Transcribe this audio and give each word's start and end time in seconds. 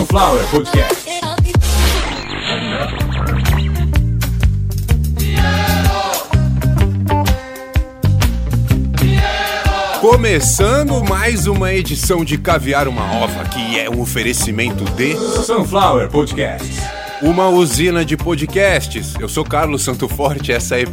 Sunflower 0.00 0.46
Podcast. 0.46 1.10
Começando 10.00 11.04
mais 11.04 11.46
uma 11.46 11.74
edição 11.74 12.24
de 12.24 12.38
Caviar 12.38 12.88
uma 12.88 13.04
Ova, 13.22 13.44
que 13.50 13.78
é 13.78 13.90
um 13.90 14.00
oferecimento 14.00 14.84
de 14.96 15.14
Sunflower 15.44 16.08
Podcast. 16.08 16.66
uma 17.20 17.50
usina 17.50 18.02
de 18.02 18.16
podcasts. 18.16 19.12
Eu 19.20 19.28
sou 19.28 19.44
Carlos 19.44 19.82
Santo 19.82 20.08
Forte, 20.08 20.50
essa 20.50 20.80
é. 20.80 20.84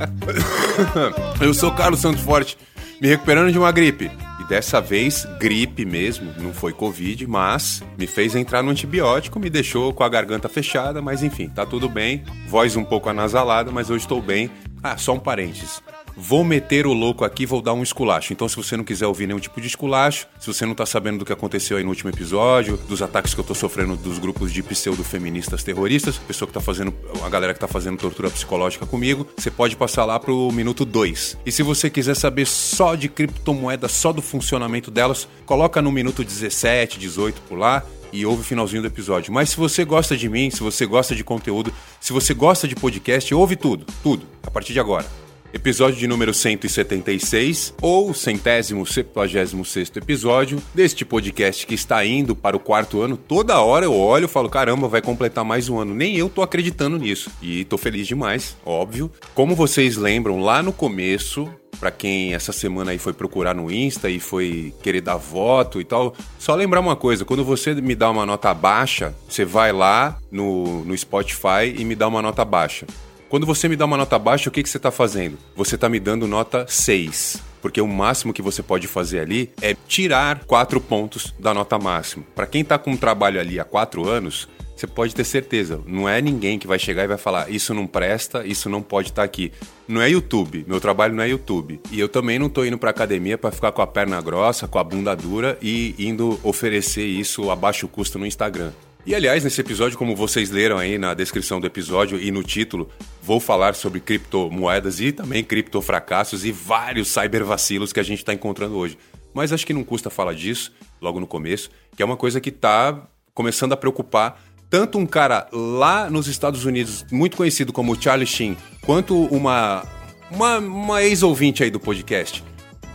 Eu 1.44 1.52
sou 1.52 1.70
Carlos 1.72 2.00
Santo 2.00 2.20
Forte, 2.20 2.56
me 3.02 3.08
recuperando 3.08 3.50
de 3.50 3.58
uma 3.58 3.72
gripe. 3.72 4.12
E 4.38 4.44
dessa 4.44 4.80
vez, 4.80 5.26
gripe 5.40 5.84
mesmo, 5.84 6.32
não 6.38 6.52
foi 6.52 6.72
Covid, 6.72 7.26
mas 7.26 7.82
me 7.98 8.06
fez 8.06 8.36
entrar 8.36 8.62
no 8.62 8.70
antibiótico, 8.70 9.40
me 9.40 9.50
deixou 9.50 9.92
com 9.92 10.04
a 10.04 10.08
garganta 10.08 10.48
fechada, 10.48 11.02
mas 11.02 11.20
enfim, 11.20 11.48
tá 11.48 11.66
tudo 11.66 11.88
bem. 11.88 12.22
Voz 12.46 12.76
um 12.76 12.84
pouco 12.84 13.08
anasalada, 13.08 13.72
mas 13.72 13.90
eu 13.90 13.96
estou 13.96 14.22
bem. 14.22 14.48
Ah, 14.80 14.96
só 14.96 15.14
um 15.14 15.18
parênteses. 15.18 15.82
Vou 16.16 16.44
meter 16.44 16.86
o 16.86 16.92
louco 16.92 17.24
aqui, 17.24 17.46
vou 17.46 17.62
dar 17.62 17.72
um 17.72 17.82
esculacho. 17.82 18.32
Então, 18.32 18.48
se 18.48 18.56
você 18.56 18.76
não 18.76 18.84
quiser 18.84 19.06
ouvir 19.06 19.26
nenhum 19.26 19.40
tipo 19.40 19.60
de 19.60 19.66
esculacho, 19.66 20.26
se 20.38 20.46
você 20.46 20.66
não 20.66 20.74
tá 20.74 20.84
sabendo 20.84 21.18
do 21.18 21.24
que 21.24 21.32
aconteceu 21.32 21.76
aí 21.76 21.82
no 21.82 21.88
último 21.90 22.10
episódio, 22.10 22.76
dos 22.76 23.02
ataques 23.02 23.34
que 23.34 23.40
eu 23.40 23.44
tô 23.44 23.54
sofrendo 23.54 23.96
dos 23.96 24.18
grupos 24.18 24.52
de 24.52 24.62
pseudo-feministas 24.62 25.62
terroristas, 25.62 26.18
pessoa 26.18 26.46
que 26.46 26.54
tá 26.54 26.60
fazendo, 26.60 26.94
a 27.24 27.28
galera 27.28 27.54
que 27.54 27.60
tá 27.60 27.68
fazendo 27.68 27.98
tortura 27.98 28.30
psicológica 28.30 28.86
comigo, 28.86 29.26
você 29.36 29.50
pode 29.50 29.76
passar 29.76 30.04
lá 30.04 30.18
pro 30.18 30.50
minuto 30.52 30.84
2. 30.84 31.38
E 31.46 31.52
se 31.52 31.62
você 31.62 31.88
quiser 31.88 32.14
saber 32.14 32.46
só 32.46 32.94
de 32.94 33.08
criptomoedas, 33.08 33.92
só 33.92 34.12
do 34.12 34.22
funcionamento 34.22 34.90
delas, 34.90 35.28
coloca 35.46 35.80
no 35.80 35.90
minuto 35.90 36.24
17, 36.24 36.98
18 36.98 37.40
por 37.42 37.58
lá 37.58 37.84
e 38.12 38.26
ouve 38.26 38.42
o 38.42 38.44
finalzinho 38.44 38.82
do 38.82 38.88
episódio. 38.88 39.32
Mas 39.32 39.50
se 39.50 39.56
você 39.56 39.84
gosta 39.84 40.16
de 40.16 40.28
mim, 40.28 40.50
se 40.50 40.60
você 40.60 40.84
gosta 40.84 41.14
de 41.16 41.24
conteúdo, 41.24 41.72
se 42.00 42.12
você 42.12 42.34
gosta 42.34 42.68
de 42.68 42.74
podcast, 42.74 43.34
ouve 43.34 43.56
tudo, 43.56 43.86
tudo, 44.02 44.26
a 44.42 44.50
partir 44.50 44.72
de 44.72 44.80
agora. 44.80 45.06
Episódio 45.54 45.98
de 45.98 46.06
número 46.06 46.32
176, 46.32 47.74
ou 47.82 48.14
centésimo, 48.14 48.86
septuagésimo 48.86 49.66
sexto 49.66 49.98
episódio 49.98 50.62
deste 50.74 51.04
podcast 51.04 51.66
que 51.66 51.74
está 51.74 52.02
indo 52.06 52.34
para 52.34 52.56
o 52.56 52.60
quarto 52.60 53.02
ano. 53.02 53.18
Toda 53.18 53.60
hora 53.60 53.84
eu 53.84 53.94
olho 53.94 54.24
e 54.24 54.28
falo, 54.28 54.48
caramba, 54.48 54.88
vai 54.88 55.02
completar 55.02 55.44
mais 55.44 55.68
um 55.68 55.78
ano. 55.78 55.94
Nem 55.94 56.16
eu 56.16 56.30
tô 56.30 56.40
acreditando 56.40 56.96
nisso. 56.96 57.30
E 57.42 57.66
tô 57.66 57.76
feliz 57.76 58.06
demais, 58.06 58.56
óbvio. 58.64 59.12
Como 59.34 59.54
vocês 59.54 59.96
lembram, 59.96 60.40
lá 60.40 60.62
no 60.62 60.72
começo, 60.72 61.48
Pra 61.80 61.90
quem 61.90 62.32
essa 62.32 62.52
semana 62.52 62.92
aí 62.92 62.98
foi 62.98 63.12
procurar 63.12 63.56
no 63.56 63.68
Insta 63.68 64.08
e 64.08 64.20
foi 64.20 64.72
querer 64.84 65.00
dar 65.00 65.16
voto 65.16 65.80
e 65.80 65.84
tal, 65.84 66.14
só 66.38 66.54
lembrar 66.54 66.78
uma 66.78 66.94
coisa: 66.94 67.24
quando 67.24 67.44
você 67.44 67.74
me 67.74 67.96
dá 67.96 68.08
uma 68.08 68.24
nota 68.24 68.54
baixa, 68.54 69.12
você 69.28 69.44
vai 69.44 69.72
lá 69.72 70.16
no, 70.30 70.84
no 70.84 70.96
Spotify 70.96 71.74
e 71.76 71.84
me 71.84 71.96
dá 71.96 72.06
uma 72.06 72.22
nota 72.22 72.44
baixa. 72.44 72.86
Quando 73.32 73.46
você 73.46 73.66
me 73.66 73.76
dá 73.76 73.86
uma 73.86 73.96
nota 73.96 74.18
baixa, 74.18 74.50
o 74.50 74.52
que, 74.52 74.62
que 74.62 74.68
você 74.68 74.76
está 74.76 74.90
fazendo? 74.90 75.38
Você 75.56 75.76
está 75.76 75.88
me 75.88 75.98
dando 75.98 76.26
nota 76.26 76.66
6. 76.68 77.42
Porque 77.62 77.80
o 77.80 77.88
máximo 77.88 78.30
que 78.30 78.42
você 78.42 78.62
pode 78.62 78.86
fazer 78.86 79.20
ali 79.20 79.50
é 79.62 79.74
tirar 79.88 80.44
4 80.44 80.78
pontos 80.82 81.34
da 81.38 81.54
nota 81.54 81.78
máxima. 81.78 82.26
Para 82.34 82.46
quem 82.46 82.60
está 82.60 82.76
com 82.76 82.90
um 82.90 82.96
trabalho 82.96 83.40
ali 83.40 83.58
há 83.58 83.64
4 83.64 84.06
anos, 84.06 84.50
você 84.76 84.86
pode 84.86 85.14
ter 85.14 85.24
certeza, 85.24 85.80
não 85.86 86.06
é 86.06 86.20
ninguém 86.20 86.58
que 86.58 86.66
vai 86.66 86.78
chegar 86.78 87.04
e 87.04 87.06
vai 87.06 87.16
falar 87.16 87.50
isso 87.50 87.72
não 87.72 87.86
presta, 87.86 88.44
isso 88.46 88.68
não 88.68 88.82
pode 88.82 89.08
estar 89.08 89.22
aqui. 89.22 89.50
Não 89.88 90.02
é 90.02 90.10
YouTube, 90.10 90.66
meu 90.68 90.78
trabalho 90.78 91.14
não 91.14 91.22
é 91.22 91.30
YouTube. 91.30 91.80
E 91.90 91.98
eu 91.98 92.10
também 92.10 92.38
não 92.38 92.50
tô 92.50 92.66
indo 92.66 92.76
pra 92.76 92.90
academia 92.90 93.38
para 93.38 93.50
ficar 93.50 93.72
com 93.72 93.80
a 93.80 93.86
perna 93.86 94.20
grossa, 94.20 94.68
com 94.68 94.78
a 94.78 94.84
bunda 94.84 95.16
dura 95.16 95.56
e 95.62 95.94
indo 95.98 96.38
oferecer 96.42 97.06
isso 97.06 97.50
a 97.50 97.56
baixo 97.56 97.88
custo 97.88 98.18
no 98.18 98.26
Instagram. 98.26 98.72
E 99.04 99.16
aliás, 99.16 99.42
nesse 99.42 99.60
episódio, 99.60 99.98
como 99.98 100.14
vocês 100.14 100.48
leram 100.50 100.78
aí 100.78 100.96
na 100.96 101.12
descrição 101.12 101.60
do 101.60 101.66
episódio 101.66 102.20
e 102.20 102.30
no 102.30 102.44
título, 102.44 102.88
vou 103.20 103.40
falar 103.40 103.74
sobre 103.74 103.98
criptomoedas 103.98 105.00
e 105.00 105.10
também 105.10 105.42
criptofracassos 105.42 106.44
e 106.44 106.52
vários 106.52 107.08
cybervacilos 107.08 107.92
que 107.92 107.98
a 107.98 108.02
gente 108.04 108.18
está 108.18 108.32
encontrando 108.32 108.76
hoje. 108.76 108.96
Mas 109.34 109.52
acho 109.52 109.66
que 109.66 109.74
não 109.74 109.82
custa 109.82 110.08
falar 110.08 110.34
disso 110.34 110.72
logo 111.00 111.18
no 111.18 111.26
começo, 111.26 111.68
que 111.96 112.02
é 112.02 112.06
uma 112.06 112.16
coisa 112.16 112.40
que 112.40 112.50
está 112.50 113.08
começando 113.34 113.72
a 113.72 113.76
preocupar 113.76 114.40
tanto 114.70 114.98
um 114.98 115.04
cara 115.04 115.48
lá 115.52 116.08
nos 116.08 116.28
Estados 116.28 116.64
Unidos, 116.64 117.04
muito 117.10 117.36
conhecido 117.36 117.72
como 117.72 118.00
Charlie 118.00 118.26
Sheen, 118.26 118.56
quanto 118.82 119.24
uma, 119.26 119.84
uma, 120.30 120.58
uma 120.58 121.02
ex-ouvinte 121.02 121.64
aí 121.64 121.70
do 121.70 121.80
podcast, 121.80 122.42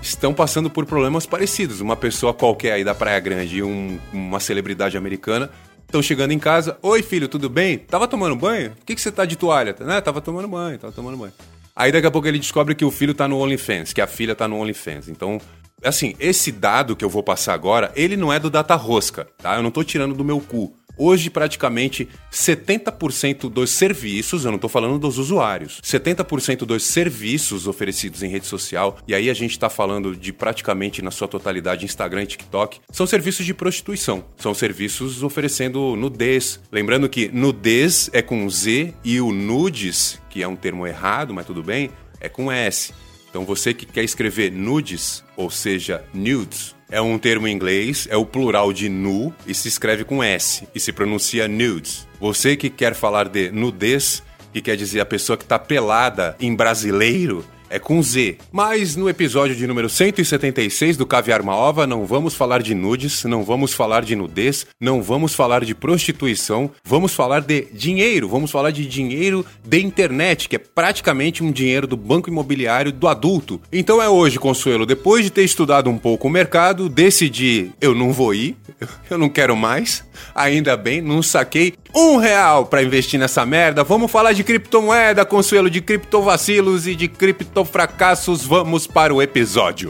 estão 0.01 0.33
passando 0.33 0.69
por 0.69 0.85
problemas 0.85 1.25
parecidos. 1.25 1.81
Uma 1.81 1.97
pessoa 1.97 2.33
qualquer 2.33 2.71
aí 2.71 2.83
da 2.83 2.95
Praia 2.95 3.19
Grande 3.19 3.57
e 3.57 3.63
um, 3.63 3.99
uma 4.13 4.39
celebridade 4.39 4.97
americana 4.97 5.51
estão 5.87 6.01
chegando 6.01 6.31
em 6.31 6.39
casa. 6.39 6.77
Oi, 6.81 7.01
filho, 7.01 7.27
tudo 7.27 7.49
bem? 7.49 7.77
Tava 7.77 8.07
tomando 8.07 8.35
banho? 8.35 8.71
Por 8.71 8.85
que, 8.85 8.95
que 8.95 9.01
você 9.01 9.11
tá 9.11 9.25
de 9.25 9.35
toalha? 9.35 9.75
Né? 9.79 9.99
Tava 10.01 10.21
tomando 10.21 10.47
banho, 10.47 10.77
tava 10.77 10.93
tomando 10.93 11.17
banho. 11.17 11.33
Aí 11.75 11.91
daqui 11.91 12.07
a 12.07 12.11
pouco 12.11 12.27
ele 12.27 12.39
descobre 12.39 12.75
que 12.75 12.83
o 12.83 12.91
filho 12.91 13.13
tá 13.13 13.27
no 13.27 13.37
OnlyFans, 13.39 13.93
que 13.93 14.01
a 14.01 14.07
filha 14.07 14.35
tá 14.35 14.47
no 14.47 14.57
OnlyFans. 14.57 15.07
Então, 15.07 15.39
assim, 15.83 16.15
esse 16.19 16.51
dado 16.51 16.95
que 16.95 17.05
eu 17.05 17.09
vou 17.09 17.23
passar 17.23 17.53
agora, 17.53 17.91
ele 17.95 18.17
não 18.17 18.33
é 18.33 18.39
do 18.39 18.49
Data 18.49 18.75
Rosca, 18.75 19.27
tá? 19.37 19.55
Eu 19.55 19.63
não 19.63 19.71
tô 19.71 19.83
tirando 19.83 20.13
do 20.13 20.23
meu 20.23 20.39
cu. 20.41 20.75
Hoje, 20.97 21.29
praticamente 21.29 22.09
70% 22.31 23.49
dos 23.49 23.69
serviços, 23.69 24.45
eu 24.45 24.51
não 24.51 24.55
estou 24.55 24.69
falando 24.69 24.97
dos 24.97 25.17
usuários, 25.17 25.79
70% 25.83 26.65
dos 26.65 26.83
serviços 26.83 27.67
oferecidos 27.67 28.23
em 28.23 28.29
rede 28.29 28.47
social, 28.47 28.97
e 29.07 29.13
aí 29.13 29.29
a 29.29 29.33
gente 29.33 29.51
está 29.51 29.69
falando 29.69 30.15
de 30.15 30.33
praticamente 30.33 31.01
na 31.01 31.11
sua 31.11 31.27
totalidade 31.27 31.85
Instagram 31.85 32.23
e 32.23 32.27
TikTok, 32.27 32.79
são 32.91 33.05
serviços 33.05 33.45
de 33.45 33.53
prostituição. 33.53 34.25
São 34.37 34.53
serviços 34.53 35.21
oferecendo 35.21 35.95
nudez. 35.95 36.59
Lembrando 36.71 37.07
que 37.07 37.29
nudez 37.29 38.09
é 38.13 38.21
com 38.21 38.49
Z 38.49 38.93
e 39.03 39.21
o 39.21 39.31
nudes, 39.31 40.19
que 40.29 40.41
é 40.41 40.47
um 40.47 40.55
termo 40.55 40.87
errado, 40.87 41.33
mas 41.33 41.45
tudo 41.45 41.61
bem, 41.61 41.91
é 42.19 42.27
com 42.27 42.51
S. 42.51 42.93
Então 43.29 43.45
você 43.45 43.73
que 43.73 43.85
quer 43.85 44.03
escrever 44.03 44.51
nudes, 44.51 45.23
ou 45.35 45.49
seja, 45.49 46.03
nudes, 46.13 46.76
é 46.89 47.01
um 47.01 47.17
termo 47.17 47.47
em 47.47 47.53
inglês, 47.53 48.07
é 48.09 48.15
o 48.15 48.25
plural 48.25 48.71
de 48.71 48.89
nu 48.89 49.33
e 49.45 49.53
se 49.53 49.67
escreve 49.67 50.03
com 50.03 50.23
S 50.23 50.67
e 50.73 50.79
se 50.79 50.91
pronuncia 50.91 51.47
nudes. 51.47 52.07
Você 52.19 52.55
que 52.55 52.69
quer 52.69 52.95
falar 52.95 53.27
de 53.27 53.51
nudez, 53.51 54.23
que 54.53 54.61
quer 54.61 54.75
dizer 54.75 55.01
a 55.01 55.05
pessoa 55.05 55.37
que 55.37 55.43
está 55.43 55.59
pelada 55.59 56.35
em 56.39 56.55
brasileiro, 56.55 57.45
é 57.69 57.79
com 57.79 58.01
Z. 58.01 58.37
Mas 58.51 58.95
no 58.95 59.09
episódio 59.09 59.55
de 59.55 59.67
número 59.67 59.89
176 59.89 60.97
do 60.97 61.05
Caviar 61.05 61.41
uma 61.41 61.55
Ova, 61.55 61.87
não 61.87 62.05
vamos 62.05 62.35
falar 62.35 62.61
de 62.61 62.73
nudes, 62.73 63.23
não 63.23 63.43
vamos 63.43 63.73
falar 63.73 64.03
de 64.03 64.15
nudez, 64.15 64.65
não 64.79 65.01
vamos 65.01 65.33
falar 65.33 65.63
de 65.63 65.75
prostituição, 65.75 66.71
vamos 66.83 67.13
falar 67.13 67.41
de 67.41 67.67
dinheiro, 67.73 68.27
vamos 68.27 68.51
falar 68.51 68.71
de 68.71 68.85
dinheiro 68.85 69.45
de 69.63 69.81
internet, 69.81 70.49
que 70.49 70.55
é 70.55 70.59
praticamente 70.59 71.43
um 71.43 71.51
dinheiro 71.51 71.87
do 71.87 71.97
banco 71.97 72.29
imobiliário 72.29 72.91
do 72.91 73.07
adulto. 73.07 73.61
Então 73.71 74.01
é 74.01 74.09
hoje, 74.09 74.39
Consuelo, 74.39 74.85
depois 74.85 75.23
de 75.23 75.31
ter 75.31 75.43
estudado 75.43 75.89
um 75.89 75.97
pouco 75.97 76.27
o 76.27 76.31
mercado, 76.31 76.89
decidi, 76.89 77.71
eu 77.81 77.93
não 77.93 78.13
vou 78.13 78.33
ir, 78.33 78.55
eu 79.09 79.17
não 79.17 79.29
quero 79.29 79.55
mais, 79.55 80.03
ainda 80.33 80.75
bem, 80.77 81.01
não 81.01 81.21
saquei 81.21 81.73
um 81.93 82.17
real 82.17 82.65
para 82.65 82.83
investir 82.83 83.19
nessa 83.19 83.45
merda. 83.45 83.83
Vamos 83.83 84.11
falar 84.11 84.33
de 84.33 84.43
criptomoeda, 84.43 85.25
Consuelo, 85.25 85.69
de 85.69 85.81
criptovacilos 85.81 86.87
e 86.87 86.95
de 86.95 87.07
criptofracassos. 87.07 88.45
Vamos 88.45 88.87
para 88.87 89.13
o 89.13 89.21
episódio. 89.21 89.89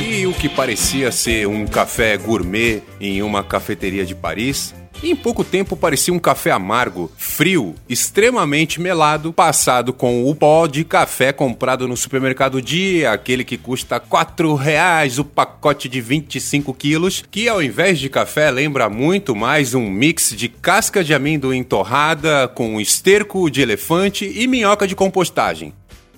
E 0.00 0.26
o 0.26 0.32
que 0.32 0.48
parecia 0.48 1.10
ser 1.12 1.46
um 1.46 1.66
café 1.66 2.16
gourmet 2.16 2.82
em 3.00 3.22
uma 3.22 3.42
cafeteria 3.42 4.04
de 4.04 4.14
Paris 4.14 4.74
em 5.06 5.14
pouco 5.14 5.44
tempo 5.44 5.76
parecia 5.76 6.12
um 6.12 6.18
café 6.18 6.50
amargo, 6.50 7.10
frio, 7.16 7.74
extremamente 7.88 8.80
melado, 8.80 9.32
passado 9.32 9.92
com 9.92 10.28
o 10.28 10.34
pó 10.34 10.66
de 10.66 10.84
café 10.84 11.32
comprado 11.32 11.86
no 11.86 11.96
supermercado 11.96 12.60
dia, 12.60 13.12
aquele 13.12 13.44
que 13.44 13.56
custa 13.56 14.00
4 14.00 14.54
reais 14.54 15.18
o 15.18 15.24
pacote 15.24 15.88
de 15.88 16.00
25 16.00 16.74
quilos, 16.74 17.24
que 17.30 17.48
ao 17.48 17.62
invés 17.62 17.98
de 17.98 18.08
café 18.08 18.50
lembra 18.50 18.88
muito 18.88 19.36
mais 19.36 19.72
um 19.72 19.88
mix 19.88 20.34
de 20.36 20.48
casca 20.48 21.04
de 21.04 21.14
amendoim 21.14 21.62
torrada 21.62 22.48
com 22.48 22.80
esterco 22.80 23.48
de 23.48 23.62
elefante 23.62 24.24
e 24.24 24.46
minhoca 24.48 24.86
de 24.86 24.96
compostagem. 24.96 25.72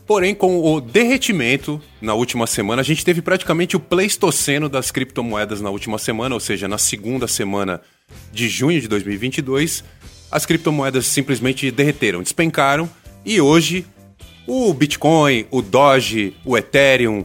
Porém, 0.06 0.35
com 0.35 0.59
o 0.59 0.81
derretimento 0.81 1.81
na 2.00 2.15
última 2.15 2.44
semana, 2.44 2.83
a 2.83 2.85
gente 2.85 3.05
teve 3.05 3.23
praticamente 3.23 3.76
o 3.76 3.81
pleistoceno 3.81 4.69
das 4.69 4.91
criptomoedas 4.91 5.61
na 5.61 5.71
última 5.71 5.99
semana, 5.99 6.35
ou 6.35 6.41
seja, 6.41 6.67
na 6.67 6.79
segunda 6.79 7.29
semana 7.29 7.81
de 8.33 8.49
junho 8.49 8.81
de 8.81 8.89
2022, 8.89 9.85
as 10.31 10.47
criptomoedas 10.47 11.07
simplesmente 11.07 11.71
derreteram, 11.71 12.23
despencaram 12.23 12.89
e 13.25 13.41
hoje 13.41 13.85
o 14.47 14.73
Bitcoin, 14.73 15.47
o 15.51 15.61
Doge, 15.61 16.35
o 16.45 16.57
Ethereum, 16.57 17.25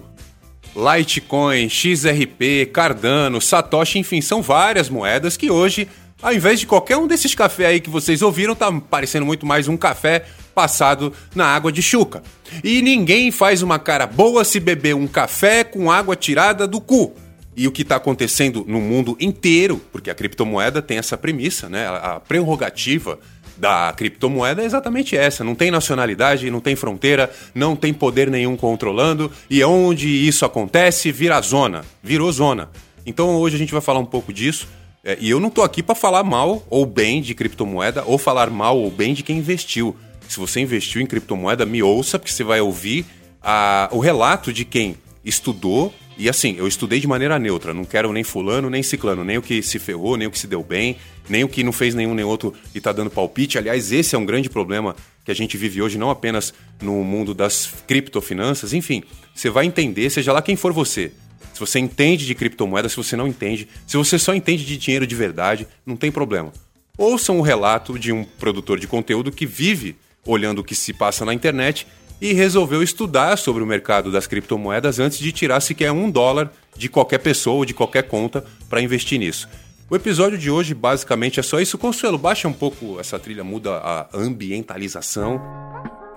Litecoin, 0.76 1.70
XRP, 1.70 2.70
Cardano, 2.72 3.40
Satoshi, 3.40 4.00
enfim, 4.00 4.22
são 4.22 4.42
várias 4.42 4.90
moedas 4.90 5.38
que 5.38 5.50
hoje, 5.50 5.88
ao 6.22 6.34
invés 6.34 6.60
de 6.60 6.68
qualquer 6.68 6.98
um 6.98 7.08
desses 7.08 7.34
cafés 7.34 7.70
aí 7.70 7.80
que 7.80 7.90
vocês 7.90 8.22
ouviram, 8.22 8.54
tá 8.54 8.72
parecendo 8.72 9.26
muito 9.26 9.46
mais 9.46 9.68
um 9.68 9.78
café 9.78 10.26
passado 10.54 11.14
na 11.34 11.48
água 11.48 11.72
de 11.72 11.82
chuca. 11.82 12.22
E 12.64 12.82
ninguém 12.82 13.32
faz 13.32 13.62
uma 13.62 13.80
cara 13.80 14.06
boa 14.06 14.44
se 14.44 14.60
beber 14.60 14.96
um 14.96 15.08
café 15.08 15.64
com 15.64 15.92
água 15.92 16.16
tirada 16.16 16.68
do 16.68 16.82
cu. 16.82 17.16
E 17.56 17.68
o 17.68 17.72
que 17.72 17.84
está 17.84 17.96
acontecendo 17.96 18.66
no 18.68 18.81
mundo 18.81 19.16
inteiro, 19.19 19.81
porque 19.92 20.10
a 20.10 20.16
criptomoeda 20.16 20.81
tem 20.81 20.98
essa 20.98 21.18
premissa, 21.18 21.69
né? 21.69 21.88
A 21.88 22.19
prerrogativa 22.19 23.18
da 23.57 23.94
criptomoeda 23.96 24.62
é 24.62 24.66
exatamente 24.66 25.16
essa. 25.16 25.44
Não 25.44 25.56
tem 25.56 25.72
nacionalidade, 25.72 26.50
não 26.52 26.60
tem 26.60 26.75
fronteira, 26.75 27.31
não 27.54 27.75
tem 27.75 27.94
poder 27.94 28.30
nenhum 28.30 28.57
controlando. 28.57 29.31
E 29.50 29.63
onde 29.63 30.07
isso 30.10 30.46
acontece, 30.46 31.12
vira 31.12 31.40
zona. 31.42 31.86
Virou 32.04 32.31
zona. 32.31 32.69
Então 33.06 33.36
hoje 33.36 33.56
a 33.56 33.60
gente 33.60 33.72
vai 33.72 33.81
falar 33.81 34.00
um 34.00 34.06
pouco 34.06 34.34
disso. 34.34 34.68
É, 35.04 35.18
e 35.22 35.30
eu 35.30 35.40
não 35.40 35.50
tô 35.50 35.62
aqui 35.62 35.84
para 35.84 35.94
falar 35.94 36.24
mal 36.24 36.66
ou 36.69 36.86
bem 36.86 37.22
de 37.22 37.36
criptomoeda 37.36 38.04
ou 38.06 38.18
falar 38.18 38.50
mal 38.50 38.78
ou 38.78 38.90
bem 38.90 39.13
de 39.13 39.24
quem 39.24 39.38
investiu. 39.38 39.96
Se 40.28 40.40
você 40.40 40.60
investiu 40.60 41.01
em 41.01 41.06
criptomoeda, 41.06 41.66
me 41.66 41.84
ouça, 41.84 42.18
porque 42.18 42.34
você 42.34 42.44
vai 42.44 42.60
ouvir 42.60 43.06
a, 43.42 43.88
o 43.92 44.00
relato 44.00 44.51
de 44.51 44.66
quem 44.66 44.98
estudou. 45.24 45.94
E 46.18 46.30
assim, 46.30 46.56
eu 46.58 46.68
estudei 46.68 47.00
de 47.00 47.08
maneira 47.08 47.38
neutra, 47.38 47.74
não 47.74 47.84
quero 47.84 48.14
nem 48.14 48.24
fulano, 48.24 48.70
nem 48.70 48.82
ciclano, 48.82 49.24
nem 49.24 49.38
o 49.38 49.42
que 49.42 49.62
se 49.62 49.78
ferrou, 49.80 50.16
nem 50.16 50.28
o 50.28 50.32
que 50.32 50.40
se 50.40 50.48
deu 50.48 50.64
bem, 50.64 50.96
nem 51.28 51.44
o 51.44 51.50
que 51.50 51.62
não 51.64 51.74
fez 51.74 51.94
nenhum 51.94 52.14
nem 52.14 52.24
outro 52.24 52.54
e 52.74 52.80
tá 52.80 52.94
dando 52.94 53.10
palpite. 53.10 53.58
Aliás, 53.58 53.92
esse 53.92 54.16
é 54.16 54.18
um 54.18 54.26
grande 54.26 54.50
problema 54.50 54.96
que 55.26 55.32
a 55.32 55.36
gente 55.36 55.58
vive 55.58 55.82
hoje, 55.82 55.98
não 55.98 56.10
apenas 56.10 56.54
no 56.82 57.04
mundo 57.04 57.34
das 57.34 57.70
criptofinanças. 57.86 58.72
Enfim, 58.72 59.04
você 59.34 59.50
vai 59.50 59.66
entender, 59.66 60.10
seja 60.10 60.32
lá 60.32 60.42
quem 60.42 60.56
for 60.56 60.72
você. 60.72 61.12
Se 61.54 61.60
você 61.60 61.80
entende 61.80 62.26
de 62.26 62.36
criptomoeda, 62.36 62.88
se 62.88 62.96
você 62.96 63.16
não 63.16 63.28
entende, 63.28 63.68
se 63.86 63.98
você 63.98 64.18
só 64.18 64.34
entende 64.34 64.66
de 64.66 64.78
dinheiro 64.78 65.06
de 65.06 65.16
verdade, 65.16 65.68
não 65.86 65.98
tem 65.98 66.12
problema. 66.12 66.54
Ouçam 66.98 67.40
o 67.40 67.42
relato 67.42 68.00
de 68.00 68.14
um 68.14 68.24
produtor 68.24 68.80
de 68.80 68.88
conteúdo 68.88 69.32
que 69.32 69.46
vive 69.46 69.98
olhando 70.26 70.60
o 70.60 70.64
que 70.64 70.76
se 70.76 70.94
passa 70.94 71.26
na 71.26 71.34
internet 71.34 71.86
e 72.20 72.34
resolveu 72.34 72.82
estudar 72.82 73.38
sobre 73.38 73.64
o 73.64 73.66
mercado 73.66 74.12
das 74.12 74.28
criptomoedas 74.28 75.00
antes 75.00 75.18
de 75.18 75.32
tirar 75.32 75.60
sequer 75.60 75.92
um 75.92 76.10
dólar 76.10 76.52
de 76.76 76.90
qualquer 76.90 77.20
pessoa 77.20 77.58
ou 77.58 77.66
de 77.66 77.74
qualquer 77.74 78.04
conta 78.04 78.44
para 78.70 78.82
investir 78.82 79.20
nisso. 79.20 79.48
O 79.90 79.96
episódio 79.96 80.38
de 80.38 80.50
hoje 80.50 80.74
basicamente 80.74 81.40
é 81.40 81.44
só 81.44 81.60
isso. 81.60 81.78
Consuelo, 81.78 82.18
baixa 82.18 82.48
um 82.48 82.54
pouco 82.54 83.00
essa 83.00 83.20
trilha, 83.20 83.44
muda 83.44 83.78
a 83.78 84.08
ambientalização. 84.14 85.40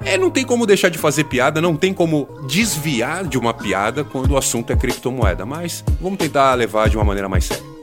É, 0.00 0.16
não 0.16 0.30
tem 0.30 0.44
como 0.44 0.64
deixar 0.64 0.88
de 0.88 0.96
fazer 0.96 1.24
piada, 1.24 1.60
não 1.60 1.76
tem 1.76 1.92
como 1.92 2.28
desviar 2.48 3.26
de 3.26 3.36
uma 3.36 3.52
piada 3.52 4.04
quando 4.04 4.30
o 4.30 4.38
assunto 4.38 4.72
é 4.72 4.76
criptomoeda, 4.76 5.44
mas 5.44 5.84
vamos 6.00 6.18
tentar 6.18 6.54
levar 6.54 6.88
de 6.88 6.96
uma 6.96 7.04
maneira 7.04 7.28
mais 7.28 7.44
séria 7.44 7.77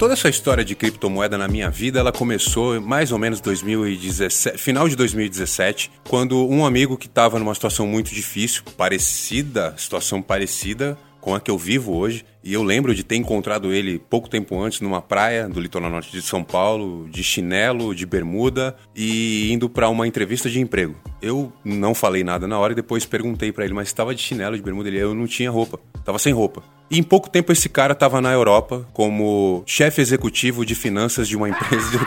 toda 0.00 0.14
essa 0.14 0.30
história 0.30 0.64
de 0.64 0.74
criptomoeda 0.74 1.36
na 1.36 1.46
minha 1.46 1.68
vida, 1.68 2.00
ela 2.00 2.10
começou 2.10 2.80
mais 2.80 3.12
ou 3.12 3.18
menos 3.18 3.38
2017, 3.38 4.56
final 4.56 4.88
de 4.88 4.96
2017, 4.96 5.90
quando 6.08 6.48
um 6.48 6.64
amigo 6.64 6.96
que 6.96 7.06
estava 7.06 7.38
numa 7.38 7.54
situação 7.54 7.86
muito 7.86 8.10
difícil, 8.14 8.62
parecida, 8.78 9.74
situação 9.76 10.22
parecida 10.22 10.96
com 11.20 11.34
a 11.34 11.40
que 11.40 11.50
eu 11.50 11.58
vivo 11.58 11.94
hoje, 11.94 12.24
e 12.42 12.54
eu 12.54 12.62
lembro 12.62 12.94
de 12.94 13.04
ter 13.04 13.16
encontrado 13.16 13.72
ele 13.72 13.98
pouco 13.98 14.28
tempo 14.28 14.58
antes 14.60 14.80
numa 14.80 15.02
praia 15.02 15.48
do 15.48 15.60
litoral 15.60 15.90
norte 15.90 16.10
de 16.10 16.22
São 16.22 16.42
Paulo, 16.42 17.08
de 17.08 17.22
chinelo, 17.22 17.94
de 17.94 18.06
bermuda 18.06 18.76
e 18.96 19.52
indo 19.52 19.68
para 19.68 19.88
uma 19.88 20.06
entrevista 20.06 20.48
de 20.48 20.58
emprego. 20.58 20.96
Eu 21.20 21.52
não 21.64 21.94
falei 21.94 22.24
nada 22.24 22.46
na 22.46 22.58
hora 22.58 22.72
e 22.72 22.76
depois 22.76 23.04
perguntei 23.04 23.52
para 23.52 23.64
ele, 23.64 23.74
mas 23.74 23.88
estava 23.88 24.14
de 24.14 24.22
chinelo, 24.22 24.56
de 24.56 24.62
bermuda, 24.62 24.88
ele 24.88 24.98
eu 24.98 25.14
não 25.14 25.26
tinha 25.26 25.50
roupa, 25.50 25.78
estava 25.98 26.18
sem 26.18 26.32
roupa. 26.32 26.62
E 26.90 26.98
em 26.98 27.02
pouco 27.02 27.30
tempo 27.30 27.52
esse 27.52 27.68
cara 27.68 27.92
estava 27.92 28.20
na 28.20 28.32
Europa 28.32 28.84
como 28.92 29.62
chefe 29.64 30.00
executivo 30.00 30.66
de 30.66 30.74
finanças 30.74 31.28
de 31.28 31.36
uma 31.36 31.48
empresa. 31.48 31.90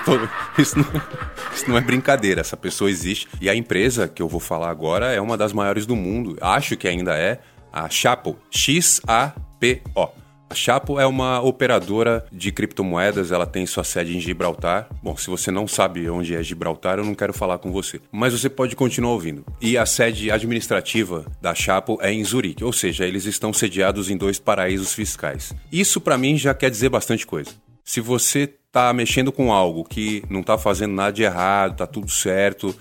De 0.56 0.62
isso, 0.62 0.77
não... 0.77 0.86
isso 1.53 1.69
não 1.69 1.77
é 1.77 1.81
brincadeira, 1.81 2.41
essa 2.41 2.57
pessoa 2.57 2.89
existe. 2.89 3.27
E 3.39 3.50
a 3.50 3.56
empresa 3.56 4.09
que 4.09 4.21
eu 4.21 4.27
vou 4.27 4.39
falar 4.39 4.69
agora 4.69 5.13
é 5.13 5.21
uma 5.21 5.38
das 5.38 5.53
maiores 5.53 5.86
do 5.86 5.95
mundo. 5.95 6.38
Acho 6.41 6.75
que 6.75 6.88
ainda 6.88 7.18
é 7.18 7.39
a 7.71 7.89
Chapo, 7.89 8.38
X-A-P-O. 8.51 10.22
A 10.49 10.55
Chapo 10.55 10.99
é 10.99 11.05
uma 11.05 11.41
operadora 11.41 12.25
de 12.31 12.51
criptomoedas, 12.51 13.31
ela 13.31 13.45
tem 13.45 13.65
sua 13.65 13.83
sede 13.83 14.15
em 14.15 14.19
Gibraltar. 14.19 14.87
Bom, 15.01 15.17
se 15.17 15.29
você 15.29 15.49
não 15.49 15.67
sabe 15.67 16.07
onde 16.09 16.35
é 16.35 16.43
Gibraltar, 16.43 16.99
eu 16.99 17.05
não 17.05 17.15
quero 17.15 17.33
falar 17.33 17.57
com 17.57 17.71
você, 17.71 17.99
mas 18.11 18.33
você 18.33 18.49
pode 18.49 18.75
continuar 18.75 19.13
ouvindo. 19.13 19.43
E 19.59 19.77
a 19.77 19.85
sede 19.85 20.29
administrativa 20.29 21.25
da 21.41 21.55
Chapo 21.55 21.97
é 22.01 22.11
em 22.11 22.23
Zurique, 22.23 22.63
ou 22.63 22.71
seja, 22.71 23.05
eles 23.05 23.25
estão 23.25 23.51
sediados 23.51 24.09
em 24.09 24.17
dois 24.17 24.37
paraísos 24.37 24.93
fiscais. 24.93 25.53
Isso 25.71 25.99
para 25.99 26.17
mim 26.17 26.37
já 26.37 26.53
quer 26.53 26.69
dizer 26.69 26.89
bastante 26.89 27.25
coisa. 27.25 27.51
Se 27.83 27.99
você 27.99 28.47
tá 28.71 28.93
mexendo 28.93 29.31
com 29.31 29.51
algo 29.51 29.83
que 29.83 30.23
não 30.29 30.41
tá 30.41 30.57
fazendo 30.57 30.93
nada 30.93 31.11
de 31.11 31.23
errado, 31.23 31.77
tá 31.77 31.85
tudo 31.85 32.09
certo, 32.09 32.75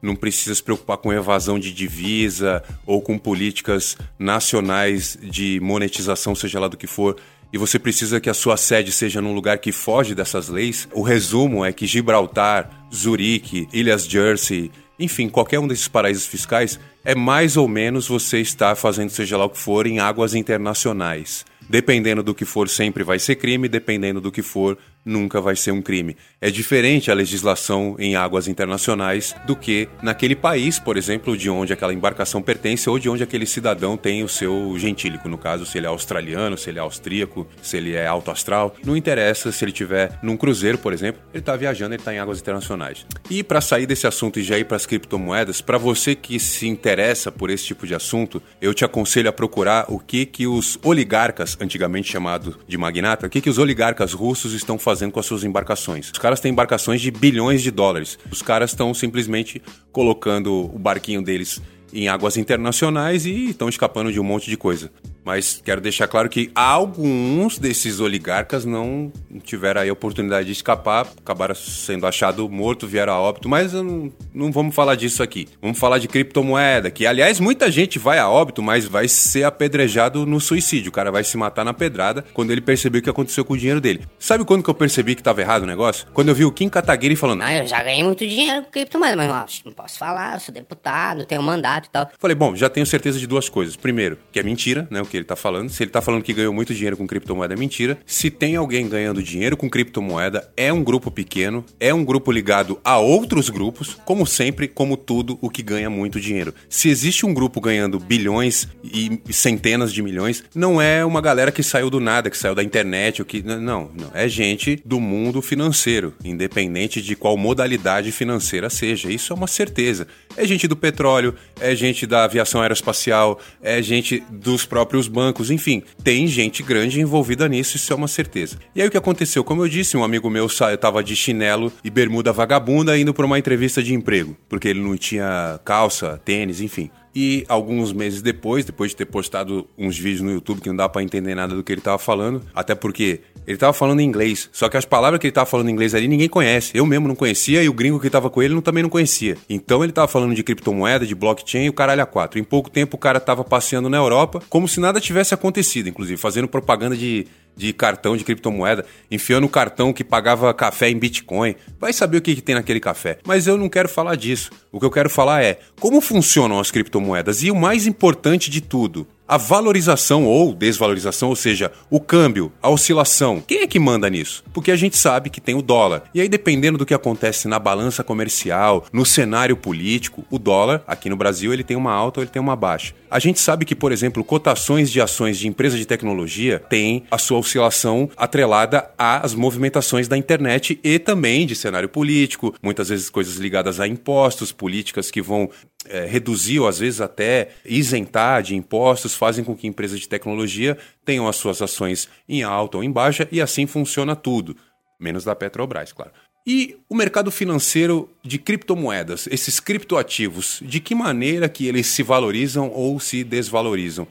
não 0.00 0.14
precisa 0.14 0.54
se 0.54 0.62
preocupar 0.62 0.98
com 0.98 1.12
evasão 1.12 1.58
de 1.58 1.72
divisa 1.72 2.62
ou 2.86 3.00
com 3.02 3.18
políticas 3.18 3.96
nacionais 4.18 5.18
de 5.22 5.58
monetização, 5.60 6.34
seja 6.34 6.60
lá 6.60 6.68
do 6.68 6.76
que 6.76 6.86
for, 6.86 7.16
e 7.52 7.58
você 7.58 7.78
precisa 7.78 8.20
que 8.20 8.28
a 8.28 8.34
sua 8.34 8.56
sede 8.56 8.92
seja 8.92 9.22
num 9.22 9.34
lugar 9.34 9.58
que 9.58 9.72
foge 9.72 10.14
dessas 10.14 10.48
leis, 10.48 10.86
o 10.92 11.02
resumo 11.02 11.64
é 11.64 11.72
que 11.72 11.86
Gibraltar, 11.86 12.86
Zurique, 12.94 13.66
Ilhas 13.72 14.04
Jersey, 14.04 14.70
enfim, 14.98 15.28
qualquer 15.28 15.58
um 15.58 15.68
desses 15.68 15.88
paraísos 15.88 16.26
fiscais 16.26 16.78
é 17.04 17.14
mais 17.14 17.56
ou 17.56 17.68
menos 17.68 18.08
você 18.08 18.40
estar 18.40 18.74
fazendo 18.74 19.10
seja 19.10 19.36
lá 19.36 19.44
o 19.44 19.50
que 19.50 19.58
for 19.58 19.86
em 19.86 19.98
águas 19.98 20.34
internacionais. 20.34 21.46
Dependendo 21.70 22.22
do 22.22 22.34
que 22.34 22.44
for, 22.44 22.68
sempre 22.68 23.04
vai 23.04 23.18
ser 23.18 23.36
crime, 23.36 23.68
dependendo 23.68 24.20
do 24.20 24.32
que 24.32 24.42
for, 24.42 24.76
nunca 25.08 25.40
vai 25.40 25.56
ser 25.56 25.72
um 25.72 25.80
crime. 25.80 26.16
É 26.40 26.50
diferente 26.50 27.10
a 27.10 27.14
legislação 27.14 27.96
em 27.98 28.14
águas 28.14 28.46
internacionais 28.46 29.34
do 29.46 29.56
que 29.56 29.88
naquele 30.02 30.36
país, 30.36 30.78
por 30.78 30.96
exemplo, 30.96 31.36
de 31.36 31.48
onde 31.48 31.72
aquela 31.72 31.94
embarcação 31.94 32.42
pertence 32.42 32.88
ou 32.88 32.98
de 32.98 33.08
onde 33.08 33.22
aquele 33.22 33.46
cidadão 33.46 33.96
tem 33.96 34.22
o 34.22 34.28
seu 34.28 34.74
gentílico, 34.78 35.28
no 35.28 35.38
caso, 35.38 35.64
se 35.64 35.78
ele 35.78 35.86
é 35.86 35.88
australiano, 35.88 36.56
se 36.58 36.68
ele 36.68 36.78
é 36.78 36.82
austríaco, 36.82 37.46
se 37.62 37.78
ele 37.78 37.94
é 37.94 38.06
alto 38.06 38.30
astral. 38.30 38.76
Não 38.84 38.96
interessa 38.96 39.50
se 39.50 39.64
ele 39.64 39.72
tiver 39.72 40.18
num 40.22 40.36
cruzeiro, 40.36 40.78
por 40.78 40.92
exemplo, 40.92 41.20
ele 41.32 41.40
está 41.40 41.56
viajando, 41.56 41.94
ele 41.94 42.02
está 42.02 42.14
em 42.14 42.18
águas 42.18 42.38
internacionais. 42.40 43.06
E 43.30 43.42
para 43.42 43.60
sair 43.60 43.86
desse 43.86 44.06
assunto 44.06 44.38
e 44.38 44.42
já 44.42 44.58
ir 44.58 44.64
para 44.64 44.76
as 44.76 44.86
criptomoedas, 44.86 45.60
para 45.60 45.78
você 45.78 46.14
que 46.14 46.38
se 46.38 46.68
interessa 46.68 47.32
por 47.32 47.48
esse 47.48 47.64
tipo 47.64 47.86
de 47.86 47.94
assunto, 47.94 48.42
eu 48.60 48.74
te 48.74 48.84
aconselho 48.84 49.30
a 49.30 49.32
procurar 49.32 49.86
o 49.88 49.98
que 49.98 50.26
que 50.26 50.46
os 50.46 50.78
oligarcas, 50.82 51.56
antigamente 51.60 52.12
chamados 52.12 52.58
de 52.66 52.76
magnata, 52.76 53.26
o 53.26 53.30
que 53.30 53.40
que 53.40 53.50
os 53.50 53.58
oligarcas 53.58 54.12
russos 54.12 54.52
estão 54.52 54.78
fazendo 54.78 54.97
fazendo 54.98 55.12
com 55.12 55.20
as 55.20 55.26
suas 55.26 55.44
embarcações. 55.44 56.10
Os 56.10 56.18
caras 56.18 56.40
têm 56.40 56.50
embarcações 56.50 57.00
de 57.00 57.12
bilhões 57.12 57.62
de 57.62 57.70
dólares. 57.70 58.18
Os 58.32 58.42
caras 58.42 58.70
estão 58.70 58.92
simplesmente 58.92 59.62
colocando 59.92 60.52
o 60.74 60.78
barquinho 60.78 61.22
deles 61.22 61.62
em 61.92 62.08
águas 62.08 62.36
internacionais 62.36 63.24
e 63.24 63.50
estão 63.50 63.68
escapando 63.68 64.12
de 64.12 64.18
um 64.18 64.24
monte 64.24 64.50
de 64.50 64.56
coisa. 64.56 64.90
Mas 65.28 65.60
quero 65.62 65.78
deixar 65.78 66.08
claro 66.08 66.26
que 66.26 66.50
alguns 66.54 67.58
desses 67.58 68.00
oligarcas 68.00 68.64
não 68.64 69.12
tiveram 69.42 69.82
a 69.82 69.92
oportunidade 69.92 70.46
de 70.46 70.52
escapar, 70.52 71.06
acabaram 71.20 71.54
sendo 71.54 72.06
achados 72.06 72.48
mortos, 72.48 72.90
vieram 72.90 73.12
a 73.12 73.20
óbito, 73.20 73.46
mas 73.46 73.74
não, 73.74 74.10
não 74.32 74.50
vamos 74.50 74.74
falar 74.74 74.94
disso 74.94 75.22
aqui. 75.22 75.46
Vamos 75.60 75.78
falar 75.78 75.98
de 75.98 76.08
criptomoeda, 76.08 76.90
que 76.90 77.06
aliás 77.06 77.40
muita 77.40 77.70
gente 77.70 77.98
vai 77.98 78.18
a 78.18 78.26
óbito, 78.26 78.62
mas 78.62 78.86
vai 78.86 79.06
ser 79.06 79.44
apedrejado 79.44 80.24
no 80.24 80.40
suicídio. 80.40 80.88
O 80.88 80.92
cara 80.92 81.12
vai 81.12 81.22
se 81.22 81.36
matar 81.36 81.62
na 81.62 81.74
pedrada 81.74 82.24
quando 82.32 82.50
ele 82.50 82.62
percebeu 82.62 83.00
o 83.00 83.04
que 83.04 83.10
aconteceu 83.10 83.44
com 83.44 83.52
o 83.52 83.58
dinheiro 83.58 83.82
dele. 83.82 84.06
Sabe 84.18 84.46
quando 84.46 84.62
que 84.62 84.70
eu 84.70 84.74
percebi 84.74 85.14
que 85.14 85.20
estava 85.20 85.42
errado 85.42 85.64
o 85.64 85.66
negócio? 85.66 86.06
Quando 86.14 86.30
eu 86.30 86.34
vi 86.34 86.46
o 86.46 86.52
Kim 86.52 86.70
Kataguiri 86.70 87.16
falando: 87.16 87.42
Ah, 87.42 87.54
eu 87.54 87.66
já 87.66 87.82
ganhei 87.82 88.02
muito 88.02 88.26
dinheiro 88.26 88.62
com 88.62 88.70
criptomoeda, 88.70 89.14
mas 89.14 89.60
não 89.62 89.72
posso 89.72 89.98
falar, 89.98 90.36
eu 90.36 90.40
sou 90.40 90.54
deputado, 90.54 91.26
tenho 91.26 91.42
mandato 91.42 91.88
e 91.88 91.90
tal. 91.90 92.10
Falei, 92.18 92.34
bom, 92.34 92.56
já 92.56 92.70
tenho 92.70 92.86
certeza 92.86 93.18
de 93.18 93.26
duas 93.26 93.50
coisas. 93.50 93.76
Primeiro, 93.76 94.16
que 94.32 94.40
é 94.40 94.42
mentira, 94.42 94.88
né? 94.90 95.02
O 95.02 95.04
que 95.04 95.17
ele 95.18 95.24
tá 95.24 95.36
falando. 95.36 95.70
Se 95.70 95.82
ele 95.82 95.90
tá 95.90 96.00
falando 96.00 96.22
que 96.22 96.32
ganhou 96.32 96.52
muito 96.52 96.74
dinheiro 96.74 96.96
com 96.96 97.06
criptomoeda, 97.06 97.54
é 97.54 97.56
mentira. 97.56 97.98
Se 98.06 98.30
tem 98.30 98.56
alguém 98.56 98.88
ganhando 98.88 99.22
dinheiro 99.22 99.56
com 99.56 99.68
criptomoeda, 99.68 100.50
é 100.56 100.72
um 100.72 100.82
grupo 100.82 101.10
pequeno, 101.10 101.64
é 101.78 101.92
um 101.92 102.04
grupo 102.04 102.32
ligado 102.32 102.78
a 102.84 102.98
outros 102.98 103.50
grupos, 103.50 103.96
como 104.04 104.26
sempre, 104.26 104.68
como 104.68 104.96
tudo 104.96 105.38
o 105.40 105.50
que 105.50 105.62
ganha 105.62 105.90
muito 105.90 106.20
dinheiro. 106.20 106.54
Se 106.68 106.88
existe 106.88 107.26
um 107.26 107.34
grupo 107.34 107.60
ganhando 107.60 107.98
bilhões 107.98 108.68
e 108.82 109.20
centenas 109.30 109.92
de 109.92 110.02
milhões, 110.02 110.44
não 110.54 110.80
é 110.80 111.04
uma 111.04 111.20
galera 111.20 111.52
que 111.52 111.62
saiu 111.62 111.90
do 111.90 112.00
nada, 112.00 112.30
que 112.30 112.36
saiu 112.36 112.54
da 112.54 112.62
internet, 112.62 113.20
ou 113.20 113.26
que. 113.26 113.42
Não, 113.42 113.60
não. 113.60 114.10
É 114.14 114.28
gente 114.28 114.80
do 114.84 115.00
mundo 115.00 115.42
financeiro, 115.42 116.14
independente 116.24 117.02
de 117.02 117.16
qual 117.16 117.36
modalidade 117.36 118.12
financeira 118.12 118.70
seja. 118.70 119.10
Isso 119.10 119.32
é 119.32 119.36
uma 119.36 119.46
certeza. 119.46 120.06
É 120.38 120.46
gente 120.46 120.68
do 120.68 120.76
petróleo, 120.76 121.34
é 121.60 121.74
gente 121.74 122.06
da 122.06 122.22
aviação 122.22 122.62
aeroespacial, 122.62 123.40
é 123.60 123.82
gente 123.82 124.22
dos 124.30 124.64
próprios 124.64 125.08
bancos, 125.08 125.50
enfim, 125.50 125.82
tem 126.04 126.28
gente 126.28 126.62
grande 126.62 127.00
envolvida 127.00 127.48
nisso, 127.48 127.76
isso 127.76 127.92
é 127.92 127.96
uma 127.96 128.06
certeza. 128.06 128.56
E 128.72 128.80
aí 128.80 128.86
o 128.86 128.90
que 128.90 128.96
aconteceu? 128.96 129.42
Como 129.42 129.64
eu 129.64 129.68
disse, 129.68 129.96
um 129.96 130.04
amigo 130.04 130.30
meu 130.30 130.46
estava 130.46 131.02
de 131.02 131.16
chinelo 131.16 131.72
e 131.82 131.90
bermuda 131.90 132.32
vagabunda 132.32 132.96
indo 132.96 133.12
para 133.12 133.26
uma 133.26 133.36
entrevista 133.36 133.82
de 133.82 133.92
emprego, 133.92 134.36
porque 134.48 134.68
ele 134.68 134.80
não 134.80 134.96
tinha 134.96 135.58
calça, 135.64 136.20
tênis, 136.24 136.60
enfim. 136.60 136.88
E 137.20 137.44
alguns 137.48 137.92
meses 137.92 138.22
depois, 138.22 138.64
depois 138.64 138.92
de 138.92 138.98
ter 138.98 139.06
postado 139.06 139.66
uns 139.76 139.98
vídeos 139.98 140.20
no 140.20 140.30
YouTube 140.30 140.60
que 140.60 140.68
não 140.68 140.76
dá 140.76 140.88
para 140.88 141.02
entender 141.02 141.34
nada 141.34 141.52
do 141.52 141.64
que 141.64 141.72
ele 141.72 141.80
tava 141.80 141.98
falando, 141.98 142.40
até 142.54 142.76
porque 142.76 143.22
ele 143.44 143.58
tava 143.58 143.72
falando 143.72 143.98
em 143.98 144.04
inglês, 144.04 144.48
só 144.52 144.68
que 144.68 144.76
as 144.76 144.84
palavras 144.84 145.18
que 145.20 145.26
ele 145.26 145.32
tava 145.32 145.44
falando 145.44 145.68
em 145.68 145.72
inglês 145.72 145.96
ali 145.96 146.06
ninguém 146.06 146.28
conhece. 146.28 146.70
Eu 146.78 146.86
mesmo 146.86 147.08
não 147.08 147.16
conhecia 147.16 147.60
e 147.60 147.68
o 147.68 147.72
gringo 147.72 147.98
que 147.98 148.08
tava 148.08 148.30
com 148.30 148.40
ele 148.40 148.62
também 148.62 148.84
não 148.84 148.88
conhecia. 148.88 149.36
Então 149.50 149.82
ele 149.82 149.92
tava 149.92 150.06
falando 150.06 150.32
de 150.32 150.44
criptomoeda, 150.44 151.04
de 151.04 151.12
blockchain 151.16 151.64
e 151.64 151.68
o 151.68 151.72
caralho 151.72 152.02
a 152.02 152.06
quatro. 152.06 152.38
Em 152.38 152.44
pouco 152.44 152.70
tempo 152.70 152.94
o 152.94 153.00
cara 153.00 153.18
tava 153.18 153.42
passeando 153.42 153.90
na 153.90 153.96
Europa, 153.96 154.40
como 154.48 154.68
se 154.68 154.78
nada 154.78 155.00
tivesse 155.00 155.34
acontecido, 155.34 155.88
inclusive, 155.88 156.16
fazendo 156.16 156.46
propaganda 156.46 156.96
de 156.96 157.26
de 157.58 157.72
cartão 157.72 158.16
de 158.16 158.22
criptomoeda, 158.22 158.86
enfiando 159.10 159.44
o 159.44 159.48
cartão 159.48 159.92
que 159.92 160.04
pagava 160.04 160.54
café 160.54 160.88
em 160.88 160.96
Bitcoin. 160.96 161.56
Vai 161.78 161.92
saber 161.92 162.18
o 162.18 162.22
que, 162.22 162.36
que 162.36 162.40
tem 162.40 162.54
naquele 162.54 162.78
café. 162.78 163.18
Mas 163.26 163.48
eu 163.48 163.56
não 163.56 163.68
quero 163.68 163.88
falar 163.88 164.14
disso. 164.14 164.50
O 164.70 164.78
que 164.78 164.86
eu 164.86 164.90
quero 164.90 165.10
falar 165.10 165.42
é 165.42 165.58
como 165.80 166.00
funcionam 166.00 166.60
as 166.60 166.70
criptomoedas 166.70 167.42
e 167.42 167.50
o 167.50 167.56
mais 167.56 167.86
importante 167.86 168.48
de 168.48 168.60
tudo, 168.60 169.06
a 169.28 169.36
valorização 169.36 170.24
ou 170.24 170.54
desvalorização, 170.54 171.28
ou 171.28 171.36
seja, 171.36 171.70
o 171.90 172.00
câmbio, 172.00 172.50
a 172.62 172.70
oscilação. 172.70 173.42
Quem 173.46 173.58
é 173.58 173.66
que 173.66 173.78
manda 173.78 174.08
nisso? 174.08 174.42
Porque 174.54 174.70
a 174.70 174.76
gente 174.76 174.96
sabe 174.96 175.28
que 175.28 175.40
tem 175.40 175.54
o 175.54 175.60
dólar. 175.60 176.04
E 176.14 176.20
aí, 176.22 176.28
dependendo 176.28 176.78
do 176.78 176.86
que 176.86 176.94
acontece 176.94 177.46
na 177.46 177.58
balança 177.58 178.02
comercial, 178.02 178.86
no 178.90 179.04
cenário 179.04 179.56
político, 179.56 180.24
o 180.30 180.38
dólar, 180.38 180.82
aqui 180.86 181.10
no 181.10 181.16
Brasil, 181.16 181.52
ele 181.52 181.62
tem 181.62 181.76
uma 181.76 181.92
alta 181.92 182.20
ou 182.20 182.24
ele 182.24 182.30
tem 182.30 182.40
uma 182.40 182.56
baixa. 182.56 182.94
A 183.10 183.18
gente 183.18 183.38
sabe 183.38 183.64
que, 183.66 183.74
por 183.74 183.92
exemplo, 183.92 184.24
cotações 184.24 184.90
de 184.90 185.00
ações 185.00 185.38
de 185.38 185.46
empresas 185.46 185.78
de 185.78 185.86
tecnologia 185.86 186.58
têm 186.58 187.04
a 187.10 187.18
sua 187.18 187.38
oscilação 187.38 188.08
atrelada 188.16 188.90
às 188.96 189.34
movimentações 189.34 190.08
da 190.08 190.16
internet 190.16 190.80
e 190.82 190.98
também 190.98 191.46
de 191.46 191.54
cenário 191.54 191.88
político, 191.88 192.54
muitas 192.62 192.88
vezes 192.88 193.10
coisas 193.10 193.36
ligadas 193.36 193.78
a 193.78 193.86
impostos, 193.86 194.52
políticas 194.52 195.10
que 195.10 195.20
vão 195.20 195.50
é, 195.86 196.06
reduzir 196.06 196.60
ou 196.60 196.68
às 196.68 196.78
vezes 196.78 197.00
até 197.00 197.50
isentar 197.64 198.42
de 198.42 198.54
impostos, 198.54 199.14
fazem 199.14 199.44
com 199.44 199.56
que 199.56 199.66
empresas 199.66 200.00
de 200.00 200.08
tecnologia 200.08 200.76
tenham 201.04 201.28
as 201.28 201.36
suas 201.36 201.62
ações 201.62 202.08
em 202.28 202.42
alta 202.42 202.78
ou 202.78 202.84
em 202.84 202.90
baixa 202.90 203.28
e 203.30 203.40
assim 203.40 203.66
funciona 203.66 204.16
tudo, 204.16 204.56
menos 204.98 205.24
da 205.24 205.34
Petrobras, 205.34 205.92
claro. 205.92 206.12
E 206.46 206.78
o 206.88 206.94
mercado 206.94 207.30
financeiro 207.30 208.08
de 208.22 208.38
criptomoedas, 208.38 209.28
esses 209.30 209.60
criptoativos, 209.60 210.60
de 210.62 210.80
que 210.80 210.94
maneira 210.94 211.46
que 211.46 211.66
eles 211.66 211.86
se 211.88 212.02
valorizam 212.02 212.70
ou 212.70 212.98
se 212.98 213.22
desvalorizam? 213.22 214.08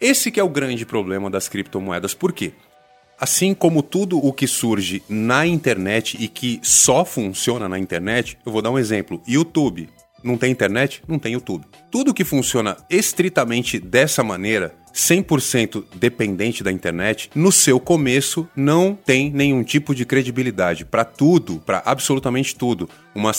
Esse 0.00 0.30
que 0.30 0.38
é 0.38 0.44
o 0.44 0.48
grande 0.48 0.86
problema 0.86 1.28
das 1.28 1.48
criptomoedas. 1.48 2.14
Por 2.14 2.32
quê? 2.32 2.52
Assim 3.18 3.52
como 3.52 3.82
tudo 3.82 4.24
o 4.24 4.32
que 4.32 4.46
surge 4.46 5.02
na 5.08 5.44
internet 5.44 6.16
e 6.18 6.28
que 6.28 6.60
só 6.62 7.04
funciona 7.04 7.68
na 7.68 7.78
internet, 7.78 8.38
eu 8.46 8.52
vou 8.52 8.62
dar 8.62 8.70
um 8.70 8.78
exemplo. 8.78 9.20
YouTube. 9.26 9.88
Não 10.22 10.36
tem 10.36 10.50
internet? 10.50 11.02
Não 11.06 11.18
tem 11.18 11.32
YouTube. 11.32 11.64
Tudo 11.90 12.14
que 12.14 12.24
funciona 12.24 12.76
estritamente 12.88 13.78
dessa 13.78 14.22
maneira 14.22 14.74
100% 14.94 15.84
dependente 15.94 16.62
da 16.62 16.72
internet, 16.72 17.30
no 17.34 17.52
seu 17.52 17.78
começo 17.78 18.48
não 18.54 18.94
tem 18.94 19.30
nenhum 19.30 19.62
tipo 19.62 19.94
de 19.94 20.04
credibilidade 20.04 20.84
para 20.84 21.04
tudo, 21.04 21.62
para 21.64 21.82
absolutamente 21.84 22.54
tudo. 22.54 22.88
Uma 23.14 23.32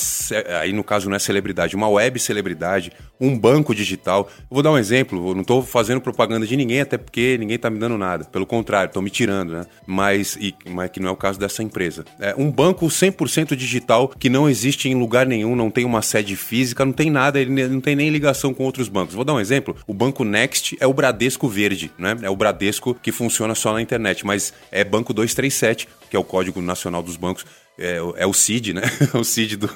aí 0.60 0.74
no 0.74 0.84
caso 0.84 1.10
não 1.10 1.16
é 1.16 1.20
celebridade, 1.20 1.76
uma 1.76 1.88
web 1.88 2.20
celebridade, 2.20 2.92
um 3.20 3.38
banco 3.38 3.74
digital. 3.74 4.30
Eu 4.40 4.48
vou 4.50 4.64
dar 4.64 4.72
um 4.72 4.78
exemplo, 4.78 5.30
eu 5.30 5.34
não 5.34 5.42
estou 5.42 5.64
fazendo 5.64 6.02
propaganda 6.02 6.46
de 6.46 6.58
ninguém 6.58 6.82
até 6.82 6.98
porque 6.98 7.38
ninguém 7.40 7.56
está 7.56 7.70
me 7.70 7.80
dando 7.80 7.98
nada. 7.98 8.26
Pelo 8.26 8.46
contrário, 8.46 8.88
estão 8.88 9.02
me 9.02 9.10
tirando, 9.10 9.54
né? 9.54 9.66
Mas 9.86 10.36
e 10.36 10.54
mas 10.70 10.90
que 10.92 11.00
não 11.00 11.10
é 11.10 11.12
o 11.12 11.16
caso 11.16 11.40
dessa 11.40 11.64
empresa. 11.64 12.04
É 12.20 12.36
um 12.38 12.52
banco 12.52 12.86
100% 12.88 13.56
digital 13.56 14.10
que 14.10 14.30
não 14.30 14.50
existe 14.50 14.90
em 14.90 14.96
lugar 14.96 15.26
nenhum, 15.26 15.56
não 15.56 15.72
tem 15.72 15.86
uma 15.86 16.02
sede 16.02 16.36
física, 16.36 16.86
não 16.86 16.94
tem 16.94 17.10
nada, 17.10 17.40
ele 17.40 17.68
não 17.68 17.82
tem 17.82 17.96
nem 17.96 18.10
ligação 18.10 18.54
com 18.54 18.64
outros 18.64 18.90
bancos. 18.90 19.16
Vou 19.16 19.24
dar 19.24 19.34
um 19.34 19.40
exemplo. 19.40 19.76
O 19.88 19.94
banco 19.94 20.24
Next 20.24 20.76
é 20.80 20.88
o 20.88 20.94
Bradesco 20.94 21.41
Bradesco 21.42 21.48
Verde, 21.48 21.92
né? 21.98 22.18
É 22.22 22.30
o 22.30 22.36
Bradesco 22.36 22.94
que 22.94 23.12
funciona 23.12 23.56
só 23.56 23.74
na 23.74 23.82
internet, 23.82 24.26
mas 24.26 24.54
é 24.72 24.84
Banco 24.84 25.14
237, 25.14 25.88
que 26.10 26.16
é 26.16 26.20
o 26.20 26.24
Código 26.24 26.62
Nacional 26.62 27.02
dos 27.02 27.16
Bancos. 27.18 27.46
É, 27.80 27.98
é 28.18 28.28
o 28.28 28.34
CID, 28.34 28.74
né? 28.74 28.82
É 29.14 29.18
o 29.18 29.24
CID 29.24 29.56
do. 29.56 29.70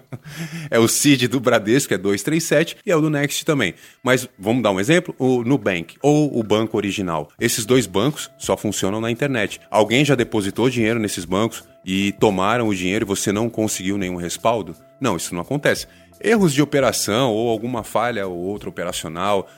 é 0.70 0.78
o 0.78 0.88
CID 0.88 1.28
do 1.28 1.40
Bradesco, 1.40 1.94
é 1.94 1.98
237, 1.98 2.78
e 2.84 2.90
é 2.90 2.96
o 2.96 3.00
do 3.00 3.08
Next 3.08 3.44
também. 3.44 3.74
Mas 4.02 4.28
vamos 4.38 4.62
dar 4.62 4.72
um 4.72 4.80
exemplo: 4.80 5.14
o 5.18 5.42
Nubank 5.42 5.96
ou 6.02 6.38
o 6.38 6.42
banco 6.42 6.76
original. 6.76 7.30
Esses 7.40 7.64
dois 7.64 7.86
bancos 7.86 8.30
só 8.36 8.56
funcionam 8.56 9.00
na 9.00 9.10
internet. 9.10 9.60
Alguém 9.70 10.04
já 10.04 10.14
depositou 10.14 10.68
dinheiro 10.68 10.98
nesses 10.98 11.24
bancos 11.24 11.64
e 11.84 12.12
tomaram 12.12 12.68
o 12.68 12.74
dinheiro 12.74 13.04
e 13.04 13.06
você 13.06 13.32
não 13.32 13.48
conseguiu 13.48 13.96
nenhum 13.96 14.16
respaldo? 14.16 14.74
Não, 15.00 15.16
isso 15.16 15.34
não 15.34 15.42
acontece. 15.42 15.86
Erros 16.20 16.52
de 16.52 16.62
operação 16.62 17.32
ou 17.32 17.48
alguma 17.48 17.82
falha 17.82 18.26
ou 18.26 18.36
outra 18.36 18.68
operacional 18.68 19.48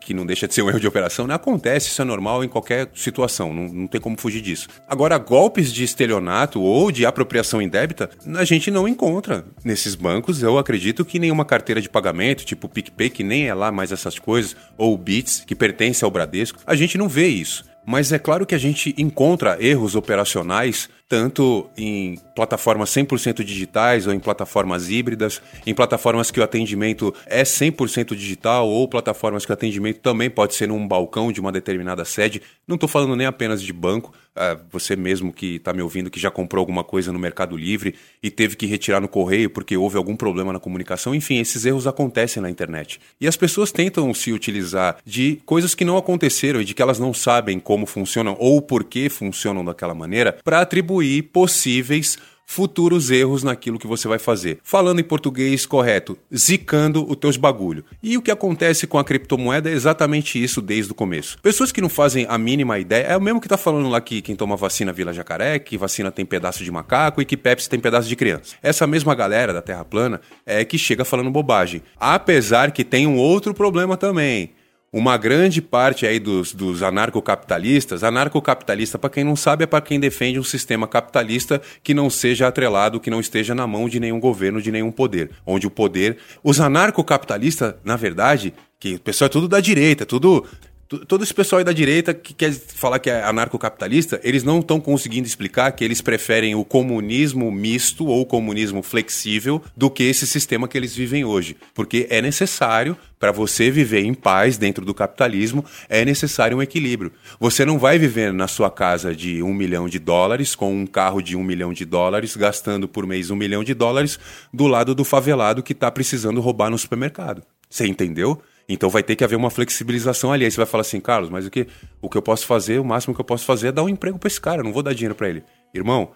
que 0.00 0.12
não 0.12 0.26
deixa 0.26 0.46
de 0.46 0.54
ser 0.54 0.62
um 0.62 0.68
erro 0.68 0.80
de 0.80 0.86
operação, 0.86 1.26
né? 1.26 1.34
acontece, 1.34 1.88
isso 1.88 2.02
é 2.02 2.04
normal 2.04 2.44
em 2.44 2.48
qualquer 2.48 2.88
situação, 2.94 3.52
não, 3.52 3.68
não 3.68 3.86
tem 3.86 4.00
como 4.00 4.18
fugir 4.18 4.40
disso. 4.40 4.68
Agora, 4.88 5.16
golpes 5.18 5.72
de 5.72 5.84
estelionato 5.84 6.60
ou 6.60 6.90
de 6.90 7.06
apropriação 7.06 7.62
indébita, 7.62 8.10
a 8.36 8.44
gente 8.44 8.70
não 8.70 8.86
encontra 8.88 9.44
nesses 9.64 9.94
bancos. 9.94 10.42
Eu 10.42 10.58
acredito 10.58 11.04
que 11.04 11.18
nenhuma 11.18 11.44
carteira 11.44 11.80
de 11.80 11.88
pagamento, 11.88 12.44
tipo 12.44 12.68
PicPay, 12.68 13.10
que 13.10 13.22
nem 13.22 13.48
é 13.48 13.54
lá 13.54 13.70
mais 13.70 13.92
essas 13.92 14.18
coisas, 14.18 14.56
ou 14.76 14.96
Bits, 14.96 15.44
que 15.46 15.54
pertence 15.54 16.04
ao 16.04 16.10
Bradesco, 16.10 16.60
a 16.66 16.74
gente 16.74 16.98
não 16.98 17.08
vê 17.08 17.28
isso. 17.28 17.64
Mas 17.86 18.12
é 18.12 18.18
claro 18.18 18.44
que 18.44 18.54
a 18.54 18.58
gente 18.58 18.94
encontra 18.98 19.56
erros 19.64 19.94
operacionais 19.94 20.90
tanto 21.08 21.70
em 21.76 22.18
plataformas 22.36 22.90
100% 22.90 23.42
digitais 23.42 24.06
ou 24.06 24.12
em 24.12 24.20
plataformas 24.20 24.90
híbridas, 24.90 25.40
em 25.66 25.74
plataformas 25.74 26.30
que 26.30 26.38
o 26.38 26.42
atendimento 26.42 27.14
é 27.26 27.42
100% 27.42 28.14
digital 28.14 28.68
ou 28.68 28.86
plataformas 28.86 29.46
que 29.46 29.50
o 29.50 29.54
atendimento 29.54 30.00
também 30.00 30.28
pode 30.28 30.54
ser 30.54 30.68
num 30.68 30.86
balcão 30.86 31.32
de 31.32 31.40
uma 31.40 31.50
determinada 31.50 32.04
sede. 32.04 32.42
Não 32.66 32.74
estou 32.74 32.88
falando 32.88 33.16
nem 33.16 33.26
apenas 33.26 33.62
de 33.62 33.72
banco, 33.72 34.12
uh, 34.36 34.60
você 34.70 34.94
mesmo 34.94 35.32
que 35.32 35.56
está 35.56 35.72
me 35.72 35.80
ouvindo 35.80 36.10
que 36.10 36.20
já 36.20 36.30
comprou 36.30 36.60
alguma 36.60 36.84
coisa 36.84 37.10
no 37.10 37.18
Mercado 37.18 37.56
Livre 37.56 37.94
e 38.22 38.30
teve 38.30 38.54
que 38.54 38.66
retirar 38.66 39.00
no 39.00 39.08
correio 39.08 39.48
porque 39.48 39.76
houve 39.76 39.96
algum 39.96 40.14
problema 40.14 40.52
na 40.52 40.60
comunicação. 40.60 41.14
Enfim, 41.14 41.38
esses 41.38 41.64
erros 41.64 41.86
acontecem 41.86 42.42
na 42.42 42.50
internet. 42.50 43.00
E 43.18 43.26
as 43.26 43.36
pessoas 43.36 43.72
tentam 43.72 44.12
se 44.12 44.30
utilizar 44.30 44.98
de 45.06 45.40
coisas 45.46 45.74
que 45.74 45.86
não 45.86 45.96
aconteceram 45.96 46.60
e 46.60 46.64
de 46.64 46.74
que 46.74 46.82
elas 46.82 46.98
não 46.98 47.14
sabem 47.14 47.58
como 47.58 47.86
funcionam 47.86 48.36
ou 48.38 48.60
por 48.60 48.84
que 48.84 49.08
funcionam 49.08 49.64
daquela 49.64 49.94
maneira 49.94 50.36
para 50.44 50.60
atribuir 50.60 50.97
atribuir 50.98 51.22
possíveis 51.22 52.18
futuros 52.50 53.10
erros 53.10 53.42
naquilo 53.42 53.78
que 53.78 53.86
você 53.86 54.08
vai 54.08 54.18
fazer. 54.18 54.58
Falando 54.62 55.00
em 55.00 55.04
português 55.04 55.66
correto, 55.66 56.18
zicando 56.34 57.06
os 57.06 57.16
teus 57.16 57.36
bagulho. 57.36 57.84
E 58.02 58.16
o 58.16 58.22
que 58.22 58.30
acontece 58.30 58.86
com 58.86 58.98
a 58.98 59.04
criptomoeda 59.04 59.68
é 59.68 59.74
exatamente 59.74 60.42
isso 60.42 60.62
desde 60.62 60.90
o 60.90 60.94
começo. 60.94 61.38
Pessoas 61.42 61.70
que 61.70 61.82
não 61.82 61.90
fazem 61.90 62.26
a 62.26 62.38
mínima 62.38 62.78
ideia, 62.78 63.04
é 63.04 63.16
o 63.16 63.20
mesmo 63.20 63.38
que 63.38 63.48
tá 63.48 63.58
falando 63.58 63.90
lá 63.90 64.00
que 64.00 64.22
quem 64.22 64.34
toma 64.34 64.56
vacina 64.56 64.94
vila 64.94 65.12
jacaré, 65.12 65.58
que 65.58 65.76
vacina 65.76 66.10
tem 66.10 66.24
pedaço 66.24 66.64
de 66.64 66.70
macaco 66.70 67.20
e 67.20 67.26
que 67.26 67.36
Pepsi 67.36 67.68
tem 67.68 67.78
pedaço 67.78 68.08
de 68.08 68.16
criança. 68.16 68.56
Essa 68.62 68.86
mesma 68.86 69.14
galera 69.14 69.52
da 69.52 69.60
Terra 69.60 69.84
plana 69.84 70.18
é 70.46 70.64
que 70.64 70.78
chega 70.78 71.04
falando 71.04 71.30
bobagem. 71.30 71.82
Apesar 72.00 72.72
que 72.72 72.82
tem 72.82 73.06
um 73.06 73.18
outro 73.18 73.52
problema 73.52 73.94
também 73.94 74.54
uma 74.92 75.16
grande 75.16 75.60
parte 75.60 76.06
aí 76.06 76.18
dos, 76.18 76.54
dos 76.54 76.82
anarcocapitalistas, 76.82 78.02
anarcocapitalista, 78.02 78.98
para 78.98 79.10
quem 79.10 79.24
não 79.24 79.36
sabe, 79.36 79.64
é 79.64 79.66
para 79.66 79.82
quem 79.82 80.00
defende 80.00 80.38
um 80.38 80.44
sistema 80.44 80.88
capitalista 80.88 81.60
que 81.82 81.92
não 81.92 82.08
seja 82.08 82.48
atrelado, 82.48 83.00
que 83.00 83.10
não 83.10 83.20
esteja 83.20 83.54
na 83.54 83.66
mão 83.66 83.88
de 83.88 84.00
nenhum 84.00 84.18
governo, 84.18 84.62
de 84.62 84.72
nenhum 84.72 84.90
poder. 84.90 85.30
Onde 85.46 85.66
o 85.66 85.70
poder. 85.70 86.16
Os 86.42 86.60
anarcocapitalistas, 86.60 87.74
na 87.84 87.96
verdade, 87.96 88.54
que 88.80 88.94
o 88.94 89.00
pessoal 89.00 89.26
é 89.26 89.30
tudo 89.30 89.48
da 89.48 89.60
direita, 89.60 90.06
tudo 90.06 90.46
todo 90.88 91.22
esse 91.22 91.34
pessoal 91.34 91.58
aí 91.58 91.64
da 91.64 91.72
direita 91.72 92.14
que 92.14 92.32
quer 92.32 92.52
falar 92.52 92.98
que 92.98 93.10
é 93.10 93.22
anarcocapitalista, 93.22 94.18
eles 94.24 94.42
não 94.42 94.60
estão 94.60 94.80
conseguindo 94.80 95.26
explicar 95.26 95.70
que 95.72 95.84
eles 95.84 96.00
preferem 96.00 96.54
o 96.54 96.64
comunismo 96.64 97.50
misto 97.52 98.06
ou 98.06 98.24
comunismo 98.24 98.82
flexível 98.82 99.62
do 99.76 99.90
que 99.90 100.04
esse 100.04 100.26
sistema 100.26 100.66
que 100.66 100.78
eles 100.78 100.94
vivem 100.94 101.24
hoje. 101.24 101.56
Porque 101.74 102.06
é 102.08 102.22
necessário, 102.22 102.96
para 103.18 103.30
você 103.30 103.70
viver 103.70 104.00
em 104.00 104.14
paz 104.14 104.56
dentro 104.56 104.84
do 104.84 104.94
capitalismo, 104.94 105.62
é 105.88 106.04
necessário 106.04 106.56
um 106.56 106.62
equilíbrio. 106.62 107.12
Você 107.38 107.66
não 107.66 107.78
vai 107.78 107.98
viver 107.98 108.32
na 108.32 108.48
sua 108.48 108.70
casa 108.70 109.14
de 109.14 109.42
um 109.42 109.52
milhão 109.52 109.88
de 109.88 109.98
dólares, 109.98 110.54
com 110.54 110.72
um 110.72 110.86
carro 110.86 111.20
de 111.20 111.36
um 111.36 111.44
milhão 111.44 111.72
de 111.72 111.84
dólares, 111.84 112.34
gastando 112.34 112.88
por 112.88 113.06
mês 113.06 113.30
um 113.30 113.36
milhão 113.36 113.62
de 113.62 113.74
dólares, 113.74 114.18
do 114.54 114.66
lado 114.66 114.94
do 114.94 115.04
favelado 115.04 115.62
que 115.62 115.72
está 115.72 115.90
precisando 115.90 116.40
roubar 116.40 116.70
no 116.70 116.78
supermercado. 116.78 117.42
Você 117.68 117.86
entendeu? 117.86 118.40
Então 118.68 118.90
vai 118.90 119.02
ter 119.02 119.16
que 119.16 119.24
haver 119.24 119.36
uma 119.36 119.50
flexibilização 119.50 120.32
ali. 120.32 120.44
Aí 120.44 120.50
você 120.50 120.58
vai 120.58 120.66
falar 120.66 120.82
assim, 120.82 121.00
Carlos, 121.00 121.30
mas 121.30 121.46
o 121.46 121.50
que, 121.50 121.66
o 122.02 122.08
que 122.10 122.18
eu 122.18 122.22
posso 122.22 122.46
fazer, 122.46 122.78
o 122.78 122.84
máximo 122.84 123.14
que 123.14 123.20
eu 123.20 123.24
posso 123.24 123.44
fazer 123.44 123.68
é 123.68 123.72
dar 123.72 123.82
um 123.82 123.88
emprego 123.88 124.18
para 124.18 124.26
esse 124.26 124.40
cara, 124.40 124.62
não 124.62 124.72
vou 124.72 124.82
dar 124.82 124.92
dinheiro 124.92 125.14
para 125.14 125.28
ele. 125.28 125.42
Irmão, 125.74 126.12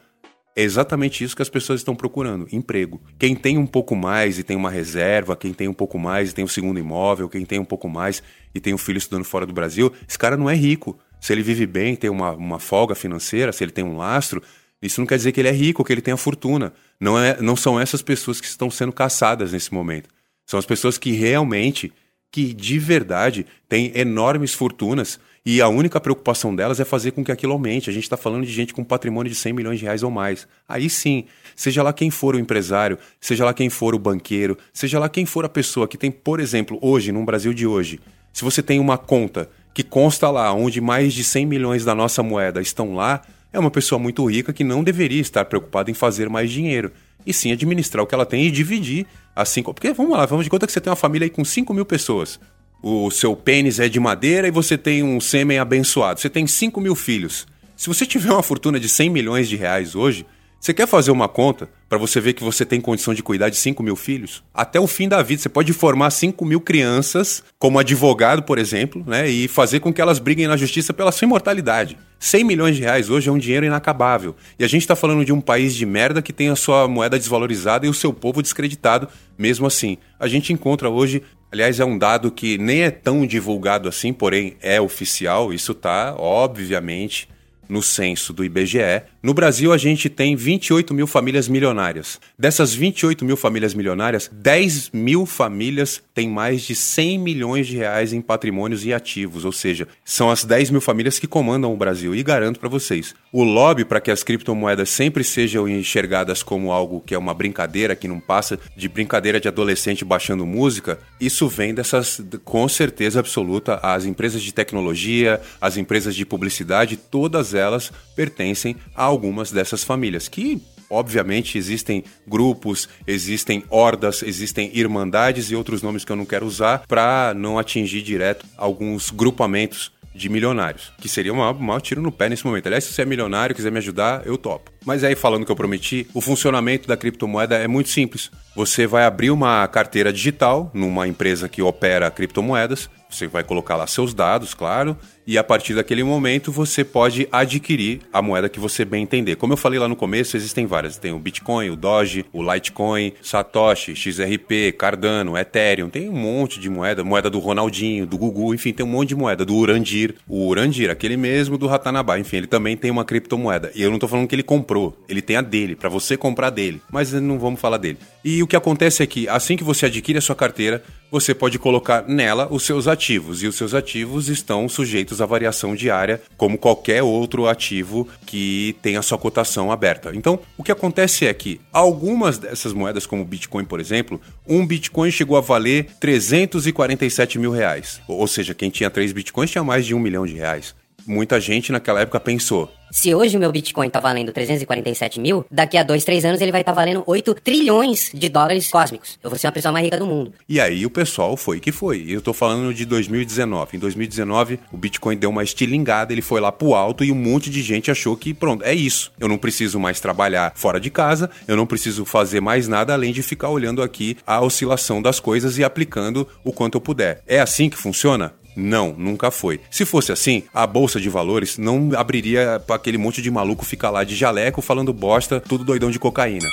é 0.54 0.62
exatamente 0.62 1.24
isso 1.24 1.34
que 1.34 1.40
as 1.40 1.48
pessoas 1.48 1.80
estão 1.80 1.94
procurando: 1.94 2.46
emprego. 2.52 3.00
Quem 3.18 3.34
tem 3.34 3.56
um 3.56 3.66
pouco 3.66 3.96
mais 3.96 4.38
e 4.38 4.42
tem 4.42 4.56
uma 4.56 4.70
reserva, 4.70 5.34
quem 5.34 5.54
tem 5.54 5.66
um 5.66 5.72
pouco 5.74 5.98
mais 5.98 6.30
e 6.30 6.34
tem 6.34 6.44
um 6.44 6.48
segundo 6.48 6.78
imóvel, 6.78 7.28
quem 7.28 7.44
tem 7.44 7.58
um 7.58 7.64
pouco 7.64 7.88
mais 7.88 8.22
e 8.54 8.60
tem 8.60 8.74
um 8.74 8.78
filho 8.78 8.98
estudando 8.98 9.24
fora 9.24 9.46
do 9.46 9.52
Brasil, 9.52 9.90
esse 10.06 10.18
cara 10.18 10.36
não 10.36 10.50
é 10.50 10.54
rico. 10.54 10.98
Se 11.20 11.32
ele 11.32 11.42
vive 11.42 11.66
bem, 11.66 11.96
tem 11.96 12.10
uma, 12.10 12.32
uma 12.32 12.58
folga 12.58 12.94
financeira, 12.94 13.52
se 13.52 13.64
ele 13.64 13.70
tem 13.70 13.84
um 13.84 13.96
lastro, 13.96 14.42
isso 14.82 15.00
não 15.00 15.06
quer 15.06 15.16
dizer 15.16 15.32
que 15.32 15.40
ele 15.40 15.48
é 15.48 15.52
rico, 15.52 15.84
que 15.84 15.92
ele 15.92 16.02
tem 16.02 16.12
a 16.12 16.16
fortuna. 16.16 16.72
Não, 17.00 17.18
é, 17.18 17.40
não 17.40 17.54
são 17.54 17.78
essas 17.80 18.02
pessoas 18.02 18.40
que 18.40 18.46
estão 18.46 18.68
sendo 18.68 18.92
caçadas 18.92 19.52
nesse 19.52 19.72
momento. 19.72 20.08
São 20.44 20.58
as 20.58 20.66
pessoas 20.66 20.98
que 20.98 21.12
realmente 21.12 21.92
que 22.32 22.54
de 22.54 22.78
verdade 22.78 23.46
têm 23.68 23.92
enormes 23.94 24.54
fortunas 24.54 25.20
e 25.44 25.60
a 25.60 25.68
única 25.68 26.00
preocupação 26.00 26.54
delas 26.54 26.80
é 26.80 26.84
fazer 26.84 27.10
com 27.10 27.22
que 27.22 27.30
aquilo 27.30 27.52
aumente. 27.52 27.90
A 27.90 27.92
gente 27.92 28.04
está 28.04 28.16
falando 28.16 28.46
de 28.46 28.52
gente 28.52 28.72
com 28.72 28.82
patrimônio 28.82 29.30
de 29.30 29.36
100 29.36 29.52
milhões 29.52 29.78
de 29.78 29.84
reais 29.84 30.02
ou 30.02 30.10
mais. 30.10 30.48
Aí 30.66 30.88
sim, 30.88 31.24
seja 31.54 31.82
lá 31.82 31.92
quem 31.92 32.10
for 32.10 32.34
o 32.34 32.38
empresário, 32.38 32.98
seja 33.20 33.44
lá 33.44 33.52
quem 33.52 33.68
for 33.68 33.94
o 33.94 33.98
banqueiro, 33.98 34.56
seja 34.72 34.98
lá 34.98 35.10
quem 35.10 35.26
for 35.26 35.44
a 35.44 35.48
pessoa 35.48 35.86
que 35.86 35.98
tem, 35.98 36.10
por 36.10 36.40
exemplo, 36.40 36.78
hoje, 36.80 37.12
no 37.12 37.22
Brasil 37.24 37.52
de 37.52 37.66
hoje, 37.66 38.00
se 38.32 38.42
você 38.42 38.62
tem 38.62 38.80
uma 38.80 38.96
conta 38.96 39.50
que 39.74 39.82
consta 39.82 40.30
lá 40.30 40.52
onde 40.54 40.80
mais 40.80 41.12
de 41.12 41.22
100 41.22 41.44
milhões 41.44 41.84
da 41.84 41.94
nossa 41.94 42.22
moeda 42.22 42.62
estão 42.62 42.94
lá, 42.94 43.20
é 43.52 43.58
uma 43.58 43.70
pessoa 43.70 43.98
muito 43.98 44.24
rica 44.24 44.52
que 44.52 44.64
não 44.64 44.82
deveria 44.82 45.20
estar 45.20 45.44
preocupada 45.44 45.90
em 45.90 45.94
fazer 45.94 46.30
mais 46.30 46.50
dinheiro, 46.50 46.90
e 47.26 47.32
sim 47.32 47.52
administrar 47.52 48.02
o 48.02 48.06
que 48.06 48.14
ela 48.14 48.26
tem 48.26 48.46
e 48.46 48.50
dividir 48.50 49.06
assim. 49.34 49.62
Porque 49.62 49.92
vamos 49.92 50.16
lá, 50.16 50.26
vamos 50.26 50.44
de 50.44 50.50
conta 50.50 50.66
que 50.66 50.72
você 50.72 50.80
tem 50.80 50.90
uma 50.90 50.96
família 50.96 51.26
aí 51.26 51.30
com 51.30 51.44
5 51.44 51.72
mil 51.72 51.84
pessoas. 51.84 52.38
O 52.82 53.10
seu 53.10 53.36
pênis 53.36 53.78
é 53.78 53.88
de 53.88 54.00
madeira 54.00 54.48
e 54.48 54.50
você 54.50 54.76
tem 54.76 55.02
um 55.02 55.20
sêmen 55.20 55.58
abençoado. 55.58 56.20
Você 56.20 56.28
tem 56.28 56.46
5 56.46 56.80
mil 56.80 56.94
filhos. 56.94 57.46
Se 57.76 57.88
você 57.88 58.04
tiver 58.04 58.32
uma 58.32 58.42
fortuna 58.42 58.78
de 58.78 58.88
100 58.88 59.10
milhões 59.10 59.48
de 59.48 59.56
reais 59.56 59.94
hoje, 59.94 60.26
você 60.62 60.72
quer 60.72 60.86
fazer 60.86 61.10
uma 61.10 61.28
conta 61.28 61.68
para 61.88 61.98
você 61.98 62.20
ver 62.20 62.34
que 62.34 62.44
você 62.44 62.64
tem 62.64 62.80
condição 62.80 63.12
de 63.12 63.20
cuidar 63.20 63.48
de 63.48 63.56
5 63.56 63.82
mil 63.82 63.96
filhos? 63.96 64.44
Até 64.54 64.78
o 64.78 64.86
fim 64.86 65.08
da 65.08 65.20
vida, 65.20 65.42
você 65.42 65.48
pode 65.48 65.72
formar 65.72 66.10
5 66.10 66.44
mil 66.44 66.60
crianças 66.60 67.42
como 67.58 67.80
advogado, 67.80 68.44
por 68.44 68.58
exemplo, 68.58 69.02
né? 69.04 69.28
E 69.28 69.48
fazer 69.48 69.80
com 69.80 69.92
que 69.92 70.00
elas 70.00 70.20
briguem 70.20 70.46
na 70.46 70.56
justiça 70.56 70.92
pela 70.92 71.10
sua 71.10 71.26
imortalidade. 71.26 71.98
100 72.22 72.44
milhões 72.44 72.76
de 72.76 72.82
reais 72.82 73.10
hoje 73.10 73.28
é 73.28 73.32
um 73.32 73.36
dinheiro 73.36 73.66
inacabável. 73.66 74.36
E 74.56 74.64
a 74.64 74.68
gente 74.68 74.82
está 74.82 74.94
falando 74.94 75.24
de 75.24 75.32
um 75.32 75.40
país 75.40 75.74
de 75.74 75.84
merda 75.84 76.22
que 76.22 76.32
tem 76.32 76.50
a 76.50 76.56
sua 76.56 76.86
moeda 76.86 77.18
desvalorizada 77.18 77.84
e 77.84 77.88
o 77.88 77.94
seu 77.94 78.12
povo 78.12 78.40
descreditado 78.40 79.08
mesmo 79.36 79.66
assim. 79.66 79.98
A 80.20 80.28
gente 80.28 80.52
encontra 80.52 80.88
hoje 80.88 81.22
Aliás, 81.50 81.78
é 81.78 81.84
um 81.84 81.98
dado 81.98 82.30
que 82.30 82.56
nem 82.56 82.80
é 82.80 82.90
tão 82.90 83.26
divulgado 83.26 83.86
assim, 83.86 84.10
porém 84.10 84.56
é 84.62 84.80
oficial. 84.80 85.52
Isso 85.52 85.72
está, 85.72 86.14
obviamente, 86.16 87.28
no 87.68 87.82
censo 87.82 88.32
do 88.32 88.42
IBGE, 88.42 89.02
no 89.22 89.32
Brasil, 89.32 89.72
a 89.72 89.78
gente 89.78 90.08
tem 90.08 90.34
28 90.34 90.92
mil 90.92 91.06
famílias 91.06 91.46
milionárias. 91.46 92.20
Dessas 92.36 92.74
28 92.74 93.24
mil 93.24 93.36
famílias 93.36 93.72
milionárias, 93.72 94.28
10 94.32 94.90
mil 94.92 95.26
famílias 95.26 96.02
têm 96.12 96.28
mais 96.28 96.62
de 96.62 96.74
100 96.74 97.18
milhões 97.18 97.68
de 97.68 97.76
reais 97.76 98.12
em 98.12 98.20
patrimônios 98.20 98.84
e 98.84 98.92
ativos, 98.92 99.44
ou 99.44 99.52
seja, 99.52 99.86
são 100.04 100.28
as 100.28 100.44
10 100.44 100.70
mil 100.70 100.80
famílias 100.80 101.20
que 101.20 101.28
comandam 101.28 101.72
o 101.72 101.76
Brasil. 101.76 102.16
E 102.16 102.22
garanto 102.24 102.58
para 102.58 102.68
vocês, 102.68 103.14
o 103.32 103.44
lobby 103.44 103.84
para 103.84 104.00
que 104.00 104.10
as 104.10 104.24
criptomoedas 104.24 104.90
sempre 104.90 105.22
sejam 105.22 105.68
enxergadas 105.68 106.42
como 106.42 106.72
algo 106.72 107.00
que 107.00 107.14
é 107.14 107.18
uma 107.18 107.32
brincadeira, 107.32 107.94
que 107.94 108.08
não 108.08 108.18
passa 108.18 108.58
de 108.76 108.88
brincadeira 108.88 109.38
de 109.38 109.46
adolescente 109.46 110.04
baixando 110.04 110.44
música, 110.44 110.98
isso 111.20 111.46
vem 111.46 111.72
dessas, 111.72 112.20
com 112.44 112.68
certeza 112.68 113.20
absoluta, 113.20 113.76
as 113.84 114.04
empresas 114.04 114.42
de 114.42 114.52
tecnologia, 114.52 115.40
as 115.60 115.76
empresas 115.76 116.16
de 116.16 116.26
publicidade, 116.26 116.96
todas 116.96 117.54
elas 117.54 117.92
pertencem 118.16 118.76
a 118.96 119.11
algumas 119.12 119.52
dessas 119.52 119.84
famílias, 119.84 120.28
que 120.28 120.60
obviamente 120.90 121.56
existem 121.56 122.04
grupos, 122.26 122.88
existem 123.06 123.64
hordas, 123.70 124.22
existem 124.22 124.70
irmandades 124.74 125.50
e 125.50 125.56
outros 125.56 125.82
nomes 125.82 126.04
que 126.04 126.12
eu 126.12 126.16
não 126.16 126.26
quero 126.26 126.46
usar 126.46 126.84
para 126.86 127.32
não 127.34 127.58
atingir 127.58 128.02
direto 128.02 128.44
alguns 128.56 129.10
grupamentos 129.10 129.92
de 130.14 130.28
milionários, 130.28 130.92
que 131.00 131.08
seria 131.08 131.32
um 131.32 131.54
maior 131.54 131.80
tiro 131.80 132.02
no 132.02 132.12
pé 132.12 132.28
nesse 132.28 132.44
momento. 132.44 132.66
Aliás, 132.66 132.84
se 132.84 132.92
você 132.92 133.02
é 133.02 133.04
milionário 133.04 133.54
quiser 133.54 133.72
me 133.72 133.78
ajudar, 133.78 134.26
eu 134.26 134.36
topo. 134.36 134.70
Mas 134.84 135.02
aí, 135.04 135.14
falando 135.14 135.46
que 135.46 135.52
eu 135.52 135.56
prometi, 135.56 136.06
o 136.12 136.20
funcionamento 136.20 136.86
da 136.86 136.96
criptomoeda 136.96 137.56
é 137.56 137.66
muito 137.66 137.88
simples. 137.88 138.30
Você 138.54 138.86
vai 138.86 139.04
abrir 139.04 139.30
uma 139.30 139.66
carteira 139.68 140.12
digital 140.12 140.70
numa 140.74 141.08
empresa 141.08 141.48
que 141.48 141.62
opera 141.62 142.10
criptomoedas, 142.10 142.90
você 143.08 143.26
vai 143.26 143.44
colocar 143.44 143.76
lá 143.76 143.86
seus 143.86 144.12
dados, 144.12 144.54
claro, 144.54 144.96
e 145.26 145.38
a 145.38 145.44
partir 145.44 145.74
daquele 145.74 146.02
momento 146.02 146.50
você 146.50 146.84
pode 146.84 147.28
adquirir 147.30 148.00
a 148.12 148.20
moeda 148.20 148.48
que 148.48 148.60
você 148.60 148.84
bem 148.84 149.02
entender. 149.02 149.36
Como 149.36 149.52
eu 149.52 149.56
falei 149.56 149.78
lá 149.78 149.88
no 149.88 149.96
começo, 149.96 150.36
existem 150.36 150.66
várias. 150.66 150.96
Tem 150.96 151.12
o 151.12 151.18
Bitcoin, 151.18 151.70
o 151.70 151.76
Doge, 151.76 152.24
o 152.32 152.42
Litecoin, 152.42 153.12
Satoshi, 153.22 153.94
XRP, 153.94 154.72
Cardano, 154.76 155.36
Ethereum. 155.36 155.88
Tem 155.88 156.08
um 156.08 156.12
monte 156.12 156.58
de 156.58 156.68
moeda. 156.68 157.04
Moeda 157.04 157.30
do 157.30 157.38
Ronaldinho, 157.38 158.06
do 158.06 158.18
Gugu, 158.18 158.54
enfim, 158.54 158.72
tem 158.72 158.84
um 158.84 158.88
monte 158.88 159.10
de 159.10 159.14
moeda. 159.14 159.44
Do 159.44 159.54
Urandir. 159.54 160.14
O 160.28 160.46
Urandir, 160.46 160.90
aquele 160.90 161.16
mesmo 161.16 161.56
do 161.56 161.66
Ratanabá. 161.66 162.18
Enfim, 162.18 162.38
ele 162.38 162.46
também 162.46 162.76
tem 162.76 162.90
uma 162.90 163.04
criptomoeda. 163.04 163.70
E 163.74 163.82
eu 163.82 163.90
não 163.90 163.98
tô 163.98 164.08
falando 164.08 164.26
que 164.26 164.34
ele 164.34 164.42
comprou. 164.42 164.96
Ele 165.08 165.22
tem 165.22 165.36
a 165.36 165.42
dele, 165.42 165.76
para 165.76 165.88
você 165.88 166.16
comprar 166.16 166.50
dele. 166.50 166.80
Mas 166.90 167.12
não 167.12 167.38
vamos 167.38 167.60
falar 167.60 167.78
dele. 167.78 167.98
E 168.24 168.42
o 168.42 168.46
que 168.46 168.56
acontece 168.56 169.02
é 169.02 169.06
que 169.06 169.28
assim 169.28 169.56
que 169.56 169.64
você 169.64 169.86
adquire 169.86 170.18
a 170.18 170.22
sua 170.22 170.34
carteira, 170.34 170.82
você 171.10 171.34
pode 171.34 171.58
colocar 171.58 172.04
nela 172.08 172.48
os 172.50 172.62
seus 172.62 172.88
ativos. 172.88 173.42
E 173.42 173.46
os 173.46 173.56
seus 173.56 173.74
ativos 173.74 174.28
estão 174.28 174.68
sujeitos 175.12 175.20
à 175.20 175.26
variação 175.26 175.74
diária, 175.74 176.20
como 176.36 176.58
qualquer 176.58 177.02
outro 177.02 177.46
ativo 177.46 178.08
que 178.26 178.76
tenha 178.82 179.02
sua 179.02 179.18
cotação 179.18 179.70
aberta. 179.70 180.12
Então, 180.14 180.38
o 180.56 180.62
que 180.62 180.72
acontece 180.72 181.26
é 181.26 181.34
que 181.34 181.60
algumas 181.72 182.38
dessas 182.38 182.72
moedas, 182.72 183.06
como 183.06 183.22
o 183.22 183.24
Bitcoin, 183.24 183.64
por 183.64 183.80
exemplo, 183.80 184.20
um 184.48 184.66
Bitcoin 184.66 185.10
chegou 185.10 185.36
a 185.36 185.40
valer 185.40 185.88
347 186.00 187.38
mil 187.38 187.50
reais. 187.50 188.00
Ou 188.08 188.26
seja, 188.26 188.54
quem 188.54 188.70
tinha 188.70 188.90
três 188.90 189.12
Bitcoins 189.12 189.50
tinha 189.50 189.64
mais 189.64 189.84
de 189.84 189.94
um 189.94 190.00
milhão 190.00 190.26
de 190.26 190.34
reais. 190.34 190.74
Muita 191.06 191.40
gente 191.40 191.72
naquela 191.72 192.00
época 192.00 192.20
pensou: 192.20 192.70
se 192.92 193.14
hoje 193.14 193.38
o 193.38 193.40
meu 193.40 193.50
Bitcoin 193.50 193.88
tá 193.88 194.00
valendo 194.00 194.32
347 194.32 195.18
mil, 195.18 195.46
daqui 195.50 195.78
a 195.78 195.82
dois, 195.82 196.04
três 196.04 196.26
anos 196.26 196.42
ele 196.42 196.52
vai 196.52 196.60
estar 196.60 196.72
tá 196.72 196.76
valendo 196.78 197.02
8 197.06 197.34
trilhões 197.36 198.10
de 198.12 198.28
dólares 198.28 198.68
cósmicos. 198.68 199.18
Eu 199.22 199.30
vou 199.30 199.38
ser 199.38 199.46
a 199.46 199.52
pessoa 199.52 199.72
mais 199.72 199.86
rica 199.86 199.96
do 199.96 200.04
mundo. 200.04 200.34
E 200.46 200.60
aí 200.60 200.84
o 200.84 200.90
pessoal 200.90 201.34
foi 201.34 201.58
que 201.58 201.72
foi. 201.72 202.04
Eu 202.06 202.20
tô 202.20 202.34
falando 202.34 202.74
de 202.74 202.84
2019. 202.84 203.78
Em 203.78 203.80
2019, 203.80 204.60
o 204.70 204.76
Bitcoin 204.76 205.16
deu 205.16 205.30
uma 205.30 205.42
estilingada, 205.42 206.12
ele 206.12 206.20
foi 206.20 206.38
lá 206.38 206.52
pro 206.52 206.74
alto 206.74 207.02
e 207.02 207.10
um 207.10 207.14
monte 207.14 207.48
de 207.48 207.62
gente 207.62 207.90
achou 207.90 208.14
que, 208.14 208.34
pronto, 208.34 208.62
é 208.62 208.74
isso. 208.74 209.10
Eu 209.18 209.26
não 209.26 209.38
preciso 209.38 209.80
mais 209.80 209.98
trabalhar 209.98 210.52
fora 210.54 210.78
de 210.78 210.90
casa, 210.90 211.30
eu 211.48 211.56
não 211.56 211.66
preciso 211.66 212.04
fazer 212.04 212.42
mais 212.42 212.68
nada 212.68 212.92
além 212.92 213.14
de 213.14 213.22
ficar 213.22 213.48
olhando 213.48 213.82
aqui 213.82 214.18
a 214.26 214.38
oscilação 214.42 215.00
das 215.00 215.18
coisas 215.18 215.56
e 215.56 215.64
aplicando 215.64 216.28
o 216.44 216.52
quanto 216.52 216.76
eu 216.76 216.80
puder. 216.80 217.22
É 217.26 217.40
assim 217.40 217.70
que 217.70 217.76
funciona? 217.78 218.34
Não, 218.56 218.94
nunca 218.96 219.30
foi. 219.30 219.60
Se 219.70 219.84
fosse 219.84 220.12
assim, 220.12 220.42
a 220.52 220.66
bolsa 220.66 221.00
de 221.00 221.08
valores 221.08 221.58
não 221.58 221.90
abriria 221.96 222.62
para 222.66 222.76
aquele 222.76 222.98
monte 222.98 223.22
de 223.22 223.30
maluco 223.30 223.64
ficar 223.64 223.90
lá 223.90 224.04
de 224.04 224.14
jaleco 224.14 224.60
falando 224.60 224.92
bosta, 224.92 225.40
tudo 225.40 225.64
doidão 225.64 225.90
de 225.90 225.98
cocaína. 225.98 226.48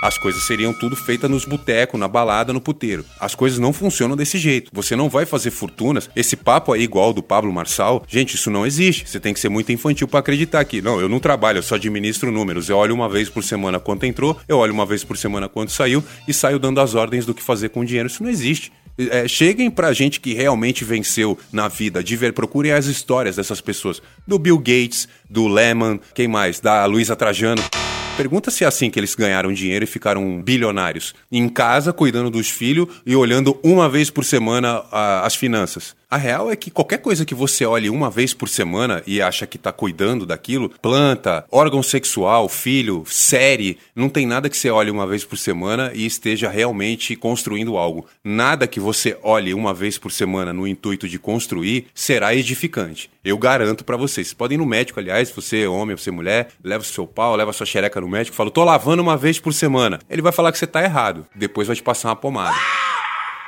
As 0.00 0.16
coisas 0.16 0.44
seriam 0.44 0.72
tudo 0.72 0.94
feitas 0.94 1.28
nos 1.28 1.44
botecos, 1.44 1.98
na 1.98 2.06
balada, 2.06 2.52
no 2.52 2.60
puteiro. 2.60 3.04
As 3.18 3.34
coisas 3.34 3.58
não 3.58 3.72
funcionam 3.72 4.16
desse 4.16 4.38
jeito. 4.38 4.70
Você 4.72 4.94
não 4.94 5.08
vai 5.08 5.26
fazer 5.26 5.50
fortunas. 5.50 6.08
Esse 6.14 6.36
papo 6.36 6.72
aí 6.72 6.82
igual 6.82 7.12
do 7.12 7.22
Pablo 7.22 7.52
Marçal, 7.52 8.04
gente, 8.06 8.36
isso 8.36 8.50
não 8.50 8.64
existe. 8.64 9.08
Você 9.08 9.18
tem 9.18 9.34
que 9.34 9.40
ser 9.40 9.48
muito 9.48 9.72
infantil 9.72 10.06
para 10.06 10.20
acreditar 10.20 10.64
que, 10.64 10.80
não, 10.80 11.00
eu 11.00 11.08
não 11.08 11.18
trabalho, 11.18 11.58
eu 11.58 11.62
só 11.62 11.74
administro 11.74 12.30
números. 12.30 12.68
Eu 12.68 12.76
olho 12.76 12.94
uma 12.94 13.08
vez 13.08 13.28
por 13.28 13.42
semana 13.42 13.80
quanto 13.80 14.06
entrou, 14.06 14.38
eu 14.46 14.58
olho 14.58 14.72
uma 14.72 14.86
vez 14.86 15.02
por 15.02 15.16
semana 15.16 15.48
quanto 15.48 15.72
saiu 15.72 16.02
e 16.28 16.32
saio 16.32 16.60
dando 16.60 16.80
as 16.80 16.94
ordens 16.94 17.26
do 17.26 17.34
que 17.34 17.42
fazer 17.42 17.70
com 17.70 17.80
o 17.80 17.84
dinheiro. 17.84 18.06
Isso 18.06 18.22
não 18.22 18.30
existe. 18.30 18.72
É, 18.98 19.28
cheguem 19.28 19.70
pra 19.70 19.92
gente 19.92 20.18
que 20.18 20.34
realmente 20.34 20.84
venceu 20.84 21.38
na 21.52 21.68
vida, 21.68 22.02
de 22.02 22.16
ver, 22.16 22.32
procurem 22.32 22.72
as 22.72 22.86
histórias 22.86 23.36
dessas 23.36 23.60
pessoas. 23.60 24.02
Do 24.26 24.38
Bill 24.38 24.58
Gates, 24.58 25.06
do 25.30 25.46
Lehman, 25.46 26.00
quem 26.14 26.26
mais? 26.26 26.58
Da 26.58 26.84
Luísa 26.84 27.14
Trajano. 27.14 27.62
Pergunta 28.16 28.50
se 28.50 28.64
é 28.64 28.66
assim 28.66 28.90
que 28.90 28.98
eles 28.98 29.14
ganharam 29.14 29.52
dinheiro 29.52 29.84
e 29.84 29.86
ficaram 29.86 30.42
bilionários. 30.42 31.14
Em 31.30 31.48
casa, 31.48 31.92
cuidando 31.92 32.30
dos 32.30 32.50
filhos 32.50 32.88
e 33.06 33.14
olhando 33.14 33.56
uma 33.62 33.88
vez 33.88 34.10
por 34.10 34.24
semana 34.24 34.82
a, 34.90 35.24
as 35.24 35.36
finanças. 35.36 35.94
A 36.10 36.16
real 36.16 36.50
é 36.50 36.56
que 36.56 36.70
qualquer 36.70 36.96
coisa 37.00 37.22
que 37.22 37.34
você 37.34 37.66
olhe 37.66 37.90
uma 37.90 38.08
vez 38.08 38.32
por 38.32 38.48
semana 38.48 39.02
e 39.06 39.20
acha 39.20 39.46
que 39.46 39.58
está 39.58 39.70
cuidando 39.70 40.24
daquilo, 40.24 40.70
planta, 40.80 41.44
órgão 41.50 41.82
sexual, 41.82 42.48
filho, 42.48 43.04
série, 43.06 43.76
não 43.94 44.08
tem 44.08 44.26
nada 44.26 44.48
que 44.48 44.56
você 44.56 44.70
olhe 44.70 44.90
uma 44.90 45.06
vez 45.06 45.22
por 45.22 45.36
semana 45.36 45.92
e 45.94 46.06
esteja 46.06 46.48
realmente 46.48 47.14
construindo 47.14 47.76
algo. 47.76 48.06
Nada 48.24 48.66
que 48.66 48.80
você 48.80 49.18
olhe 49.22 49.52
uma 49.52 49.74
vez 49.74 49.98
por 49.98 50.10
semana 50.10 50.50
no 50.50 50.66
intuito 50.66 51.06
de 51.06 51.18
construir 51.18 51.88
será 51.94 52.34
edificante. 52.34 53.10
Eu 53.22 53.36
garanto 53.36 53.84
para 53.84 53.98
vocês. 53.98 54.28
Vocês 54.28 54.32
podem 54.32 54.56
ir 54.56 54.58
no 54.58 54.64
médico, 54.64 54.98
aliás, 54.98 55.30
você 55.30 55.64
é 55.64 55.68
homem, 55.68 55.94
você 55.94 56.08
é 56.08 56.12
mulher, 56.12 56.48
leva 56.64 56.82
o 56.82 56.86
seu 56.86 57.06
pau, 57.06 57.36
leva 57.36 57.50
a 57.50 57.52
sua 57.52 57.66
xereca 57.66 58.00
no 58.00 58.08
médico, 58.08 58.34
fala, 58.34 58.50
tô 58.50 58.64
lavando 58.64 59.02
uma 59.02 59.16
vez 59.18 59.38
por 59.38 59.52
semana. 59.52 59.98
Ele 60.08 60.22
vai 60.22 60.32
falar 60.32 60.52
que 60.52 60.58
você 60.58 60.66
tá 60.66 60.82
errado. 60.82 61.26
Depois 61.34 61.66
vai 61.66 61.76
te 61.76 61.82
passar 61.82 62.08
uma 62.08 62.16
pomada. 62.16 62.56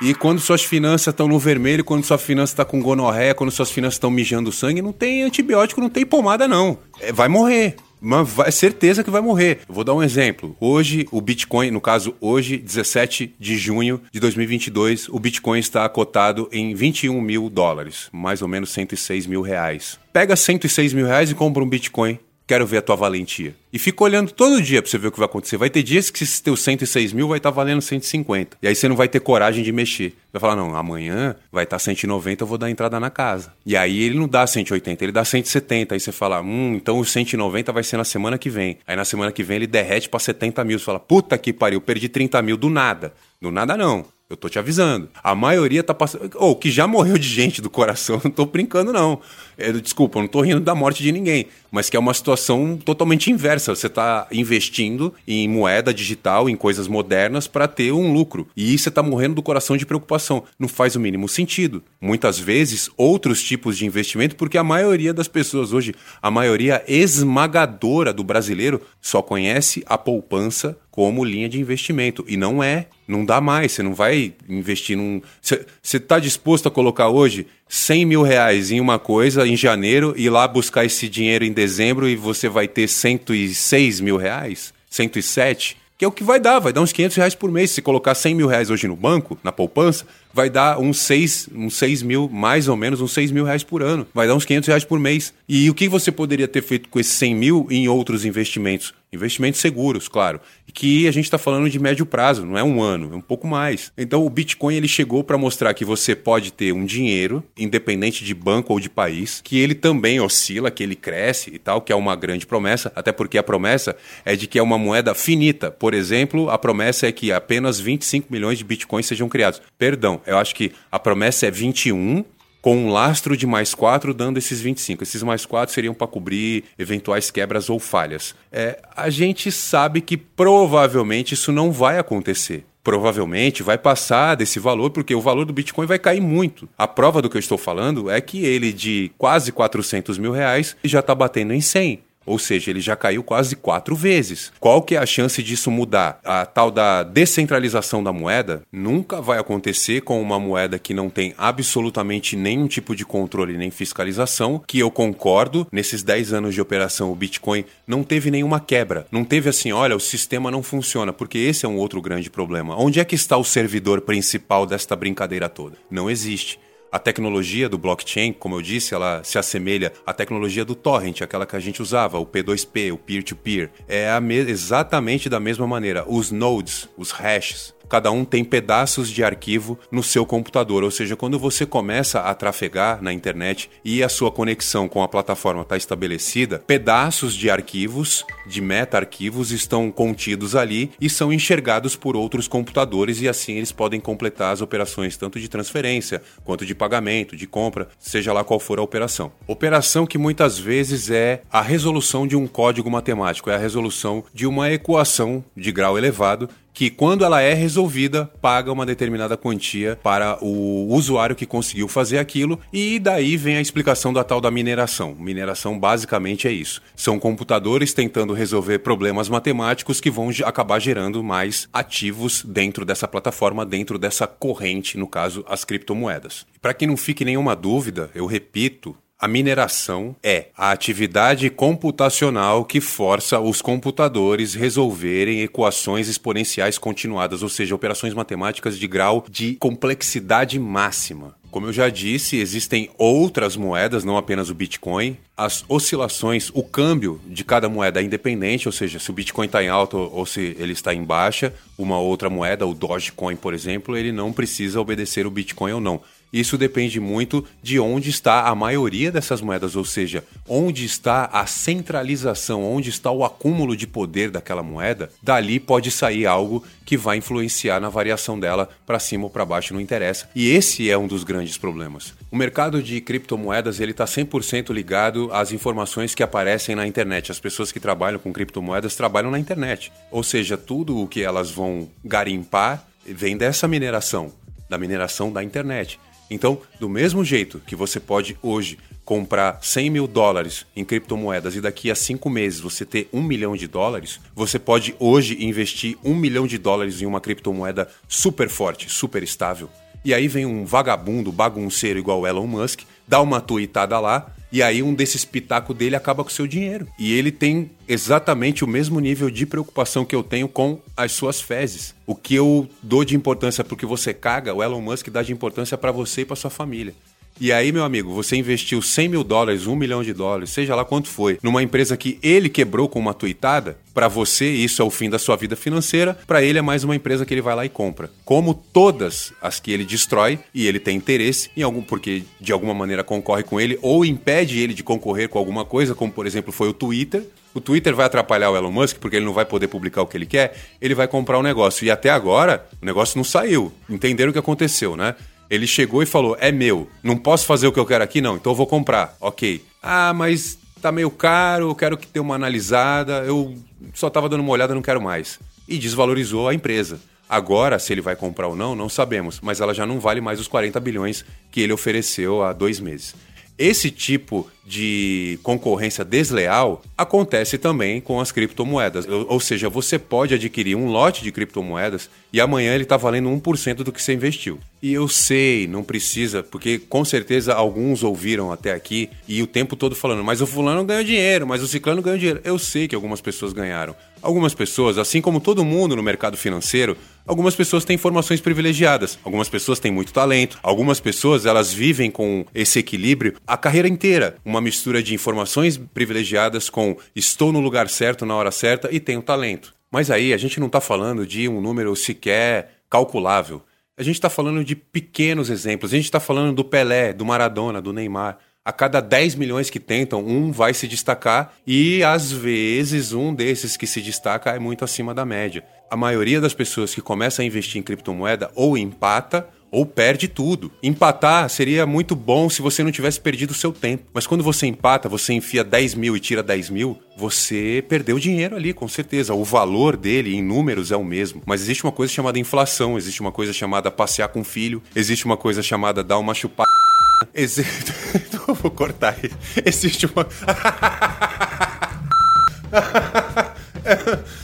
E 0.02 0.14
quando 0.14 0.40
suas 0.40 0.64
finanças 0.64 1.08
estão 1.08 1.28
no 1.28 1.38
vermelho, 1.38 1.84
quando 1.84 2.04
sua 2.04 2.16
finança 2.16 2.54
está 2.54 2.64
com 2.64 2.80
gonorreia, 2.80 3.34
quando 3.34 3.50
suas 3.50 3.70
finanças 3.70 3.96
estão 3.96 4.10
mijando 4.10 4.50
sangue, 4.50 4.80
não 4.80 4.92
tem 4.92 5.22
antibiótico, 5.22 5.78
não 5.78 5.90
tem 5.90 6.06
pomada, 6.06 6.48
não. 6.48 6.78
É, 7.00 7.12
vai 7.12 7.28
morrer. 7.28 7.76
Mas 8.00 8.26
vai, 8.30 8.50
certeza 8.50 9.04
que 9.04 9.10
vai 9.10 9.20
morrer. 9.20 9.60
Eu 9.68 9.74
vou 9.74 9.84
dar 9.84 9.92
um 9.92 10.02
exemplo. 10.02 10.56
Hoje, 10.58 11.06
o 11.10 11.20
Bitcoin, 11.20 11.70
no 11.70 11.82
caso, 11.82 12.14
hoje, 12.18 12.56
17 12.56 13.34
de 13.38 13.58
junho 13.58 14.00
de 14.10 14.18
2022, 14.18 15.08
o 15.10 15.18
Bitcoin 15.18 15.58
está 15.58 15.86
cotado 15.86 16.48
em 16.50 16.74
21 16.74 17.20
mil 17.20 17.50
dólares, 17.50 18.08
mais 18.10 18.40
ou 18.40 18.48
menos 18.48 18.70
106 18.70 19.26
mil 19.26 19.42
reais. 19.42 19.98
Pega 20.14 20.34
106 20.34 20.94
mil 20.94 21.06
reais 21.06 21.30
e 21.30 21.34
compra 21.34 21.62
um 21.62 21.68
Bitcoin 21.68 22.18
quero 22.50 22.66
ver 22.66 22.78
a 22.78 22.82
tua 22.82 22.96
valentia. 22.96 23.54
E 23.72 23.78
fica 23.78 24.02
olhando 24.02 24.32
todo 24.32 24.60
dia 24.60 24.82
pra 24.82 24.90
você 24.90 24.98
ver 24.98 25.06
o 25.06 25.12
que 25.12 25.20
vai 25.20 25.26
acontecer. 25.26 25.56
Vai 25.56 25.70
ter 25.70 25.84
dias 25.84 26.10
que 26.10 26.24
esse 26.24 26.42
teu 26.42 26.56
106 26.56 27.12
mil 27.12 27.28
vai 27.28 27.38
estar 27.38 27.52
tá 27.52 27.54
valendo 27.54 27.80
150. 27.80 28.56
E 28.60 28.66
aí 28.66 28.74
você 28.74 28.88
não 28.88 28.96
vai 28.96 29.06
ter 29.06 29.20
coragem 29.20 29.62
de 29.62 29.70
mexer. 29.70 30.14
Vai 30.32 30.40
falar, 30.40 30.56
não, 30.56 30.74
amanhã 30.74 31.36
vai 31.52 31.62
estar 31.62 31.76
tá 31.76 31.78
190, 31.78 32.42
eu 32.42 32.48
vou 32.48 32.58
dar 32.58 32.68
entrada 32.68 32.98
na 32.98 33.08
casa. 33.08 33.52
E 33.64 33.76
aí 33.76 34.02
ele 34.02 34.18
não 34.18 34.26
dá 34.26 34.44
180, 34.44 35.04
ele 35.04 35.12
dá 35.12 35.24
170. 35.24 35.94
Aí 35.94 36.00
você 36.00 36.10
fala, 36.10 36.40
hum, 36.40 36.74
então 36.74 36.98
o 36.98 37.04
190 37.04 37.72
vai 37.72 37.84
ser 37.84 37.96
na 37.96 38.04
semana 38.04 38.36
que 38.36 38.50
vem. 38.50 38.78
Aí 38.84 38.96
na 38.96 39.04
semana 39.04 39.30
que 39.30 39.44
vem 39.44 39.54
ele 39.54 39.68
derrete 39.68 40.08
pra 40.08 40.18
70 40.18 40.64
mil. 40.64 40.76
Você 40.76 40.84
fala, 40.84 40.98
puta 40.98 41.38
que 41.38 41.52
pariu, 41.52 41.80
perdi 41.80 42.08
30 42.08 42.42
mil 42.42 42.56
do 42.56 42.68
nada. 42.68 43.14
Do 43.40 43.52
nada 43.52 43.76
não. 43.76 44.04
Eu 44.30 44.36
tô 44.36 44.48
te 44.48 44.60
avisando. 44.60 45.08
A 45.24 45.34
maioria 45.34 45.82
tá 45.82 45.92
passando. 45.92 46.30
Ou 46.36 46.52
oh, 46.52 46.56
que 46.56 46.70
já 46.70 46.86
morreu 46.86 47.18
de 47.18 47.26
gente 47.26 47.60
do 47.60 47.68
coração, 47.68 48.20
não 48.22 48.30
tô 48.30 48.46
brincando, 48.46 48.92
não. 48.92 49.20
É, 49.60 49.72
desculpa, 49.72 50.18
eu 50.18 50.22
não 50.22 50.28
tô 50.28 50.40
rindo 50.40 50.60
da 50.60 50.74
morte 50.74 51.02
de 51.02 51.12
ninguém. 51.12 51.46
Mas 51.70 51.88
que 51.88 51.96
é 51.96 52.00
uma 52.00 52.14
situação 52.14 52.76
totalmente 52.76 53.30
inversa. 53.30 53.74
Você 53.74 53.88
tá 53.88 54.26
investindo 54.32 55.14
em 55.26 55.48
moeda 55.48 55.94
digital, 55.94 56.48
em 56.48 56.56
coisas 56.56 56.88
modernas, 56.88 57.46
para 57.46 57.68
ter 57.68 57.92
um 57.92 58.12
lucro. 58.12 58.48
E 58.56 58.76
você 58.76 58.90
tá 58.90 59.02
morrendo 59.02 59.36
do 59.36 59.42
coração 59.42 59.76
de 59.76 59.86
preocupação. 59.86 60.42
Não 60.58 60.66
faz 60.66 60.96
o 60.96 61.00
mínimo 61.00 61.28
sentido. 61.28 61.82
Muitas 62.00 62.38
vezes, 62.38 62.90
outros 62.96 63.42
tipos 63.42 63.78
de 63.78 63.86
investimento, 63.86 64.34
porque 64.34 64.58
a 64.58 64.64
maioria 64.64 65.14
das 65.14 65.28
pessoas 65.28 65.72
hoje, 65.72 65.94
a 66.20 66.30
maioria 66.30 66.82
esmagadora 66.88 68.12
do 68.12 68.24
brasileiro, 68.24 68.80
só 69.00 69.22
conhece 69.22 69.84
a 69.86 69.96
poupança 69.96 70.76
como 70.90 71.24
linha 71.24 71.48
de 71.48 71.60
investimento. 71.60 72.24
E 72.28 72.36
não 72.36 72.62
é. 72.62 72.86
Não 73.06 73.24
dá 73.24 73.40
mais. 73.40 73.72
Você 73.72 73.82
não 73.82 73.94
vai 73.94 74.34
investir 74.48 74.96
num. 74.96 75.22
Você 75.40 75.96
está 75.96 76.18
disposto 76.18 76.68
a 76.68 76.70
colocar 76.70 77.08
hoje 77.08 77.46
100 77.68 78.04
mil 78.04 78.22
reais 78.22 78.70
em 78.70 78.80
uma 78.80 78.98
coisa 78.98 79.46
em 79.50 79.56
janeiro 79.56 80.14
e 80.16 80.30
lá 80.30 80.46
buscar 80.46 80.84
esse 80.84 81.08
dinheiro 81.08 81.44
em 81.44 81.52
dezembro 81.52 82.08
e 82.08 82.14
você 82.14 82.48
vai 82.48 82.68
ter 82.68 82.88
106 82.88 84.00
mil 84.00 84.16
reais? 84.16 84.72
107? 84.88 85.76
Que 85.98 86.04
é 86.04 86.08
o 86.08 86.12
que 86.12 86.24
vai 86.24 86.38
dar, 86.38 86.60
vai 86.60 86.72
dar 86.72 86.80
uns 86.80 86.92
500 86.92 87.16
reais 87.16 87.34
por 87.34 87.50
mês. 87.50 87.72
Se 87.72 87.82
colocar 87.82 88.14
100 88.14 88.34
mil 88.34 88.46
reais 88.46 88.70
hoje 88.70 88.86
no 88.86 88.96
banco, 88.96 89.38
na 89.42 89.52
poupança, 89.52 90.06
vai 90.32 90.50
dar 90.50 90.78
uns 90.78 90.98
6, 91.00 91.50
uns 91.54 91.74
6 91.74 92.02
mil, 92.02 92.28
mais 92.28 92.68
ou 92.68 92.76
menos, 92.76 93.00
uns 93.00 93.12
6 93.12 93.30
mil 93.30 93.44
reais 93.44 93.62
por 93.62 93.82
ano. 93.82 94.06
Vai 94.14 94.26
dar 94.26 94.34
uns 94.34 94.44
500 94.44 94.68
reais 94.68 94.84
por 94.84 94.98
mês. 94.98 95.32
E 95.48 95.68
o 95.68 95.74
que 95.74 95.88
você 95.88 96.12
poderia 96.12 96.48
ter 96.48 96.62
feito 96.62 96.88
com 96.88 97.00
esses 97.00 97.12
100 97.14 97.34
mil 97.34 97.66
em 97.70 97.88
outros 97.88 98.24
investimentos? 98.24 98.94
Investimentos 99.12 99.60
seguros, 99.60 100.06
claro. 100.06 100.40
E 100.68 100.70
que 100.70 101.08
a 101.08 101.10
gente 101.10 101.24
está 101.24 101.36
falando 101.36 101.68
de 101.68 101.80
médio 101.80 102.06
prazo, 102.06 102.46
não 102.46 102.56
é 102.56 102.62
um 102.62 102.80
ano, 102.80 103.12
é 103.12 103.16
um 103.16 103.20
pouco 103.20 103.44
mais. 103.44 103.90
Então 103.98 104.24
o 104.24 104.30
Bitcoin 104.30 104.76
ele 104.76 104.86
chegou 104.86 105.24
para 105.24 105.36
mostrar 105.36 105.74
que 105.74 105.84
você 105.84 106.14
pode 106.14 106.52
ter 106.52 106.72
um 106.72 106.84
dinheiro, 106.84 107.42
independente 107.58 108.24
de 108.24 108.32
banco 108.32 108.72
ou 108.72 108.78
de 108.78 108.88
país, 108.88 109.40
que 109.42 109.58
ele 109.58 109.74
também 109.74 110.20
oscila, 110.20 110.70
que 110.70 110.84
ele 110.84 110.94
cresce 110.94 111.50
e 111.52 111.58
tal, 111.58 111.80
que 111.80 111.92
é 111.92 111.96
uma 111.96 112.14
grande 112.14 112.46
promessa, 112.46 112.92
até 112.94 113.10
porque 113.10 113.36
a 113.36 113.42
promessa 113.42 113.96
é 114.24 114.36
de 114.36 114.46
que 114.46 114.60
é 114.60 114.62
uma 114.62 114.78
moeda 114.78 115.12
finita. 115.12 115.72
Por 115.72 115.92
exemplo, 115.92 116.48
a 116.48 116.56
promessa 116.56 117.08
é 117.08 117.12
que 117.12 117.32
apenas 117.32 117.80
25 117.80 118.28
milhões 118.32 118.58
de 118.58 118.64
Bitcoins 118.64 119.06
sejam 119.06 119.28
criados. 119.28 119.60
Perdão, 119.76 120.19
eu 120.26 120.38
acho 120.38 120.54
que 120.54 120.72
a 120.90 120.98
promessa 120.98 121.46
é 121.46 121.50
21 121.50 122.24
com 122.60 122.76
um 122.76 122.90
lastro 122.90 123.36
de 123.36 123.46
mais 123.46 123.74
4, 123.74 124.12
dando 124.12 124.38
esses 124.38 124.60
25. 124.60 125.02
Esses 125.02 125.22
mais 125.22 125.46
4 125.46 125.74
seriam 125.74 125.94
para 125.94 126.06
cobrir 126.06 126.64
eventuais 126.78 127.30
quebras 127.30 127.70
ou 127.70 127.78
falhas. 127.78 128.34
É, 128.52 128.80
a 128.94 129.08
gente 129.08 129.50
sabe 129.50 130.00
que 130.00 130.16
provavelmente 130.16 131.34
isso 131.34 131.52
não 131.52 131.72
vai 131.72 131.98
acontecer. 131.98 132.64
Provavelmente 132.82 133.62
vai 133.62 133.76
passar 133.76 134.36
desse 134.36 134.58
valor, 134.58 134.90
porque 134.90 135.14
o 135.14 135.20
valor 135.20 135.44
do 135.44 135.52
Bitcoin 135.52 135.86
vai 135.86 135.98
cair 135.98 136.20
muito. 136.20 136.68
A 136.78 136.88
prova 136.88 137.20
do 137.20 137.28
que 137.28 137.36
eu 137.36 137.40
estou 137.40 137.58
falando 137.58 138.10
é 138.10 138.20
que 138.20 138.44
ele 138.44 138.72
de 138.72 139.10
quase 139.18 139.52
400 139.52 140.16
mil 140.18 140.32
reais 140.32 140.76
já 140.82 141.00
está 141.00 141.14
batendo 141.14 141.52
em 141.52 141.60
100. 141.60 142.00
Ou 142.26 142.38
seja, 142.38 142.70
ele 142.70 142.80
já 142.80 142.94
caiu 142.94 143.22
quase 143.22 143.56
quatro 143.56 143.96
vezes. 143.96 144.52
Qual 144.60 144.82
que 144.82 144.94
é 144.94 144.98
a 144.98 145.06
chance 145.06 145.42
disso 145.42 145.70
mudar? 145.70 146.20
A 146.24 146.44
tal 146.44 146.70
da 146.70 147.02
descentralização 147.02 148.02
da 148.02 148.12
moeda 148.12 148.62
nunca 148.70 149.20
vai 149.20 149.38
acontecer 149.38 150.02
com 150.02 150.20
uma 150.20 150.38
moeda 150.38 150.78
que 150.78 150.94
não 150.94 151.08
tem 151.08 151.34
absolutamente 151.38 152.36
nenhum 152.36 152.66
tipo 152.66 152.94
de 152.94 153.04
controle 153.04 153.56
nem 153.56 153.70
fiscalização, 153.70 154.62
que 154.66 154.78
eu 154.78 154.90
concordo, 154.90 155.66
nesses 155.72 156.02
10 156.02 156.32
anos 156.32 156.54
de 156.54 156.60
operação 156.60 157.10
o 157.10 157.16
Bitcoin 157.16 157.64
não 157.86 158.04
teve 158.04 158.30
nenhuma 158.30 158.60
quebra. 158.60 159.06
Não 159.10 159.24
teve 159.24 159.48
assim, 159.48 159.72
olha, 159.72 159.96
o 159.96 160.00
sistema 160.00 160.50
não 160.50 160.62
funciona, 160.62 161.12
porque 161.12 161.38
esse 161.38 161.64
é 161.64 161.68
um 161.68 161.76
outro 161.76 162.00
grande 162.00 162.30
problema. 162.30 162.76
Onde 162.78 163.00
é 163.00 163.04
que 163.04 163.14
está 163.14 163.36
o 163.36 163.44
servidor 163.44 164.02
principal 164.02 164.66
desta 164.66 164.94
brincadeira 164.94 165.48
toda? 165.48 165.76
Não 165.90 166.10
existe. 166.10 166.58
A 166.92 166.98
tecnologia 166.98 167.68
do 167.68 167.78
blockchain, 167.78 168.32
como 168.32 168.56
eu 168.56 168.62
disse, 168.62 168.94
ela 168.94 169.22
se 169.22 169.38
assemelha 169.38 169.92
à 170.04 170.12
tecnologia 170.12 170.64
do 170.64 170.74
torrent, 170.74 171.20
aquela 171.20 171.46
que 171.46 171.54
a 171.54 171.60
gente 171.60 171.80
usava, 171.80 172.18
o 172.18 172.26
P2P, 172.26 172.92
o 172.92 172.98
peer-to-peer. 172.98 173.68
-peer. 173.68 173.70
É 173.88 174.10
exatamente 174.48 175.28
da 175.28 175.38
mesma 175.38 175.68
maneira. 175.68 176.04
Os 176.08 176.32
nodes, 176.32 176.88
os 176.96 177.12
hashes, 177.12 177.72
cada 177.90 178.12
um 178.12 178.24
tem 178.24 178.44
pedaços 178.44 179.10
de 179.10 179.24
arquivo 179.24 179.76
no 179.90 180.02
seu 180.02 180.24
computador. 180.24 180.84
Ou 180.84 180.92
seja, 180.92 181.16
quando 181.16 181.40
você 181.40 181.66
começa 181.66 182.20
a 182.20 182.32
trafegar 182.32 183.02
na 183.02 183.12
internet 183.12 183.68
e 183.84 184.00
a 184.00 184.08
sua 184.08 184.30
conexão 184.30 184.88
com 184.88 185.02
a 185.02 185.08
plataforma 185.08 185.62
está 185.62 185.76
estabelecida, 185.76 186.62
pedaços 186.64 187.34
de 187.34 187.50
arquivos, 187.50 188.24
de 188.46 188.60
meta-arquivos, 188.60 189.50
estão 189.50 189.90
contidos 189.90 190.54
ali 190.54 190.92
e 191.00 191.10
são 191.10 191.32
enxergados 191.32 191.96
por 191.96 192.16
outros 192.16 192.46
computadores 192.46 193.20
e 193.20 193.28
assim 193.28 193.54
eles 193.54 193.72
podem 193.72 193.98
completar 193.98 194.52
as 194.52 194.60
operações 194.60 195.16
tanto 195.16 195.40
de 195.40 195.48
transferência 195.48 196.22
quanto 196.44 196.64
de 196.64 196.76
pagamento, 196.76 197.36
de 197.36 197.46
compra, 197.46 197.88
seja 197.98 198.32
lá 198.32 198.44
qual 198.44 198.60
for 198.60 198.78
a 198.78 198.82
operação. 198.82 199.32
Operação 199.48 200.06
que 200.06 200.16
muitas 200.16 200.56
vezes 200.56 201.10
é 201.10 201.42
a 201.50 201.60
resolução 201.60 202.24
de 202.24 202.36
um 202.36 202.46
código 202.46 202.88
matemático, 202.88 203.50
é 203.50 203.56
a 203.56 203.58
resolução 203.58 204.22
de 204.32 204.46
uma 204.46 204.70
equação 204.70 205.44
de 205.56 205.72
grau 205.72 205.98
elevado 205.98 206.48
que 206.80 206.88
quando 206.88 207.26
ela 207.26 207.42
é 207.42 207.52
resolvida, 207.52 208.24
paga 208.40 208.72
uma 208.72 208.86
determinada 208.86 209.36
quantia 209.36 210.00
para 210.02 210.42
o 210.42 210.86
usuário 210.94 211.36
que 211.36 211.44
conseguiu 211.44 211.86
fazer 211.86 212.16
aquilo, 212.16 212.58
e 212.72 212.98
daí 212.98 213.36
vem 213.36 213.56
a 213.56 213.60
explicação 213.60 214.14
da 214.14 214.24
tal 214.24 214.40
da 214.40 214.50
mineração. 214.50 215.14
Mineração 215.14 215.78
basicamente 215.78 216.48
é 216.48 216.50
isso. 216.50 216.80
São 216.96 217.20
computadores 217.20 217.92
tentando 217.92 218.32
resolver 218.32 218.78
problemas 218.78 219.28
matemáticos 219.28 220.00
que 220.00 220.10
vão 220.10 220.30
acabar 220.42 220.78
gerando 220.78 221.22
mais 221.22 221.68
ativos 221.70 222.42
dentro 222.42 222.86
dessa 222.86 223.06
plataforma, 223.06 223.66
dentro 223.66 223.98
dessa 223.98 224.26
corrente, 224.26 224.96
no 224.96 225.06
caso, 225.06 225.44
as 225.46 225.66
criptomoedas. 225.66 226.46
Para 226.62 226.72
que 226.72 226.86
não 226.86 226.96
fique 226.96 227.26
nenhuma 227.26 227.54
dúvida, 227.54 228.08
eu 228.14 228.24
repito, 228.24 228.96
a 229.20 229.28
mineração 229.28 230.16
é 230.22 230.46
a 230.56 230.70
atividade 230.70 231.50
computacional 231.50 232.64
que 232.64 232.80
força 232.80 233.38
os 233.38 233.60
computadores 233.60 234.54
resolverem 234.54 235.42
equações 235.42 236.08
exponenciais 236.08 236.78
continuadas, 236.78 237.42
ou 237.42 237.48
seja, 237.50 237.74
operações 237.74 238.14
matemáticas 238.14 238.78
de 238.78 238.88
grau 238.88 239.26
de 239.28 239.56
complexidade 239.56 240.58
máxima. 240.58 241.38
Como 241.50 241.66
eu 241.66 241.72
já 241.72 241.88
disse, 241.88 242.36
existem 242.36 242.88
outras 242.96 243.56
moedas, 243.56 244.04
não 244.04 244.16
apenas 244.16 244.48
o 244.48 244.54
Bitcoin. 244.54 245.16
As 245.36 245.64
oscilações, 245.68 246.48
o 246.54 246.62
câmbio 246.62 247.20
de 247.26 247.42
cada 247.42 247.68
moeda 247.68 248.00
é 248.00 248.04
independente, 248.04 248.68
ou 248.68 248.72
seja, 248.72 249.00
se 249.00 249.10
o 249.10 249.12
Bitcoin 249.12 249.46
está 249.46 249.62
em 249.62 249.68
alta 249.68 249.96
ou 249.96 250.24
se 250.24 250.56
ele 250.58 250.72
está 250.72 250.94
em 250.94 251.02
baixa, 251.02 251.52
uma 251.76 251.98
outra 251.98 252.30
moeda, 252.30 252.66
o 252.66 252.72
Dogecoin, 252.72 253.34
por 253.34 253.52
exemplo, 253.52 253.96
ele 253.96 254.12
não 254.12 254.32
precisa 254.32 254.80
obedecer 254.80 255.26
o 255.26 255.30
Bitcoin 255.30 255.72
ou 255.72 255.80
não. 255.80 256.00
Isso 256.32 256.56
depende 256.56 257.00
muito 257.00 257.44
de 257.62 257.80
onde 257.80 258.10
está 258.10 258.48
a 258.48 258.54
maioria 258.54 259.10
dessas 259.10 259.40
moedas, 259.40 259.74
ou 259.74 259.84
seja, 259.84 260.24
onde 260.48 260.84
está 260.84 261.26
a 261.32 261.46
centralização, 261.46 262.62
onde 262.62 262.90
está 262.90 263.10
o 263.10 263.24
acúmulo 263.24 263.76
de 263.76 263.86
poder 263.86 264.30
daquela 264.30 264.62
moeda. 264.62 265.10
Dali 265.22 265.58
pode 265.58 265.90
sair 265.90 266.26
algo 266.26 266.64
que 266.84 266.96
vai 266.96 267.18
influenciar 267.18 267.80
na 267.80 267.88
variação 267.88 268.38
dela 268.38 268.68
para 268.86 268.98
cima 268.98 269.24
ou 269.24 269.30
para 269.30 269.44
baixo, 269.44 269.72
não 269.74 269.80
interessa. 269.80 270.28
E 270.34 270.50
esse 270.50 270.90
é 270.90 270.96
um 270.96 271.06
dos 271.06 271.24
grandes 271.24 271.56
problemas. 271.56 272.14
O 272.30 272.36
mercado 272.36 272.82
de 272.82 273.00
criptomoedas 273.00 273.80
ele 273.80 273.92
está 273.92 274.04
100% 274.04 274.72
ligado 274.72 275.30
às 275.32 275.52
informações 275.52 276.14
que 276.14 276.22
aparecem 276.22 276.74
na 276.74 276.86
internet. 276.86 277.30
As 277.30 277.40
pessoas 277.40 277.70
que 277.72 277.80
trabalham 277.80 278.18
com 278.18 278.32
criptomoedas 278.32 278.96
trabalham 278.96 279.30
na 279.30 279.38
internet, 279.38 279.92
ou 280.10 280.22
seja, 280.22 280.56
tudo 280.56 281.00
o 281.00 281.08
que 281.08 281.22
elas 281.22 281.50
vão 281.50 281.88
garimpar 282.04 282.84
vem 283.06 283.36
dessa 283.36 283.66
mineração, 283.66 284.32
da 284.68 284.78
mineração 284.78 285.32
da 285.32 285.42
internet. 285.42 285.98
Então, 286.30 286.58
do 286.78 286.88
mesmo 286.88 287.24
jeito 287.24 287.60
que 287.66 287.74
você 287.74 287.98
pode 287.98 288.38
hoje 288.40 288.78
comprar 289.04 289.58
100 289.60 289.90
mil 289.90 290.06
dólares 290.06 290.64
em 290.76 290.84
criptomoedas 290.84 291.56
e 291.56 291.60
daqui 291.60 291.90
a 291.90 291.94
cinco 291.96 292.30
meses 292.30 292.60
você 292.60 292.84
ter 292.84 293.08
um 293.12 293.22
milhão 293.22 293.56
de 293.56 293.66
dólares, 293.66 294.20
você 294.36 294.56
pode 294.56 294.94
hoje 295.00 295.44
investir 295.44 295.98
um 296.04 296.14
milhão 296.14 296.46
de 296.46 296.56
dólares 296.56 297.02
em 297.02 297.06
uma 297.06 297.20
criptomoeda 297.20 297.88
super 298.06 298.48
forte, 298.48 298.88
super 298.88 299.22
estável. 299.22 299.68
E 300.04 300.14
aí 300.14 300.28
vem 300.28 300.46
um 300.46 300.64
vagabundo, 300.64 301.32
bagunceiro 301.32 301.98
igual 301.98 302.26
Elon 302.26 302.46
Musk, 302.46 302.82
dá 303.06 303.20
uma 303.20 303.40
tuitada 303.40 303.98
lá 303.98 304.32
e 304.52 304.62
aí 304.62 304.82
um 304.82 304.94
desses 304.94 305.24
pitacos 305.24 305.76
dele 305.76 305.96
acaba 305.96 306.24
com 306.24 306.30
o 306.30 306.32
seu 306.32 306.46
dinheiro. 306.46 306.86
E 306.98 307.12
ele 307.12 307.30
tem 307.30 307.70
exatamente 307.88 308.64
o 308.64 308.68
mesmo 308.68 308.98
nível 309.00 309.30
de 309.30 309.46
preocupação 309.46 310.04
que 310.04 310.14
eu 310.14 310.22
tenho 310.22 310.48
com 310.48 310.80
as 310.96 311.12
suas 311.12 311.40
fezes. 311.40 311.94
O 312.06 312.14
que 312.14 312.34
eu 312.34 312.68
dou 312.82 313.04
de 313.04 313.14
importância 313.14 313.62
porque 313.62 313.86
você 313.86 314.12
caga, 314.12 314.54
o 314.54 314.62
Elon 314.62 314.80
Musk 314.80 315.08
dá 315.08 315.22
de 315.22 315.32
importância 315.32 315.78
para 315.78 315.92
você 315.92 316.22
e 316.22 316.24
para 316.24 316.36
sua 316.36 316.50
família. 316.50 316.94
E 317.40 317.50
aí, 317.52 317.72
meu 317.72 317.84
amigo, 317.84 318.12
você 318.12 318.36
investiu 318.36 318.82
100 318.82 319.08
mil 319.08 319.24
dólares, 319.24 319.66
1 319.66 319.74
milhão 319.74 320.02
de 320.02 320.12
dólares, 320.12 320.50
seja 320.50 320.74
lá 320.74 320.84
quanto 320.84 321.08
foi, 321.08 321.38
numa 321.42 321.62
empresa 321.62 321.96
que 321.96 322.18
ele 322.22 322.50
quebrou 322.50 322.86
com 322.86 322.98
uma 322.98 323.14
tuitada, 323.14 323.78
para 323.94 324.08
você 324.08 324.50
isso 324.50 324.82
é 324.82 324.84
o 324.84 324.90
fim 324.90 325.08
da 325.08 325.18
sua 325.18 325.36
vida 325.36 325.56
financeira, 325.56 326.18
para 326.26 326.42
ele 326.42 326.58
é 326.58 326.62
mais 326.62 326.84
uma 326.84 326.94
empresa 326.94 327.24
que 327.24 327.32
ele 327.32 327.40
vai 327.40 327.56
lá 327.56 327.64
e 327.64 327.70
compra. 327.70 328.10
Como 328.26 328.52
todas 328.52 329.32
as 329.40 329.58
que 329.58 329.72
ele 329.72 329.86
destrói 329.86 330.38
e 330.54 330.66
ele 330.66 330.78
tem 330.78 330.98
interesse 330.98 331.50
em 331.56 331.62
algum 331.62 331.80
porque 331.80 332.24
de 332.38 332.52
alguma 332.52 332.74
maneira 332.74 333.02
concorre 333.02 333.42
com 333.42 333.58
ele 333.58 333.78
ou 333.80 334.04
impede 334.04 334.58
ele 334.58 334.74
de 334.74 334.82
concorrer 334.82 335.30
com 335.30 335.38
alguma 335.38 335.64
coisa, 335.64 335.94
como 335.94 336.12
por 336.12 336.26
exemplo 336.26 336.52
foi 336.52 336.68
o 336.68 336.74
Twitter. 336.74 337.26
O 337.54 337.60
Twitter 337.60 337.94
vai 337.96 338.04
atrapalhar 338.04 338.50
o 338.50 338.56
Elon 338.56 338.70
Musk 338.70 338.98
porque 338.98 339.16
ele 339.16 339.24
não 339.24 339.32
vai 339.32 339.46
poder 339.46 339.68
publicar 339.68 340.02
o 340.02 340.06
que 340.06 340.16
ele 340.16 340.26
quer, 340.26 340.54
ele 340.78 340.94
vai 340.94 341.08
comprar 341.08 341.38
o 341.38 341.40
um 341.40 341.42
negócio. 341.42 341.86
E 341.86 341.90
até 341.90 342.10
agora, 342.10 342.66
o 342.82 342.84
negócio 342.84 343.16
não 343.16 343.24
saiu. 343.24 343.72
Entenderam 343.88 344.28
o 344.28 344.32
que 344.32 344.38
aconteceu, 344.38 344.94
né? 344.94 345.16
Ele 345.50 345.66
chegou 345.66 346.02
e 346.02 346.06
falou: 346.06 346.36
é 346.38 346.52
meu, 346.52 346.88
não 347.02 347.16
posso 347.16 347.44
fazer 347.44 347.66
o 347.66 347.72
que 347.72 347.80
eu 347.80 347.84
quero 347.84 348.04
aqui, 348.04 348.20
não, 348.20 348.36
então 348.36 348.52
eu 348.52 348.56
vou 348.56 348.66
comprar. 348.66 349.16
Ok. 349.20 349.64
Ah, 349.82 350.14
mas 350.14 350.56
tá 350.80 350.92
meio 350.92 351.10
caro, 351.10 351.70
eu 351.70 351.74
quero 351.74 351.98
que 351.98 352.06
tenha 352.06 352.22
uma 352.22 352.36
analisada, 352.36 353.24
eu 353.26 353.54
só 353.92 354.08
tava 354.08 354.28
dando 354.28 354.40
uma 354.40 354.52
olhada, 354.52 354.74
não 354.74 354.82
quero 354.82 355.02
mais. 355.02 355.40
E 355.68 355.76
desvalorizou 355.76 356.48
a 356.48 356.54
empresa. 356.54 357.00
Agora, 357.28 357.78
se 357.78 357.92
ele 357.92 358.00
vai 358.00 358.16
comprar 358.16 358.48
ou 358.48 358.56
não, 358.56 358.74
não 358.74 358.88
sabemos, 358.88 359.38
mas 359.40 359.60
ela 359.60 359.72
já 359.72 359.86
não 359.86 360.00
vale 360.00 360.20
mais 360.20 360.40
os 360.40 360.48
40 360.48 360.80
bilhões 360.80 361.24
que 361.50 361.60
ele 361.60 361.72
ofereceu 361.72 362.42
há 362.42 362.52
dois 362.52 362.80
meses. 362.80 363.14
Esse 363.60 363.90
tipo 363.90 364.50
de 364.64 365.38
concorrência 365.42 366.02
desleal 366.02 366.80
acontece 366.96 367.58
também 367.58 368.00
com 368.00 368.18
as 368.20 368.32
criptomoedas. 368.32 369.04
Ou 369.06 369.38
seja, 369.38 369.68
você 369.68 369.98
pode 369.98 370.32
adquirir 370.32 370.76
um 370.76 370.86
lote 370.86 371.22
de 371.22 371.30
criptomoedas 371.30 372.08
e 372.32 372.40
amanhã 372.40 372.72
ele 372.72 372.84
está 372.84 372.96
valendo 372.96 373.28
1% 373.28 373.82
do 373.82 373.92
que 373.92 374.00
você 374.00 374.14
investiu. 374.14 374.58
E 374.80 374.94
eu 374.94 375.08
sei, 375.08 375.66
não 375.66 375.82
precisa, 375.82 376.42
porque 376.42 376.78
com 376.78 377.04
certeza 377.04 377.52
alguns 377.52 378.02
ouviram 378.02 378.50
até 378.50 378.72
aqui 378.72 379.10
e 379.28 379.42
o 379.42 379.46
tempo 379.46 379.76
todo 379.76 379.94
falando, 379.94 380.24
mas 380.24 380.40
o 380.40 380.46
fulano 380.46 380.84
ganhou 380.84 381.04
dinheiro, 381.04 381.46
mas 381.46 381.62
o 381.62 381.68
ciclano 381.68 382.00
ganhou 382.00 382.18
dinheiro. 382.18 382.40
Eu 382.44 382.58
sei 382.58 382.88
que 382.88 382.94
algumas 382.94 383.20
pessoas 383.20 383.52
ganharam. 383.52 383.94
Algumas 384.22 384.54
pessoas, 384.54 384.98
assim 384.98 385.20
como 385.20 385.40
todo 385.40 385.64
mundo 385.64 385.96
no 385.96 386.02
mercado 386.02 386.36
financeiro, 386.36 386.96
algumas 387.26 387.54
pessoas 387.54 387.84
têm 387.84 387.94
informações 387.94 388.40
privilegiadas, 388.40 389.18
algumas 389.24 389.48
pessoas 389.48 389.78
têm 389.78 389.90
muito 389.90 390.12
talento, 390.12 390.58
algumas 390.62 391.00
pessoas 391.00 391.46
elas 391.46 391.72
vivem 391.72 392.10
com 392.10 392.44
esse 392.54 392.78
equilíbrio 392.78 393.34
a 393.46 393.56
carreira 393.56 393.88
inteira, 393.88 394.36
uma 394.44 394.60
mistura 394.60 395.02
de 395.02 395.14
informações 395.14 395.78
privilegiadas 395.78 396.68
com 396.68 396.96
estou 397.16 397.50
no 397.50 397.60
lugar 397.60 397.88
certo 397.88 398.26
na 398.26 398.34
hora 398.34 398.50
certa 398.50 398.88
e 398.92 399.00
tenho 399.00 399.22
talento. 399.22 399.74
Mas 399.90 400.10
aí 400.10 400.32
a 400.32 400.36
gente 400.36 400.60
não 400.60 400.66
está 400.66 400.80
falando 400.80 401.26
de 401.26 401.48
um 401.48 401.60
número 401.60 401.96
sequer 401.96 402.82
calculável. 402.88 403.62
A 403.96 404.02
gente 404.02 404.14
está 404.14 404.30
falando 404.30 404.64
de 404.64 404.74
pequenos 404.74 405.50
exemplos. 405.50 405.92
A 405.92 405.96
gente 405.96 406.06
está 406.06 406.20
falando 406.20 406.54
do 406.54 406.64
Pelé, 406.64 407.12
do 407.12 407.24
Maradona, 407.24 407.82
do 407.82 407.92
Neymar 407.92 408.38
a 408.64 408.72
cada 408.72 409.00
10 409.00 409.36
milhões 409.36 409.70
que 409.70 409.80
tentam, 409.80 410.24
um 410.24 410.52
vai 410.52 410.74
se 410.74 410.86
destacar 410.86 411.54
e 411.66 412.04
às 412.04 412.30
vezes 412.30 413.12
um 413.12 413.34
desses 413.34 413.76
que 413.76 413.86
se 413.86 414.02
destaca 414.02 414.50
é 414.50 414.58
muito 414.58 414.84
acima 414.84 415.14
da 415.14 415.24
média. 415.24 415.64
A 415.90 415.96
maioria 415.96 416.40
das 416.40 416.54
pessoas 416.54 416.94
que 416.94 417.00
começa 417.00 417.42
a 417.42 417.44
investir 417.44 417.80
em 417.80 417.82
criptomoeda 417.82 418.50
ou 418.54 418.76
empata 418.76 419.48
ou 419.70 419.86
perde 419.86 420.28
tudo. 420.28 420.70
Empatar 420.82 421.48
seria 421.48 421.86
muito 421.86 422.16
bom 422.16 422.50
se 422.50 422.60
você 422.60 422.82
não 422.82 422.90
tivesse 422.90 423.20
perdido 423.20 423.52
o 423.52 423.54
seu 423.54 423.72
tempo. 423.72 424.04
Mas 424.12 424.26
quando 424.26 424.42
você 424.42 424.66
empata, 424.66 425.08
você 425.08 425.32
enfia 425.32 425.62
10 425.62 425.94
mil 425.94 426.16
e 426.16 426.20
tira 426.20 426.42
10 426.42 426.70
mil, 426.70 426.98
você 427.16 427.84
perdeu 427.88 428.18
dinheiro 428.18 428.56
ali, 428.56 428.72
com 428.72 428.88
certeza. 428.88 429.32
O 429.32 429.44
valor 429.44 429.96
dele 429.96 430.34
em 430.34 430.42
números 430.42 430.90
é 430.90 430.96
o 430.96 431.04
mesmo. 431.04 431.42
Mas 431.46 431.60
existe 431.62 431.84
uma 431.84 431.92
coisa 431.92 432.12
chamada 432.12 432.38
inflação, 432.38 432.98
existe 432.98 433.20
uma 433.20 433.32
coisa 433.32 433.52
chamada 433.52 433.90
passear 433.90 434.28
com 434.28 434.42
filho, 434.42 434.82
existe 434.94 435.24
uma 435.24 435.36
coisa 435.36 435.62
chamada 435.62 436.02
dar 436.02 436.18
uma 436.18 436.34
chupada. 436.34 436.89
Existe. 437.34 437.92
Vou 438.46 438.70
cortar. 438.70 439.16
Existe 439.64 440.06
uma. 440.06 440.26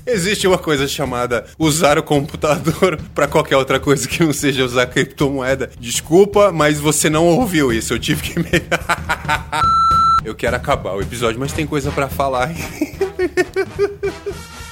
Existe 0.07 0.47
uma 0.47 0.59
coisa 0.59 0.89
chamada 0.89 1.47
usar 1.59 1.99
o 1.99 2.03
computador 2.03 2.99
para 3.15 3.29
qualquer 3.29 3.57
outra 3.57 3.79
coisa 3.79 4.09
que 4.09 4.23
não 4.23 4.33
seja 4.33 4.65
usar 4.65 4.87
criptomoeda. 4.87 5.71
Desculpa, 5.79 6.53
mas 6.53 6.79
você 6.79 7.11
não 7.11 7.27
ouviu 7.27 7.73
isso. 7.73 7.93
Eu 7.93 7.99
tive 7.99 8.23
que 8.23 8.39
me. 8.39 8.49
Eu 10.25 10.35
quero 10.35 10.57
acabar 10.57 10.95
o 10.95 11.03
episódio, 11.03 11.39
mas 11.39 11.53
tem 11.53 11.67
coisa 11.67 11.91
para 11.91 12.09
falar. 12.09 12.51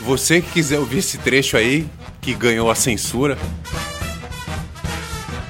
Você 0.01 0.41
que 0.41 0.51
quiser 0.51 0.79
ouvir 0.79 0.99
esse 0.99 1.19
trecho 1.19 1.57
aí, 1.57 1.87
que 2.21 2.35
ganhou 2.35 2.71
a 2.71 2.75
censura, 2.75 3.39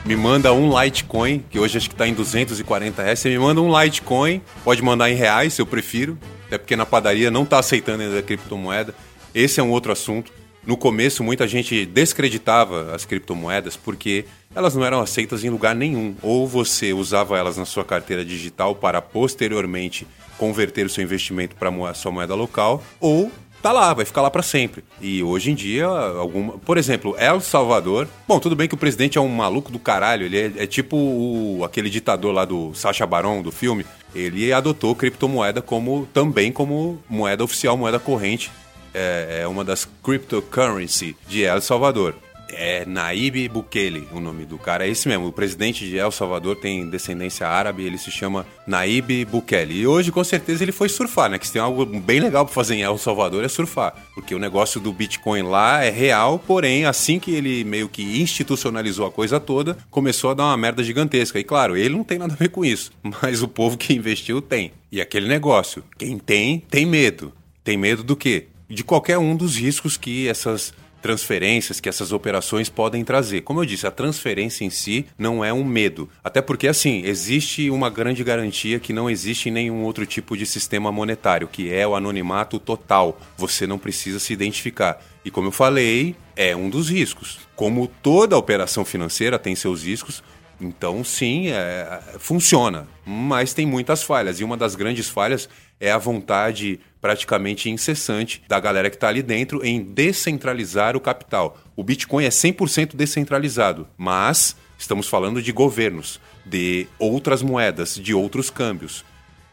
me 0.05 0.17
manda 0.17 0.53
um 0.53 0.79
Litecoin, 0.79 1.43
que 1.49 1.59
hoje 1.59 1.79
acho 1.79 1.89
que 1.89 1.95
está 1.95 2.07
em 2.07 2.13
240 2.13 3.03
reais. 3.03 3.19
Você 3.19 3.31
me 3.31 3.39
manda 3.39 3.61
um 3.61 3.81
Litecoin, 3.81 4.43
pode 4.63 4.83
mandar 4.83 5.11
em 5.11 5.15
reais, 5.15 5.55
se 5.55 5.63
eu 5.63 5.67
prefiro, 5.67 6.19
até 6.47 6.59
porque 6.59 6.77
na 6.77 6.85
padaria 6.85 7.31
não 7.31 7.45
está 7.45 7.59
aceitando 7.59 8.03
ainda 8.03 8.19
a 8.19 8.23
criptomoeda. 8.23 8.95
Esse 9.35 9.61
é 9.61 9.63
um 9.63 9.71
outro 9.71 9.91
assunto. 9.93 10.31
No 10.67 10.77
começo, 10.77 11.25
muita 11.25 11.49
gente 11.49 11.85
descreditava 11.87 12.95
as 12.95 13.05
criptomoedas 13.05 13.77
porque 13.77 14.25
elas 14.55 14.75
não 14.75 14.85
eram 14.85 15.01
aceitas 15.01 15.43
em 15.43 15.51
lugar 15.51 15.75
nenhum. 15.75 16.15
Ou 16.23 16.47
você 16.47 16.93
usava 16.93 17.39
elas 17.39 17.57
na 17.57 17.65
sua 17.65 17.85
carteira 17.85 18.25
digital 18.25 18.75
para 18.75 19.03
posteriormente 19.03 20.07
converter 20.39 20.87
o 20.87 20.91
seu 20.91 21.03
investimento 21.03 21.57
para 21.57 21.71
a 21.89 21.95
sua 21.95 22.11
moeda 22.11 22.35
local, 22.35 22.83
ou 23.01 23.31
tá 23.65 23.73
lá, 23.73 23.95
vai 23.95 24.05
ficar 24.05 24.21
lá 24.21 24.31
para 24.31 24.43
sempre. 24.43 24.85
E 25.01 25.23
hoje 25.23 25.51
em 25.51 25.55
dia, 25.55 25.87
alguma, 25.87 26.59
por 26.59 26.77
exemplo, 26.77 27.17
El 27.19 27.41
Salvador. 27.41 28.07
Bom, 28.29 28.39
tudo 28.39 28.55
bem 28.55 28.69
que 28.69 28.75
o 28.75 28.79
presidente 28.79 29.17
é 29.17 29.21
um 29.23 29.29
maluco 29.29 29.73
do 29.73 29.79
caralho, 29.79 30.27
ele 30.27 30.39
é, 30.39 30.53
é 30.65 30.67
tipo 30.67 30.99
o, 30.99 31.65
aquele 31.65 31.89
ditador 31.89 32.35
lá 32.35 32.45
do 32.45 32.75
Sacha 32.75 33.07
Baron 33.07 33.41
do 33.41 33.51
filme. 33.51 33.87
Ele 34.15 34.53
adotou 34.53 34.95
criptomoeda 34.95 35.63
como 35.63 36.07
também 36.13 36.53
como 36.53 37.03
moeda 37.09 37.43
oficial, 37.43 37.75
moeda 37.75 37.99
corrente. 37.99 38.53
É, 38.93 39.41
é 39.43 39.49
uma 39.49 39.65
das 39.65 39.89
cryptocurrency 40.03 41.17
de 41.27 41.43
El 41.45 41.63
Salvador. 41.63 42.15
É 42.57 42.85
Naib 42.87 43.49
Bukele, 43.49 44.09
o 44.13 44.21
nome 44.21 44.45
do 44.45 44.59
cara. 44.59 44.87
É 44.87 44.91
esse 44.91 45.09
mesmo. 45.09 45.27
O 45.27 45.33
presidente 45.33 45.87
de 45.87 45.97
El 45.97 46.11
Salvador 46.11 46.57
tem 46.57 46.89
descendência 46.89 47.47
árabe, 47.47 47.85
ele 47.85 47.99
se 47.99 48.11
chama 48.11 48.47
Naib 48.67 49.25
Bukele. 49.25 49.81
E 49.81 49.87
hoje, 49.87 50.13
com 50.13 50.23
certeza, 50.23 50.63
ele 50.63 50.73
foi 50.73 50.89
surfar, 50.89 51.31
né? 51.31 51.39
Que 51.39 51.47
se 51.47 51.53
tem 51.53 51.63
algo 51.63 51.85
bem 51.85 52.21
legal 52.21 52.45
para 52.45 52.55
fazer 52.55 52.77
em 52.77 52.83
El 52.83 52.99
Salvador 52.99 53.45
é 53.45 53.49
surfar. 53.49 53.95
Porque 54.15 54.35
o 54.35 54.39
negócio 54.39 54.81
do 54.81 54.93
Bitcoin 54.93 55.43
lá 55.43 55.83
é 55.83 55.91
real, 55.91 56.39
porém, 56.39 56.85
assim 56.85 57.19
que 57.19 57.33
ele 57.33 57.65
meio 57.65 57.89
que 57.89 58.21
institucionalizou 58.21 59.07
a 59.07 59.11
coisa 59.11 59.41
toda, 59.41 59.77
começou 59.91 60.31
a 60.31 60.35
dar 60.35 60.45
uma 60.45 60.57
merda 60.57 60.83
gigantesca. 60.83 61.39
E 61.39 61.45
claro, 61.45 61.77
ele 61.77 61.95
não 61.97 62.05
tem 62.05 62.19
nada 62.19 62.35
a 62.35 62.37
ver 62.37 62.49
com 62.49 62.65
isso. 62.65 62.93
Mas 63.23 63.43
o 63.43 63.49
povo 63.49 63.77
que 63.77 63.93
investiu 63.93 64.41
tem. 64.41 64.73
E 64.91 65.01
aquele 65.01 65.27
negócio, 65.27 65.83
quem 65.99 66.19
tem, 66.19 66.61
tem 66.71 66.87
medo. 66.87 67.33
Tem 67.65 67.77
medo 67.77 68.05
do 68.05 68.15
quê? 68.15 68.47
De 68.69 68.85
qualquer 68.85 69.19
um 69.19 69.35
dos 69.35 69.57
riscos 69.57 69.97
que 69.97 70.29
essas 70.29 70.73
transferências 71.05 71.81
que 71.81 71.89
essas 71.91 72.13
operações 72.13 72.71
podem 72.71 73.05
trazer. 73.05 73.43
Como 73.43 73.61
eu 73.61 73.67
disse, 73.67 73.87
a 73.87 73.91
transferência 73.91 74.65
em 74.65 74.71
si 74.71 75.05
não 75.19 75.45
é 75.45 75.53
um 75.53 75.63
medo. 75.63 76.09
Até 76.25 76.41
porque, 76.41 76.67
assim, 76.67 77.03
existe 77.05 77.69
uma 77.69 77.91
grande 77.91 78.25
garantia 78.25 78.81
que 78.81 78.91
não 78.91 79.11
existe 79.11 79.51
em 79.51 79.53
nenhum 79.53 79.83
outro 79.83 80.07
tipo 80.07 80.35
de 80.35 80.47
sistema 80.47 80.91
monetário, 80.91 81.47
que 81.47 81.71
é 81.71 81.87
o 81.87 81.95
anonimato 81.95 82.59
total. 82.59 83.21
Você 83.37 83.67
não 83.67 83.79
precisa 83.79 84.19
se 84.19 84.33
identificar. 84.33 84.99
E 85.23 85.31
como 85.31 85.49
eu 85.49 85.53
falei, 85.53 86.17
é 86.35 86.57
um 86.57 86.71
dos 86.71 86.89
riscos. 86.89 87.39
Como 87.55 87.87
toda 88.03 88.39
operação 88.39 88.83
financeira 88.83 89.39
tem 89.39 89.55
seus 89.55 89.85
riscos, 89.85 90.23
então, 90.61 91.03
sim, 91.03 91.49
é, 91.49 92.01
funciona, 92.19 92.87
mas 93.05 93.53
tem 93.53 93.67
muitas 93.67 94.03
falhas. 94.03 94.41
E 94.41 94.45
uma 94.45 94.57
das 94.57 94.75
grandes 94.75 95.09
falhas 95.09 95.49
é 95.81 95.91
a 95.91 95.99
vontade 95.99 96.81
praticamente 97.01 97.69
incessante 97.69 98.43
da 98.49 98.59
galera 98.59 98.89
que 98.89 98.97
está 98.97 99.09
ali 99.09 99.23
dentro 99.23 99.65
em 99.65 99.83
descentralizar 99.83 100.97
o 100.97 101.01
capital. 101.01 101.59
O 101.77 101.83
Bitcoin 101.85 102.25
é 102.25 102.31
100% 102.31 102.95
descentralizado, 102.95 103.87
mas 103.97 104.57
estamos 104.79 105.09
falando 105.09 105.43
de 105.43 105.53
governos, 105.53 106.21
de 106.47 106.87
outras 106.99 107.43
moedas, 107.43 107.97
de 107.97 108.15
outros 108.15 108.49
câmbios. 108.49 109.05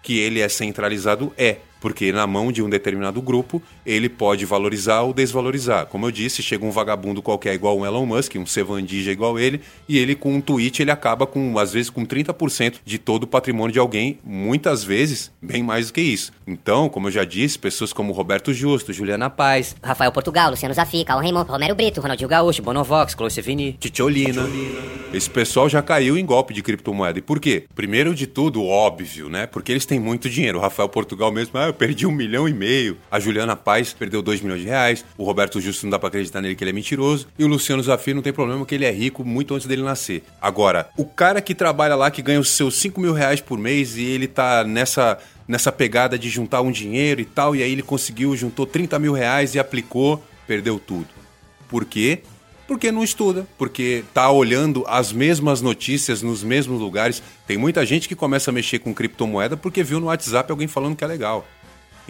Que 0.02 0.18
ele 0.18 0.40
é 0.40 0.50
centralizado 0.50 1.32
é, 1.38 1.58
porque 1.82 2.12
na 2.13 2.26
mão 2.26 2.52
de 2.52 2.63
um 2.63 2.70
determinado 2.70 3.22
grupo 3.22 3.62
ele 3.86 4.08
pode 4.08 4.46
valorizar 4.46 5.02
ou 5.02 5.13
desvalorizar. 5.13 5.88
Como 5.88 6.06
eu 6.06 6.12
disse, 6.12 6.41
chega 6.41 6.63
um 6.63 6.72
vagabundo 6.72 7.22
qualquer 7.22 7.54
igual 7.54 7.78
o 7.78 7.86
Elon 7.86 8.06
Musk, 8.06 8.36
um 8.36 8.46
sevandija 8.46 9.12
igual 9.12 9.38
ele, 9.38 9.60
e 9.89 9.98
ele 9.98 10.15
com 10.15 10.34
um 10.34 10.39
tweet 10.39 10.82
ele 10.82 10.91
acaba 10.91 11.28
com 11.28 11.58
às 11.58 11.74
vezes 11.74 11.89
com 11.89 12.06
30% 12.06 12.76
de 12.86 12.98
todo 12.98 13.24
o 13.24 13.28
patrimônio 13.28 13.74
de 13.74 13.80
alguém, 13.80 14.20
muitas 14.24 14.84
vezes 14.84 15.32
bem 15.41 15.63
mais 15.63 15.88
do 15.88 15.94
que 15.94 16.02
isso. 16.02 16.32
Então, 16.46 16.88
como 16.88 17.08
eu 17.08 17.12
já 17.12 17.24
disse, 17.24 17.58
pessoas 17.58 17.91
como 17.91 18.13
Roberto 18.13 18.54
Justo, 18.54 18.94
Juliana 18.94 19.30
Paz, 19.30 19.76
Rafael 19.82 20.12
Portugal, 20.12 20.52
Luciano 20.52 20.76
Zafi, 20.76 21.04
Carlos 21.04 21.26
Raymond, 21.26 21.50
Romero 21.50 21.74
Brito, 21.74 22.00
Ronaldinho 22.00 22.30
Gaúcho, 22.30 22.62
Bonovox, 22.62 23.13
Chloe 23.13 23.32
Sevigny, 23.32 23.74
Titiolina. 23.80 24.48
Esse 25.13 25.30
pessoal 25.30 25.67
já 25.67 25.82
caiu 25.82 26.17
em 26.17 26.26
golpe 26.26 26.54
de 26.54 26.62
criptomoeda. 26.62 27.20
E 27.20 27.22
por 27.22 27.39
quê? 27.39 27.65
Primeiro 27.76 28.15
de 28.15 28.28
tudo, 28.28 28.63
óbvio, 28.65 29.30
né? 29.30 29.46
Porque 29.46 29.72
eles 29.72 29.86
têm 29.86 30.00
muito 30.00 30.30
dinheiro. 30.30 30.58
O 30.58 30.62
Rafael 30.62 30.88
Portugal 30.88 31.32
mesmo, 31.32 31.58
ah, 31.60 31.71
eu 31.72 31.74
perdi 31.74 32.06
um 32.06 32.12
milhão 32.12 32.48
e 32.48 32.54
meio. 32.54 32.98
A 33.10 33.20
Juliana 33.20 33.56
Paz 33.56 33.94
perdeu 33.94 34.22
dois 34.22 34.42
milhões 34.42 34.62
de 34.62 34.68
reais. 34.68 35.06
O 35.18 35.24
Roberto 35.24 35.60
Justo 35.60 35.86
não 35.86 35.92
dá 35.92 35.98
pra 35.98 36.10
acreditar 36.10 36.42
nele 36.42 36.54
que 36.54 36.64
ele 36.64 36.72
é 36.72 36.74
mentiroso. 36.74 37.28
E 37.40 37.44
o 37.44 37.48
Luciano 37.48 37.82
Zafir 37.82 38.14
não 38.14 38.22
tem 38.22 38.34
problema 38.34 38.66
que 38.66 38.76
ele 38.76 38.86
é 38.86 38.92
rico 38.92 39.24
muito 39.24 39.56
antes 39.56 39.66
dele 39.66 39.82
nascer. 39.82 40.24
Agora, 40.42 40.90
o 40.98 41.06
cara 41.06 41.42
que 41.42 41.56
trabalha 41.56 41.96
lá, 41.96 42.12
que 42.12 42.22
ganha 42.22 42.40
os 42.40 42.50
seus 42.50 42.76
cinco 42.76 43.00
mil 43.00 43.14
reais 43.14 43.40
por 43.40 43.58
mês 43.58 43.98
e 43.98 44.04
ele 44.04 44.28
tá 44.28 44.64
nessa 44.64 45.18
nessa 45.48 45.72
pegada 45.72 46.18
de 46.18 46.30
juntar 46.30 46.62
um 46.62 46.72
dinheiro 46.72 47.20
e 47.20 47.26
tal, 47.26 47.54
e 47.54 47.62
aí 47.62 47.72
ele 47.74 47.82
conseguiu, 47.82 48.36
juntou 48.38 48.66
30 48.66 48.98
mil 49.00 49.12
reais 49.12 49.54
e 49.54 49.60
aplicou, 49.60 50.24
perdeu 50.48 50.80
tudo. 50.80 51.10
Por 51.68 51.84
quê? 51.84 52.22
Porque 52.72 52.90
não 52.90 53.04
estuda, 53.04 53.46
porque 53.58 54.06
tá 54.14 54.32
olhando 54.32 54.86
as 54.88 55.12
mesmas 55.12 55.62
notícias 55.62 56.22
nos 56.22 56.42
mesmos 56.42 56.80
lugares. 56.80 57.22
Tem 57.46 57.58
muita 57.58 57.86
gente 57.86 58.08
que 58.08 58.16
começa 58.16 58.50
a 58.50 58.54
mexer 58.54 58.80
com 58.80 58.94
criptomoeda 58.94 59.58
porque 59.58 59.84
viu 59.84 60.00
no 60.00 60.06
WhatsApp 60.06 60.50
alguém 60.50 60.70
falando 60.70 60.96
que 60.96 61.04
é 61.04 61.08
legal. 61.08 61.46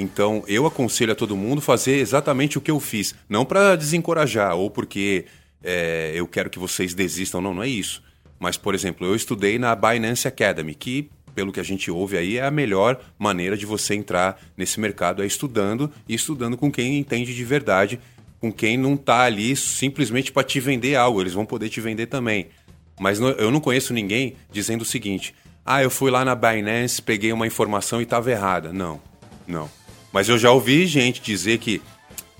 Então, 0.01 0.43
eu 0.47 0.65
aconselho 0.65 1.11
a 1.11 1.15
todo 1.15 1.35
mundo 1.37 1.61
fazer 1.61 1.97
exatamente 1.97 2.57
o 2.57 2.61
que 2.61 2.71
eu 2.71 2.79
fiz. 2.79 3.13
Não 3.29 3.45
para 3.45 3.75
desencorajar 3.75 4.55
ou 4.55 4.69
porque 4.69 5.25
é, 5.63 6.11
eu 6.15 6.27
quero 6.27 6.49
que 6.49 6.59
vocês 6.59 6.93
desistam, 6.93 7.41
não, 7.41 7.53
não 7.53 7.63
é 7.63 7.67
isso. 7.67 8.01
Mas, 8.39 8.57
por 8.57 8.73
exemplo, 8.73 9.05
eu 9.05 9.15
estudei 9.15 9.59
na 9.59 9.75
Binance 9.75 10.27
Academy, 10.27 10.73
que 10.73 11.09
pelo 11.33 11.51
que 11.51 11.59
a 11.59 11.63
gente 11.63 11.89
ouve 11.89 12.17
aí, 12.17 12.37
é 12.37 12.45
a 12.45 12.51
melhor 12.51 12.99
maneira 13.17 13.55
de 13.55 13.65
você 13.65 13.95
entrar 13.95 14.41
nesse 14.55 14.79
mercado, 14.79 15.23
é 15.23 15.25
estudando 15.25 15.89
e 16.07 16.13
estudando 16.13 16.57
com 16.57 16.71
quem 16.71 16.97
entende 16.97 17.33
de 17.33 17.43
verdade, 17.43 17.99
com 18.39 18.51
quem 18.51 18.77
não 18.77 18.95
está 18.95 19.21
ali 19.21 19.55
simplesmente 19.55 20.31
para 20.31 20.43
te 20.43 20.59
vender 20.59 20.95
algo, 20.95 21.21
eles 21.21 21.33
vão 21.33 21.45
poder 21.45 21.69
te 21.69 21.79
vender 21.79 22.07
também. 22.07 22.47
Mas 22.99 23.19
eu 23.19 23.49
não 23.49 23.59
conheço 23.59 23.93
ninguém 23.93 24.35
dizendo 24.51 24.81
o 24.81 24.85
seguinte: 24.85 25.33
ah, 25.65 25.81
eu 25.81 25.89
fui 25.89 26.11
lá 26.11 26.25
na 26.25 26.35
Binance, 26.35 27.01
peguei 27.01 27.31
uma 27.31 27.47
informação 27.47 27.99
e 27.99 28.03
estava 28.03 28.29
errada. 28.29 28.73
Não, 28.73 29.01
não. 29.47 29.69
Mas 30.11 30.27
eu 30.29 30.37
já 30.37 30.51
ouvi 30.51 30.85
gente 30.85 31.21
dizer 31.21 31.57
que, 31.57 31.81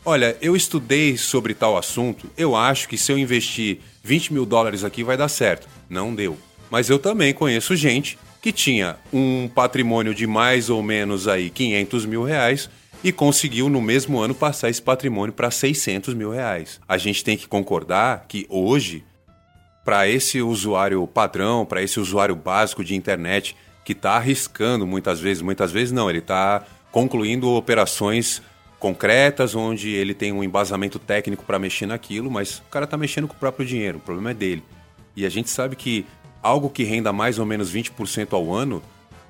olha, 0.05 0.37
eu 0.41 0.55
estudei 0.55 1.17
sobre 1.17 1.53
tal 1.53 1.77
assunto, 1.77 2.29
eu 2.37 2.55
acho 2.55 2.87
que 2.87 2.97
se 2.97 3.11
eu 3.11 3.17
investir 3.17 3.79
20 4.03 4.33
mil 4.33 4.45
dólares 4.45 4.83
aqui 4.83 5.03
vai 5.03 5.15
dar 5.15 5.29
certo. 5.29 5.67
Não 5.89 6.13
deu. 6.13 6.37
Mas 6.69 6.89
eu 6.89 6.97
também 6.97 7.33
conheço 7.33 7.75
gente 7.75 8.17
que 8.41 8.51
tinha 8.51 8.97
um 9.13 9.47
patrimônio 9.47 10.15
de 10.15 10.25
mais 10.25 10.69
ou 10.69 10.81
menos 10.81 11.27
aí 11.27 11.49
500 11.49 12.05
mil 12.05 12.23
reais 12.23 12.69
e 13.03 13.11
conseguiu 13.11 13.69
no 13.69 13.81
mesmo 13.81 14.19
ano 14.19 14.33
passar 14.33 14.69
esse 14.69 14.81
patrimônio 14.81 15.33
para 15.33 15.51
600 15.51 16.13
mil 16.13 16.31
reais. 16.31 16.79
A 16.87 16.97
gente 16.97 17.23
tem 17.23 17.37
que 17.37 17.47
concordar 17.47 18.25
que 18.27 18.45
hoje, 18.49 19.03
para 19.83 20.07
esse 20.07 20.41
usuário 20.41 21.05
padrão, 21.07 21.65
para 21.65 21.81
esse 21.81 21.99
usuário 21.99 22.35
básico 22.35 22.83
de 22.83 22.95
internet 22.95 23.55
que 23.83 23.93
está 23.93 24.13
arriscando 24.13 24.85
muitas 24.85 25.19
vezes, 25.19 25.41
muitas 25.41 25.71
vezes 25.71 25.91
não, 25.91 26.09
ele 26.09 26.19
está 26.19 26.65
concluindo 26.91 27.49
operações 27.51 28.41
concretas 28.79 29.53
onde 29.53 29.89
ele 29.91 30.13
tem 30.13 30.31
um 30.31 30.43
embasamento 30.43 30.97
técnico 30.97 31.45
para 31.45 31.59
mexer 31.59 31.85
naquilo, 31.85 32.31
mas 32.31 32.57
o 32.57 32.69
cara 32.71 32.85
está 32.85 32.97
mexendo 32.97 33.27
com 33.27 33.35
o 33.35 33.37
próprio 33.37 33.65
dinheiro, 33.65 33.99
o 33.99 34.01
problema 34.01 34.31
é 34.31 34.33
dele. 34.33 34.63
E 35.15 35.25
a 35.25 35.29
gente 35.29 35.49
sabe 35.49 35.75
que 35.75 36.05
algo 36.41 36.69
que 36.69 36.83
renda 36.83 37.13
mais 37.13 37.37
ou 37.37 37.45
menos 37.45 37.71
20% 37.71 38.33
ao 38.33 38.53
ano 38.53 38.81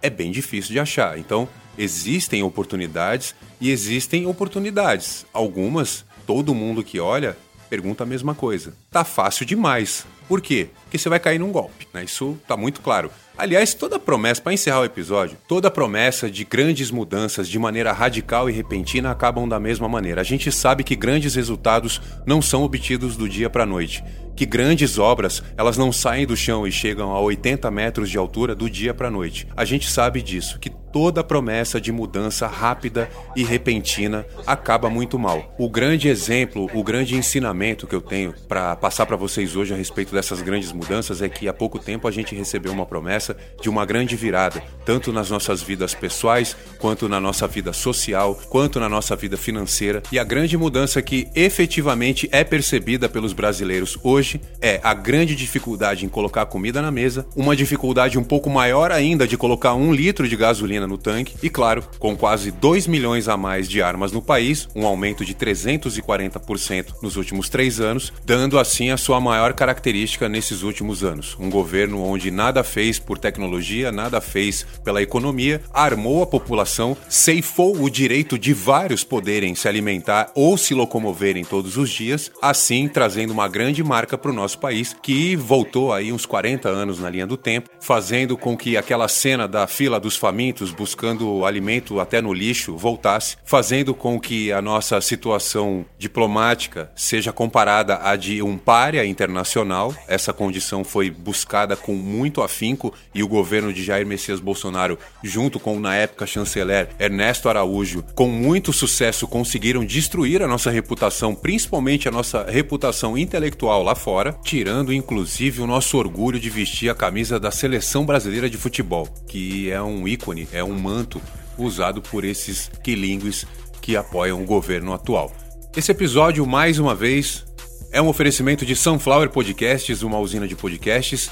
é 0.01 0.09
bem 0.09 0.31
difícil 0.31 0.71
de 0.71 0.79
achar. 0.79 1.19
Então, 1.19 1.47
existem 1.77 2.41
oportunidades 2.43 3.35
e 3.59 3.69
existem 3.69 4.25
oportunidades. 4.25 5.25
Algumas, 5.33 6.05
todo 6.25 6.55
mundo 6.55 6.83
que 6.83 6.99
olha 6.99 7.37
pergunta 7.71 8.03
a 8.03 8.05
mesma 8.05 8.35
coisa. 8.35 8.73
Tá 8.91 9.05
fácil 9.05 9.45
demais. 9.45 10.05
Por 10.27 10.41
quê? 10.41 10.67
Porque 10.83 10.97
você 10.97 11.07
vai 11.07 11.21
cair 11.21 11.39
num 11.39 11.53
golpe, 11.53 11.87
né? 11.93 12.03
Isso 12.03 12.37
tá 12.45 12.57
muito 12.57 12.81
claro. 12.81 13.09
Aliás, 13.37 13.73
toda 13.73 13.97
promessa, 13.97 14.41
para 14.41 14.51
encerrar 14.51 14.81
o 14.81 14.85
episódio, 14.85 15.37
toda 15.47 15.71
promessa 15.71 16.29
de 16.29 16.43
grandes 16.43 16.91
mudanças 16.91 17.47
de 17.47 17.57
maneira 17.57 17.93
radical 17.93 18.49
e 18.49 18.53
repentina 18.53 19.09
acabam 19.09 19.47
da 19.47 19.57
mesma 19.57 19.87
maneira. 19.87 20.19
A 20.19 20.23
gente 20.25 20.51
sabe 20.51 20.83
que 20.83 20.97
grandes 20.97 21.35
resultados 21.35 22.01
não 22.25 22.41
são 22.41 22.63
obtidos 22.63 23.15
do 23.15 23.29
dia 23.29 23.49
para 23.49 23.63
a 23.63 23.65
noite, 23.65 24.03
que 24.35 24.45
grandes 24.45 24.99
obras, 24.99 25.41
elas 25.55 25.77
não 25.77 25.93
saem 25.93 26.27
do 26.27 26.35
chão 26.35 26.67
e 26.67 26.71
chegam 26.73 27.11
a 27.13 27.21
80 27.21 27.71
metros 27.71 28.09
de 28.09 28.17
altura 28.17 28.53
do 28.53 28.69
dia 28.69 28.93
para 28.93 29.07
a 29.07 29.11
noite. 29.11 29.47
A 29.55 29.63
gente 29.63 29.89
sabe 29.89 30.21
disso, 30.21 30.59
que 30.59 30.69
toda 30.91 31.23
promessa 31.23 31.79
de 31.79 31.91
mudança 31.91 32.47
rápida 32.47 33.09
e 33.35 33.43
repentina 33.43 34.25
acaba 34.45 34.89
muito 34.89 35.17
mal. 35.17 35.53
O 35.57 35.69
grande 35.69 36.07
exemplo, 36.07 36.69
o 36.73 36.83
grande 36.83 37.15
ensinamento 37.15 37.87
que 37.87 37.95
eu 37.95 38.01
tenho 38.01 38.33
para 38.47 38.75
passar 38.75 39.05
para 39.05 39.15
vocês 39.15 39.55
hoje 39.55 39.73
a 39.73 39.77
respeito 39.77 40.13
dessas 40.13 40.41
grandes 40.41 40.71
mudanças 40.71 41.21
é 41.21 41.29
que 41.29 41.47
há 41.47 41.53
pouco 41.53 41.79
tempo 41.79 42.07
a 42.07 42.11
gente 42.11 42.35
recebeu 42.35 42.71
uma 42.71 42.85
promessa 42.85 43.35
de 43.61 43.69
uma 43.69 43.85
grande 43.85 44.15
virada, 44.15 44.61
tanto 44.85 45.11
nas 45.11 45.29
nossas 45.29 45.61
vidas 45.61 45.93
pessoais, 45.93 46.55
quanto 46.79 47.07
na 47.07 47.19
nossa 47.19 47.47
vida 47.47 47.73
social, 47.73 48.35
quanto 48.49 48.79
na 48.79 48.89
nossa 48.89 49.15
vida 49.15 49.37
financeira. 49.37 50.03
E 50.11 50.19
a 50.19 50.23
grande 50.23 50.57
mudança 50.57 51.01
que 51.01 51.27
efetivamente 51.35 52.27
é 52.31 52.43
percebida 52.43 53.07
pelos 53.07 53.33
brasileiros 53.33 53.97
hoje 54.03 54.41
é 54.61 54.79
a 54.83 54.93
grande 54.93 55.35
dificuldade 55.35 56.05
em 56.05 56.09
colocar 56.09 56.45
comida 56.45 56.81
na 56.81 56.91
mesa, 56.91 57.25
uma 57.35 57.55
dificuldade 57.55 58.17
um 58.17 58.23
pouco 58.23 58.49
maior 58.49 58.91
ainda 58.91 59.27
de 59.27 59.37
colocar 59.37 59.73
um 59.73 59.93
litro 59.93 60.27
de 60.27 60.35
gasolina 60.35 60.80
no 60.87 60.97
tanque 60.97 61.35
e, 61.41 61.49
claro, 61.49 61.83
com 61.99 62.15
quase 62.15 62.51
2 62.51 62.87
milhões 62.87 63.27
a 63.27 63.37
mais 63.37 63.69
de 63.69 63.81
armas 63.81 64.11
no 64.11 64.21
país, 64.21 64.67
um 64.75 64.85
aumento 64.85 65.25
de 65.25 65.33
340% 65.33 66.95
nos 67.01 67.15
últimos 67.15 67.49
três 67.49 67.79
anos, 67.79 68.11
dando 68.25 68.59
assim 68.59 68.89
a 68.89 68.97
sua 68.97 69.19
maior 69.19 69.53
característica 69.53 70.29
nesses 70.29 70.63
últimos 70.63 71.03
anos. 71.03 71.35
Um 71.39 71.49
governo 71.49 72.03
onde 72.03 72.31
nada 72.31 72.63
fez 72.63 72.99
por 72.99 73.17
tecnologia, 73.17 73.91
nada 73.91 74.21
fez 74.21 74.65
pela 74.83 75.01
economia, 75.01 75.61
armou 75.73 76.23
a 76.23 76.27
população, 76.27 76.95
ceifou 77.09 77.75
o 77.81 77.89
direito 77.89 78.37
de 78.37 78.53
vários 78.53 79.03
poderem 79.03 79.55
se 79.55 79.67
alimentar 79.67 80.31
ou 80.35 80.57
se 80.57 80.73
locomoverem 80.73 81.43
todos 81.43 81.77
os 81.77 81.89
dias, 81.89 82.31
assim 82.41 82.87
trazendo 82.87 83.31
uma 83.31 83.47
grande 83.47 83.83
marca 83.83 84.17
para 84.17 84.31
o 84.31 84.33
nosso 84.33 84.59
país 84.59 84.95
que 85.01 85.35
voltou 85.35 85.93
aí 85.93 86.11
uns 86.11 86.25
40 86.25 86.69
anos 86.69 86.99
na 86.99 87.09
linha 87.09 87.27
do 87.27 87.37
tempo, 87.37 87.69
fazendo 87.79 88.37
com 88.37 88.55
que 88.55 88.77
aquela 88.77 89.07
cena 89.07 89.47
da 89.47 89.67
fila 89.67 89.99
dos 89.99 90.15
famintos 90.15 90.70
buscando 90.71 91.45
alimento 91.45 91.99
até 91.99 92.21
no 92.21 92.33
lixo 92.33 92.75
voltasse, 92.75 93.37
fazendo 93.45 93.93
com 93.93 94.19
que 94.19 94.51
a 94.51 94.61
nossa 94.61 94.99
situação 95.01 95.85
diplomática 95.97 96.91
seja 96.95 97.31
comparada 97.31 97.99
à 98.01 98.15
de 98.15 98.41
um 98.41 98.57
párea 98.57 99.05
internacional. 99.05 99.93
Essa 100.07 100.33
condição 100.33 100.83
foi 100.83 101.09
buscada 101.09 101.75
com 101.75 101.93
muito 101.93 102.41
afinco 102.41 102.93
e 103.13 103.23
o 103.23 103.27
governo 103.27 103.73
de 103.73 103.83
Jair 103.83 104.05
Messias 104.05 104.39
Bolsonaro, 104.39 104.97
junto 105.23 105.59
com 105.59 105.79
na 105.79 105.95
época 105.95 106.25
chanceler 106.25 106.89
Ernesto 106.99 107.49
Araújo, 107.49 108.03
com 108.15 108.27
muito 108.27 108.73
sucesso 108.73 109.27
conseguiram 109.27 109.85
destruir 109.85 110.41
a 110.41 110.47
nossa 110.47 110.69
reputação, 110.69 111.33
principalmente 111.35 112.07
a 112.07 112.11
nossa 112.11 112.43
reputação 112.43 113.17
intelectual 113.17 113.83
lá 113.83 113.95
fora, 113.95 114.37
tirando 114.43 114.93
inclusive 114.93 115.61
o 115.61 115.67
nosso 115.67 115.97
orgulho 115.97 116.39
de 116.39 116.49
vestir 116.49 116.89
a 116.89 116.95
camisa 116.95 117.39
da 117.39 117.51
seleção 117.51 118.05
brasileira 118.05 118.49
de 118.49 118.57
futebol, 118.57 119.07
que 119.27 119.69
é 119.69 119.81
um 119.81 120.07
ícone, 120.07 120.47
é 120.51 120.60
um 120.63 120.77
manto 120.77 121.21
usado 121.57 122.01
por 122.01 122.23
esses 122.23 122.69
quilingues 122.83 123.45
que 123.81 123.95
apoiam 123.95 124.41
o 124.41 124.45
governo 124.45 124.93
atual. 124.93 125.31
Esse 125.75 125.91
episódio, 125.91 126.45
mais 126.45 126.77
uma 126.79 126.93
vez, 126.93 127.45
é 127.91 128.01
um 128.01 128.07
oferecimento 128.07 128.65
de 128.65 128.75
Sunflower 128.75 129.29
Podcasts, 129.29 130.01
uma 130.01 130.19
usina 130.19 130.47
de 130.47 130.55
podcasts. 130.55 131.29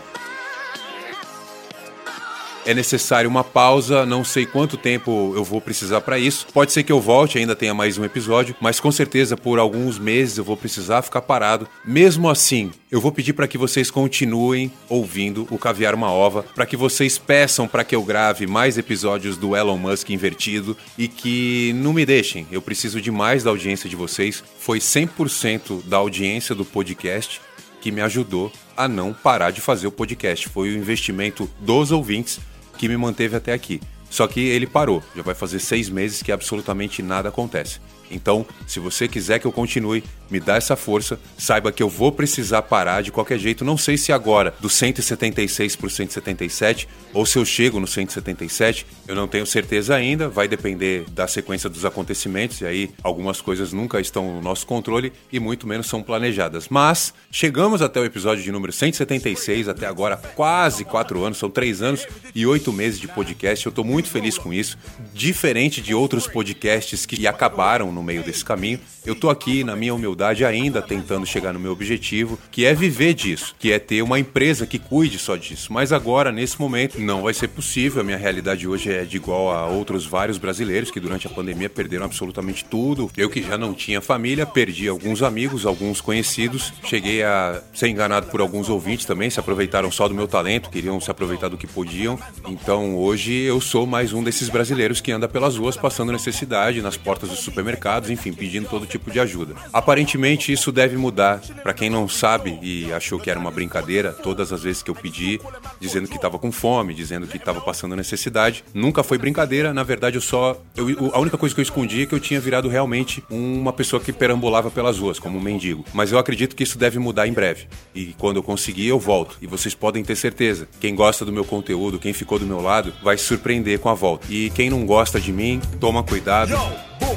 é 2.67 2.73
necessário 2.73 3.30
uma 3.30 3.45
pausa, 3.45 4.06
não 4.06 4.25
sei 4.25 4.45
quanto 4.45 4.75
tempo 4.75 5.32
eu 5.38 5.43
vou 5.43 5.62
precisar 5.62 6.01
para 6.01 6.19
isso. 6.19 6.45
Pode 6.53 6.73
ser 6.73 6.84
que 6.84 6.91
eu 6.91 6.99
volte, 6.99 7.38
ainda 7.38 7.56
tenha 7.56 7.73
mais 7.73 7.97
um 7.97 8.03
episódio, 8.03 8.53
mas 8.60 8.77
com 8.77 8.91
certeza 8.91 9.38
por 9.38 9.58
alguns 9.58 9.97
meses 9.97 10.38
eu 10.38 10.43
vou 10.43 10.58
precisar 10.58 11.01
ficar 11.01 11.21
parado. 11.21 11.65
Mesmo 11.86 12.30
assim, 12.30 12.69
eu 12.91 12.99
vou 12.99 13.13
pedir 13.13 13.32
para 13.32 13.47
que 13.47 13.58
vocês 13.58 13.89
continuem 13.89 14.69
ouvindo 14.89 15.47
o 15.49 15.58
Caviar 15.58 15.95
uma 15.95 16.12
Ova, 16.12 16.43
para 16.43 16.65
que 16.65 16.75
vocês 16.75 17.17
peçam 17.17 17.69
para 17.69 17.86
que 17.86 17.95
eu 17.95 18.03
grave 18.03 18.45
mais 18.45 18.77
episódios 18.77 19.38
do 19.38 19.56
Elon 19.56 19.77
Musk 19.77 20.10
invertido 20.10 20.75
e 20.98 21.08
que 21.08 21.71
não 21.77 21.94
me 21.94 22.06
deixem. 22.06 22.46
Eu 22.52 22.62
preciso 22.62 23.00
de 23.00 23.10
mais 23.10 23.46
da 23.46 23.50
audiência 23.50 23.89
de 23.89 23.96
vocês. 23.96 24.44
Foi 24.60 24.79
100% 24.79 25.83
da 25.85 25.96
audiência 25.96 26.54
do 26.54 26.65
podcast 26.65 27.39
que 27.79 27.91
me 27.94 28.02
ajudou 28.02 28.52
a 28.75 28.89
não 28.89 29.13
parar 29.13 29.52
de 29.52 29.62
fazer 29.62 29.87
o 29.87 29.91
podcast. 29.91 30.50
Foi 30.50 30.69
o 30.69 30.77
investimento 30.77 31.50
dos 31.62 31.94
ouvintes 31.94 32.41
que 32.78 32.88
me 32.88 32.96
manteve 32.96 33.36
até 33.36 33.52
aqui. 33.52 33.82
Só 34.10 34.27
que 34.27 34.39
ele 34.39 34.67
parou. 34.67 35.03
Já 35.15 35.21
vai 35.21 35.35
fazer 35.35 35.60
seis 35.60 35.89
meses 35.89 36.21
que 36.21 36.31
absolutamente 36.31 37.01
nada 37.01 37.29
acontece. 37.29 37.79
Então, 38.10 38.45
se 38.65 38.79
você 38.79 39.08
quiser 39.08 39.39
que 39.39 39.45
eu 39.45 39.51
continue, 39.51 40.03
me 40.29 40.39
dá 40.39 40.55
essa 40.55 40.75
força, 40.75 41.19
saiba 41.37 41.71
que 41.71 41.81
eu 41.81 41.89
vou 41.89 42.12
precisar 42.12 42.62
parar 42.62 43.01
de 43.01 43.12
qualquer 43.12 43.39
jeito. 43.39 43.65
Não 43.65 43.77
sei 43.77 43.97
se 43.97 44.12
agora 44.12 44.53
do 44.60 44.69
176 44.69 45.75
para 45.75 45.87
o 45.87 45.89
177 45.89 46.87
ou 47.13 47.25
se 47.25 47.37
eu 47.37 47.45
chego 47.45 47.79
no 47.79 47.87
177, 47.87 48.85
eu 49.08 49.15
não 49.15 49.27
tenho 49.27 49.45
certeza 49.45 49.95
ainda, 49.95 50.27
vai 50.27 50.47
depender 50.47 51.05
da 51.12 51.27
sequência 51.27 51.69
dos 51.69 51.85
acontecimentos, 51.85 52.62
e 52.62 52.65
aí 52.65 52.91
algumas 53.01 53.41
coisas 53.41 53.71
nunca 53.73 53.99
estão 53.99 54.35
no 54.35 54.41
nosso 54.41 54.67
controle 54.67 55.12
e 55.31 55.39
muito 55.39 55.65
menos 55.65 55.87
são 55.87 56.03
planejadas. 56.03 56.67
Mas 56.69 57.13
chegamos 57.31 57.81
até 57.81 57.99
o 57.99 58.05
episódio 58.05 58.43
de 58.43 58.51
número 58.51 58.71
176, 58.71 59.67
até 59.67 59.87
agora 59.87 60.17
quase 60.17 60.83
quatro 60.85 61.23
anos, 61.23 61.37
são 61.37 61.49
três 61.49 61.81
anos 61.81 62.05
e 62.35 62.45
oito 62.45 62.71
meses 62.71 62.99
de 62.99 63.08
podcast. 63.08 63.65
Eu 63.65 63.69
estou 63.69 63.85
muito 63.85 63.96
feliz 64.06 64.37
com 64.37 64.54
isso, 64.54 64.77
diferente 65.13 65.81
de 65.81 65.93
outros 65.95 66.27
podcasts 66.27 67.06
que 67.06 67.25
acabaram 67.25 67.91
no 67.91 68.04
meio 68.04 68.23
desse 68.23 68.45
caminho. 68.45 68.79
Eu 69.08 69.13
estou 69.13 69.29
aqui, 69.29 69.63
na 69.63 69.73
minha 69.73 69.95
humildade, 69.95 70.43
ainda 70.43 70.81
tentando 70.81 71.25
chegar 71.25 71.53
no 71.53 71.60
meu 71.62 71.71
objetivo, 71.71 72.37
que 72.51 72.65
é 72.65 72.73
viver 72.73 73.13
disso, 73.13 73.55
que 73.58 73.71
é 73.71 73.79
ter 73.79 74.01
uma 74.01 74.19
empresa 74.19 74.67
que 74.67 74.77
cuide 74.77 75.17
só 75.17 75.37
disso. 75.37 75.71
Mas 75.71 75.93
agora, 75.93 76.29
nesse 76.29 76.60
momento, 76.60 76.99
não 76.99 77.21
vai 77.21 77.33
ser 77.33 77.47
possível. 77.47 78.01
A 78.01 78.03
minha 78.03 78.17
realidade 78.17 78.67
hoje 78.67 78.91
é 78.91 79.05
de 79.05 79.15
igual 79.15 79.49
a 79.49 79.65
outros 79.65 80.05
vários 80.05 80.37
brasileiros 80.37 80.91
que 80.91 80.99
durante 80.99 81.25
a 81.25 81.29
pandemia 81.29 81.69
perderam 81.69 82.03
absolutamente 82.03 82.65
tudo. 82.65 83.10
Eu 83.15 83.29
que 83.29 83.41
já 83.41 83.58
não 83.58 83.73
tinha 83.73 84.01
família, 84.01 84.45
perdi 84.45 84.89
alguns 84.89 85.23
amigos, 85.23 85.65
alguns 85.65 86.01
conhecidos. 86.01 86.73
Cheguei 86.83 87.23
a 87.23 87.62
ser 87.73 87.87
enganado 87.87 88.27
por 88.27 88.41
alguns 88.41 88.67
ouvintes 88.67 89.05
também, 89.05 89.29
se 89.29 89.39
aproveitaram 89.39 89.89
só 89.89 90.10
do 90.10 90.13
meu 90.13 90.27
talento, 90.27 90.69
queriam 90.69 90.99
se 90.99 91.10
aproveitar 91.10 91.47
do 91.47 91.58
que 91.58 91.65
podiam. 91.65 92.19
Então 92.45 92.97
hoje 92.97 93.31
eu 93.31 93.62
sou 93.62 93.87
mais 93.87 94.12
um 94.12 94.21
desses 94.21 94.49
brasileiros 94.49 94.99
que 94.99 95.13
anda 95.13 95.29
pelas 95.29 95.55
ruas 95.55 95.77
passando 95.77 96.12
necessidade, 96.12 96.81
nas 96.81 96.97
portas 96.97 97.29
dos 97.29 97.39
supermercados, 97.39 98.10
enfim, 98.10 98.33
pedindo 98.33 98.67
todo 98.67 98.85
tipo 98.85 98.96
de 99.12 99.19
ajuda. 99.19 99.56
Aparentemente 99.71 100.52
isso 100.52 100.71
deve 100.71 100.98
mudar. 100.98 101.41
Para 101.63 101.73
quem 101.73 101.89
não 101.89 102.08
sabe 102.08 102.58
e 102.62 102.91
achou 102.91 103.19
que 103.19 103.29
era 103.29 103.39
uma 103.39 103.52
brincadeira, 103.52 104.12
todas 104.12 104.52
as 104.52 104.63
vezes 104.63 104.81
que 104.81 104.89
eu 104.89 104.95
pedi, 104.95 105.39
dizendo 105.79 106.08
que 106.08 106.15
estava 106.15 106.39
com 106.39 106.52
fome, 106.52 106.93
dizendo 106.93 107.27
que 107.27 107.37
estava 107.37 107.62
passando 107.62 107.95
necessidade, 107.95 108.63
nunca 108.73 109.04
foi 109.04 109.17
brincadeira. 109.17 109.73
Na 109.73 109.83
verdade, 109.83 110.17
eu 110.17 110.21
só. 110.21 110.60
Eu, 110.75 111.12
a 111.13 111.19
única 111.19 111.37
coisa 111.37 111.54
que 111.54 111.62
eu 111.62 111.63
escondi 111.63 112.04
é 112.04 112.06
que 112.06 112.13
eu 112.13 112.19
tinha 112.19 112.39
virado 112.39 112.67
realmente 112.67 113.23
uma 113.29 113.73
pessoa 113.73 114.02
que 114.02 114.12
perambulava 114.12 114.71
pelas 114.71 114.98
ruas, 114.98 115.19
como 115.19 115.37
um 115.37 115.41
mendigo. 115.41 115.85
Mas 115.93 116.12
eu 116.12 116.19
acredito 116.19 116.56
que 116.56 116.63
isso 116.63 116.77
deve 116.77 117.00
mudar 117.00 117.27
em 117.27 117.33
breve. 117.33 117.67
E 117.93 118.15
quando 118.17 118.37
eu 118.37 118.43
conseguir, 118.43 118.87
eu 118.87 119.00
volto. 119.00 119.37
E 119.41 119.48
vocês 119.48 119.73
podem 119.73 120.04
ter 120.04 120.15
certeza. 120.15 120.67
Quem 120.79 120.95
gosta 120.95 121.25
do 121.25 121.31
meu 121.31 121.45
conteúdo, 121.45 122.00
quem 122.00 122.13
ficou 122.13 122.39
do 122.39 122.45
meu 122.45 122.62
lado, 122.62 122.93
vai 123.04 123.17
se 123.17 123.25
surpreender 123.25 123.79
com 123.79 123.89
a 123.89 123.93
volta. 123.93 124.27
E 124.29 124.50
quem 124.52 124.69
não 124.69 124.85
gosta 124.85 125.19
de 125.19 125.31
mim, 125.31 125.62
toma 125.79 126.04
cuidado 126.04 126.54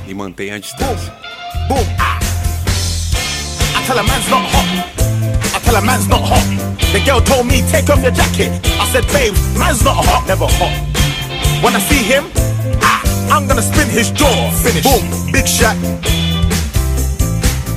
e 0.07 0.15
mantenha 0.15 0.57
a 0.57 0.59
distância. 0.59 1.40
Boom. 1.71 1.87
I 3.79 3.83
tell 3.87 3.97
a 3.97 4.03
man's 4.03 4.29
not 4.29 4.43
hot. 4.43 4.67
I 5.55 5.59
tell 5.63 5.77
a 5.77 5.81
man's 5.87 6.09
not 6.09 6.21
hot. 6.21 6.43
The 6.91 6.99
girl 7.07 7.21
told 7.21 7.47
me, 7.47 7.63
take 7.71 7.89
off 7.89 8.03
your 8.03 8.11
jacket. 8.11 8.51
I 8.83 8.91
said, 8.91 9.07
babe, 9.15 9.35
man's 9.57 9.85
not 9.85 9.95
hot, 10.03 10.27
never 10.27 10.47
hot. 10.51 10.75
When 11.63 11.77
I 11.77 11.79
see 11.79 12.03
him, 12.03 12.27
ah, 12.83 13.07
I'm 13.31 13.47
gonna 13.47 13.63
spin 13.63 13.89
his 13.89 14.11
jaw. 14.11 14.51
Finish. 14.51 14.83
Boom, 14.83 15.07
big 15.31 15.47
shot. 15.47 15.77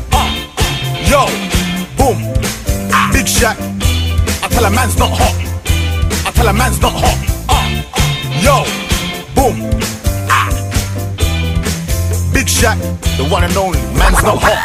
Uh, 0.09 0.25
yo, 1.05 1.29
boom, 1.93 2.17
ah, 2.89 3.11
big 3.13 3.27
shot. 3.27 3.61
I 4.41 4.47
tell 4.49 4.65
a 4.65 4.71
man's 4.71 4.97
not 4.97 5.11
hot. 5.13 5.37
I 6.25 6.31
tell 6.33 6.47
a 6.47 6.53
man's 6.53 6.81
not 6.81 6.93
hot. 6.97 7.19
Uh, 7.45 7.69
yo, 8.41 8.65
boom, 9.37 9.53
ah, 9.69 9.82
Jack, 12.63 12.79
the 13.17 13.27
one 13.29 13.43
and 13.43 13.57
only, 13.57 13.81
man's 13.99 14.23
no 14.23 14.37
hot. 14.39 14.55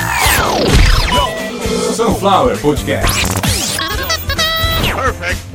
Sunflower 1.96 2.54
Podcast. 2.54 3.40
Perfect. 4.88 5.47